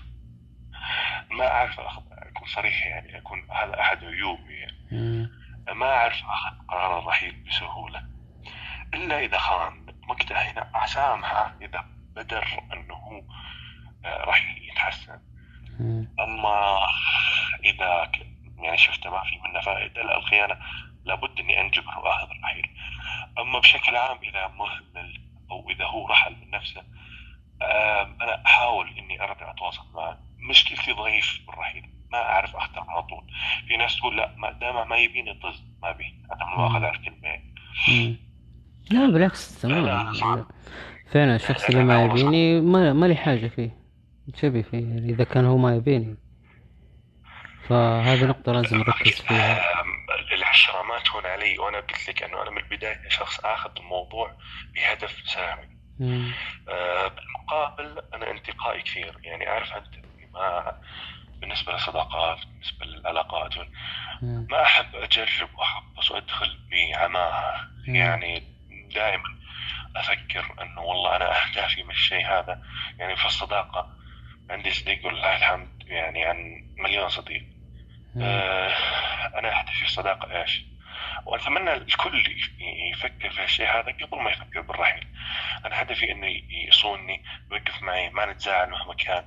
[1.30, 5.28] ما أعرف أخذ أكون صريح يعني أكون هذا أحد عيوبي يعني.
[5.74, 8.06] ما أعرف أخذ قرار الرحيل بسهولة.
[8.94, 11.84] إلا إذا خان وقتها هنا أسامحه إذا
[12.16, 12.44] بدر
[12.90, 13.22] هو
[14.04, 15.33] آه، راح يتحسن.
[17.64, 18.26] إذا ك-
[18.58, 20.56] يعني شفت ما في منه فائدة لا الخيانة
[21.04, 22.68] لابد إني أنجبر وآخذ الرحيل
[23.38, 25.20] أما بشكل عام إذا مهمل
[25.50, 26.80] أو إذا هو رحل من نفسه
[27.62, 30.18] آم، أنا أحاول إني أرجع أتواصل معه
[30.50, 31.86] مشكلتي ضعيف بالرحيل.
[32.12, 33.24] ما أعرف أختار على طول.
[33.68, 36.90] في ناس تقول لا ما دام ما يبيني طز ما بي أنا ما أخذ على
[36.90, 37.40] الكلمة
[37.88, 38.16] مم.
[38.90, 39.60] لا بالعكس
[40.12, 40.46] صعب.
[41.12, 43.83] فعلا الشخص اللي ما يبيني ما, ما لي حاجة فيه.
[44.34, 46.16] شبي فيه إذا كان هو ما يبيني.
[47.68, 49.80] فهذه نقطة لازم نركز فيها.
[49.80, 49.86] آم،
[50.32, 51.58] العشرة ما تهون علي.
[51.58, 54.36] وأنا قلت لك أنه أنا من البداية شخص آخذ الموضوع
[54.74, 55.68] بهدف سامي.
[56.68, 59.18] آه، بالمقابل أنا انتقائي كثير.
[59.22, 60.80] يعني أعرف أنت ما
[61.40, 63.54] بالنسبة للصداقات بالنسبة للعلاقات.
[64.22, 67.70] ما أحب أجرب وأحبس وأدخل بعماها.
[67.86, 68.42] يعني
[68.94, 69.38] دائما
[69.96, 72.62] أفكر أنه والله أنا اهدافي من الشيء هذا.
[72.98, 74.03] يعني في الصداقة
[74.50, 77.44] عندي صديق ولله الحمد يعني عن مليون صديق.
[78.20, 78.68] آه،
[79.38, 80.64] أنا هدفي في الصداقه إيش؟
[81.26, 82.24] وأتمنى الكل
[82.92, 85.06] يفكر في الشيء هذا قبل ما يفكر بالرحيل.
[85.66, 86.26] أنا هدفي إنه
[86.68, 89.24] يصونني يوقف معي ما نتزاعل مهما كان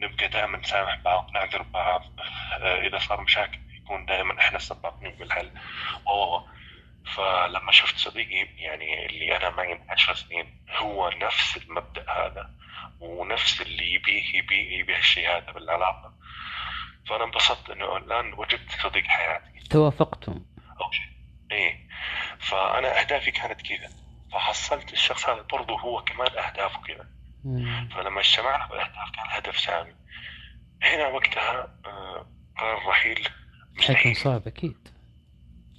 [0.00, 2.04] نبقى دائما نسامح بعض نعذر بعض
[2.60, 5.50] آه، إذا صار مشاكل يكون دائما إحنا السباقين بالحل
[6.06, 6.38] و
[7.14, 12.50] فلما شفت صديقي يعني اللي أنا معي من عشر سنين هو نفس المبدأ هذا
[13.00, 16.12] ونفس اللي يبيه يبيه يبيه الشيء هذا بالعلاقه
[17.08, 19.68] فأنا انبسطت إنه الآن وجدت صديق حياتي.
[19.70, 20.44] توافقتم.
[20.80, 21.12] أو شيء.
[21.52, 21.88] إيه.
[22.38, 23.90] فأنا أهدافي كانت كذا.
[24.32, 27.08] فحصلت الشخص هذا برضه هو كمان أهدافه كذا.
[27.94, 29.94] فلما اجتمعنا بالأهداف كان هدف سامي.
[30.82, 32.26] هنا وقتها آه،
[32.58, 34.95] قرار الرحيل حيكون مستحيل صعب أكيد.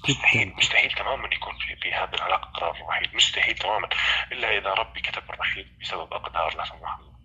[0.10, 3.90] مستحيل مستحيل تماما يكون في في هذه العلاقه قرار الرحيل مستحيل تماما.
[4.32, 7.18] إلا إذا ربي كتب الرحيل بسبب أقدار لا سمح الله.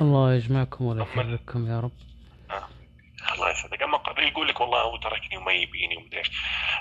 [0.00, 1.92] الله يجمعكم ولا يفرقكم يا رب.
[3.34, 3.82] الله يسعدك.
[3.82, 6.30] أما قبل يقول لك والله هو تركني وما يبيني ومدري إيش.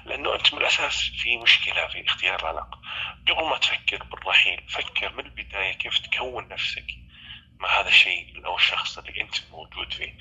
[0.06, 2.82] لأنه أنت من الأساس في مشكلة في اختيار العلاقه
[3.28, 6.86] قبل ما تفكر بالرحيل فكر من البداية كيف تكون نفسك
[7.60, 10.18] مع هذا الشيء أو الشخص اللي أنت موجود فيه.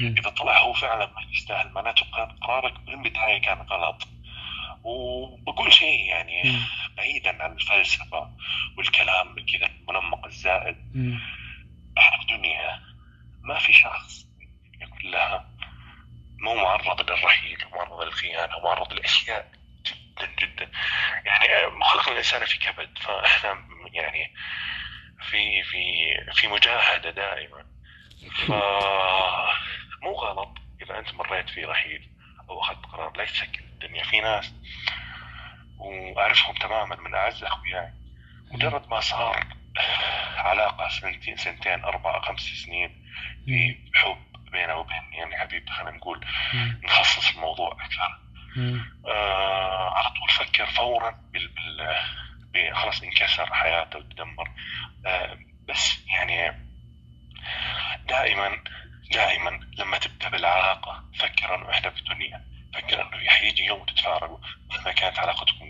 [0.00, 2.06] إذا طلع هو فعلا ما يستاهل معناته
[2.42, 4.08] قرارك من البداية كان غلط.
[4.84, 6.58] وبقول شيء يعني.
[6.96, 8.30] بعيدا عن الفلسفة
[8.78, 10.76] والكلام كذا المنمق الزائد.
[11.98, 12.80] إحنا في دنيا
[13.42, 14.26] ما في شخص
[15.04, 15.48] كلها
[16.38, 19.50] مو معرض للرحيل ومعرض للخيانة ومعرض لأشياء
[19.86, 20.70] جدا جدا
[21.24, 24.34] يعني خلق الإنسان في كبد فإحنا يعني
[25.30, 25.82] في في
[26.32, 27.66] في مجاهدة دائما
[28.46, 28.50] ف
[30.02, 32.08] مو غلط إذا أنت مريت في رحيل
[32.48, 34.04] أو أخذت قرار لا تسكر الدنيا.
[34.04, 34.54] في ناس
[35.78, 37.92] وأعرفهم تماما من أعز أخوياي.
[38.52, 39.46] مجرد ما صار
[40.36, 43.04] علاقة سنتين سنتين أربعة خمس سنين
[43.46, 46.26] في حب بينه وبين يعني حبيبتي خلينا نقول.
[46.82, 48.18] نخصص الموضوع أكثر.
[49.06, 51.48] آه على طول فكر فورا بال,
[52.52, 54.50] بال خلاص انكسر حياته وتدمر.
[55.06, 55.38] آه
[55.68, 56.64] بس يعني
[58.08, 58.64] دائما
[59.12, 62.44] دائما لما تبدأ بالعلاقة فكر أنه إحنا في الدنيا
[62.74, 64.38] فكر أنه حيجي يوم تتفارقوا
[64.70, 65.64] مهما كانت علاقتكم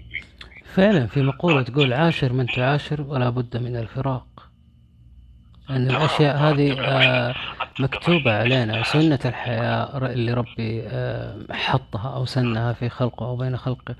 [0.75, 4.27] فعلا في مقولة تقول عاشر من تعاشر ولا بد من الفراق.
[5.71, 7.35] أن الأشياء هذه آه،
[7.81, 13.95] مكتوبة علينا سنة الحياة اللي ربي آه، حطها أو سنها في خلقه أو بين خلقه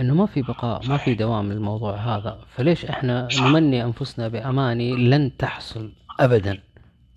[0.00, 2.38] أنه ما في بقاء ما في دوام للموضوع هذا.
[2.56, 6.60] فليش إحنا نمني أنفسنا بأماني لن تحصل أبدا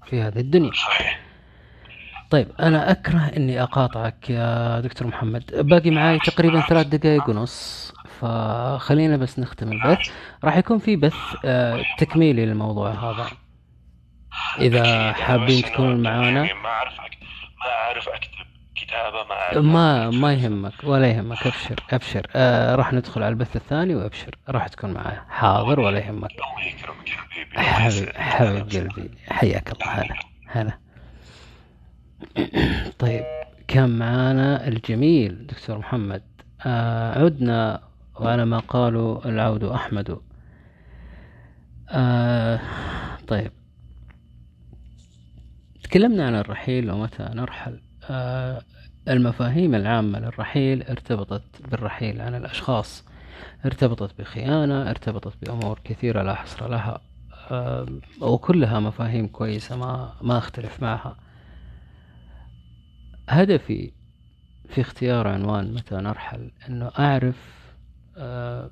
[0.06, 1.21] في هذه الدنيا؟ صحيح.
[2.32, 5.44] طيب أنا أكره إني أقاطعك يا دكتور محمد.
[5.56, 10.00] باقي معاي تقريبا ثلاث دقائق ونص فخلينا بس نختم البث.
[10.44, 13.28] راح يكون في بث آه، تكميلي للموضوع هذا.
[14.58, 14.84] أكيد،
[15.14, 16.42] حابين تكونون معانا.
[16.42, 16.94] ما أعرف
[17.60, 18.46] ما أعرف أكتب
[18.76, 20.34] كتابة ما أعرف ما ما.
[20.34, 21.48] يهمك ولا يهمك.
[21.48, 22.28] أبشر أبشر.
[22.36, 24.36] آه راح ندخل على البث الثاني وأبشر.
[24.50, 26.32] راح تكون معايا حاضر ولا يهمك.
[26.32, 28.14] الله يكرمك حبيبي.
[28.14, 29.12] حبيب قلبي.
[29.30, 29.94] حياك الله.
[29.94, 30.16] هلا
[30.48, 30.91] هلا.
[33.00, 33.24] طيب
[33.68, 36.24] كان معانا الجميل دكتور محمد.
[36.66, 37.82] آه عدنا
[38.20, 40.18] وعلى ما قالوا العود أحمد.
[41.90, 42.60] آه
[43.28, 43.52] طيب.
[45.84, 47.82] تكلمنا عن الرحيل ومتى نرحل.
[48.10, 48.62] آه
[49.08, 53.06] المفاهيم العامة للرحيل ارتبطت بالرحيل عن الأشخاص.
[53.66, 57.02] ارتبطت بخيانة ارتبطت بأمور كثيرة لا حصر لها.
[57.52, 57.86] آه
[58.22, 61.18] وكلها مفاهيم كويسة ما ما أختلف معها.
[63.32, 63.92] هدفي
[64.70, 67.36] في اختيار عنوان متى نرحل أنه أعرف
[68.18, 68.72] آه،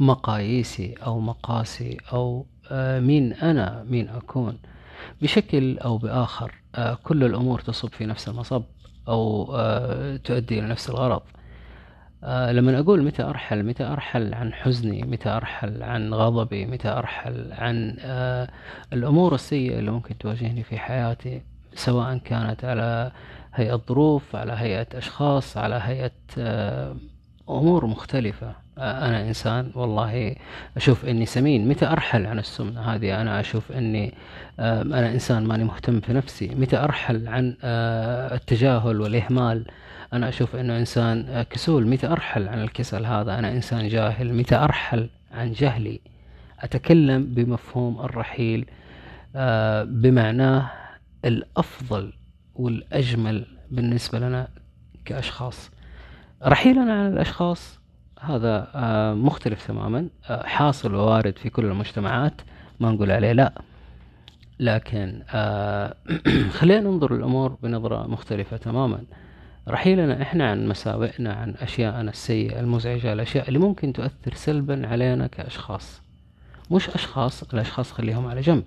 [0.00, 4.58] مقاييسي أو مقاسي أو آه، مين أنا مين أكون.
[5.22, 8.62] بشكل أو بآخر آه، كل الأمور تصب في نفس المصب
[9.08, 11.22] أو آه، تؤدي إلى نفس الغرض.
[12.22, 17.96] لما أقول متى أرحل متى أرحل عن حزني متى أرحل عن غضبي متى أرحل عن
[18.92, 21.42] الأمور السيئة اللي ممكن تواجهني في حياتي
[21.74, 23.12] سواء كانت على
[23.54, 26.96] هيئة ظروف على هيئة أشخاص على هيئة آه،
[27.48, 28.54] أمور مختلفة.
[28.78, 30.36] آه، أنا إنسان والله
[30.76, 34.14] أشوف إني سمين متى أرحل عن السمنة هذه؟ أنا أشوف إني
[34.60, 36.48] آه، أنا إنسان ماني مهتم في نفسي.
[36.48, 37.56] متى أرحل عن
[38.32, 39.66] التجاهل والإهمال؟
[40.12, 41.86] أنا أشوف إنه إنسان آه، كسول.
[41.86, 44.34] متى أرحل عن الكسل هذا؟ أنا إنسان جاهل.
[44.34, 46.00] متى أرحل عن جهلي؟
[46.60, 48.66] أتكلم بمفهوم الرحيل
[49.84, 50.70] بمعناه
[51.24, 52.12] الأفضل
[52.54, 54.48] والأجمل بالنسبة لنا
[55.04, 55.70] كأشخاص.
[56.42, 57.80] رحيلنا عن الأشخاص
[58.20, 60.08] هذا آه، مختلف تماما.
[60.30, 62.40] آه، حاصل ووارد في كل المجتمعات
[62.80, 63.52] ما نقول عليه لا.
[64.60, 65.94] لكن آه،
[66.58, 69.02] خلينا ننظر الأمور بنظرة مختلفة تماما.
[69.68, 76.02] رحيلنا إحنا عن مساوئنا عن اشيائنا السيئة المزعجة الأشياء اللي ممكن تؤثر سلبا علينا كأشخاص.
[76.70, 78.64] مش أشخاص الأشخاص خليهم على جنب.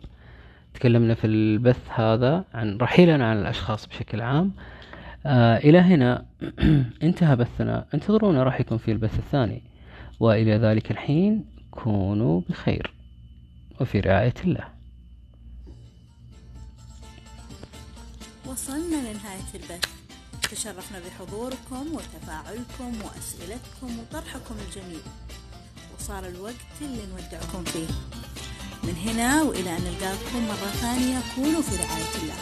[0.73, 4.51] تكلمنا في البث هذا عن رحيلنا عن الأشخاص بشكل عام.
[5.25, 6.25] آه إلى هنا
[7.03, 7.85] انتهى بثنا.
[7.93, 9.61] انتظرونا راح يكون في البث الثاني.
[10.19, 12.93] وإلى ذلك الحين كونوا بخير.
[13.81, 14.63] وفي رعاية الله.
[18.45, 19.93] وصلنا لنهاية البث.
[20.51, 25.01] تشرفنا بحضوركم وتفاعلكم وأسئلتكم وطرحكم الجميل.
[25.97, 27.87] وصار الوقت اللي نودعكم فيه.
[28.83, 31.19] من هنا وإلى أن نلقاكم مرة ثانية.
[31.35, 32.33] كونوا في رعاية الله.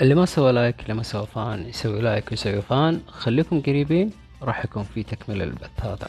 [0.00, 3.00] اللي ما سوى like اللي ما سوى fan يسوي like ويسوي fan.
[3.08, 4.10] خليكم قريبين
[4.42, 6.08] راح يكون في تكملة البث هذا.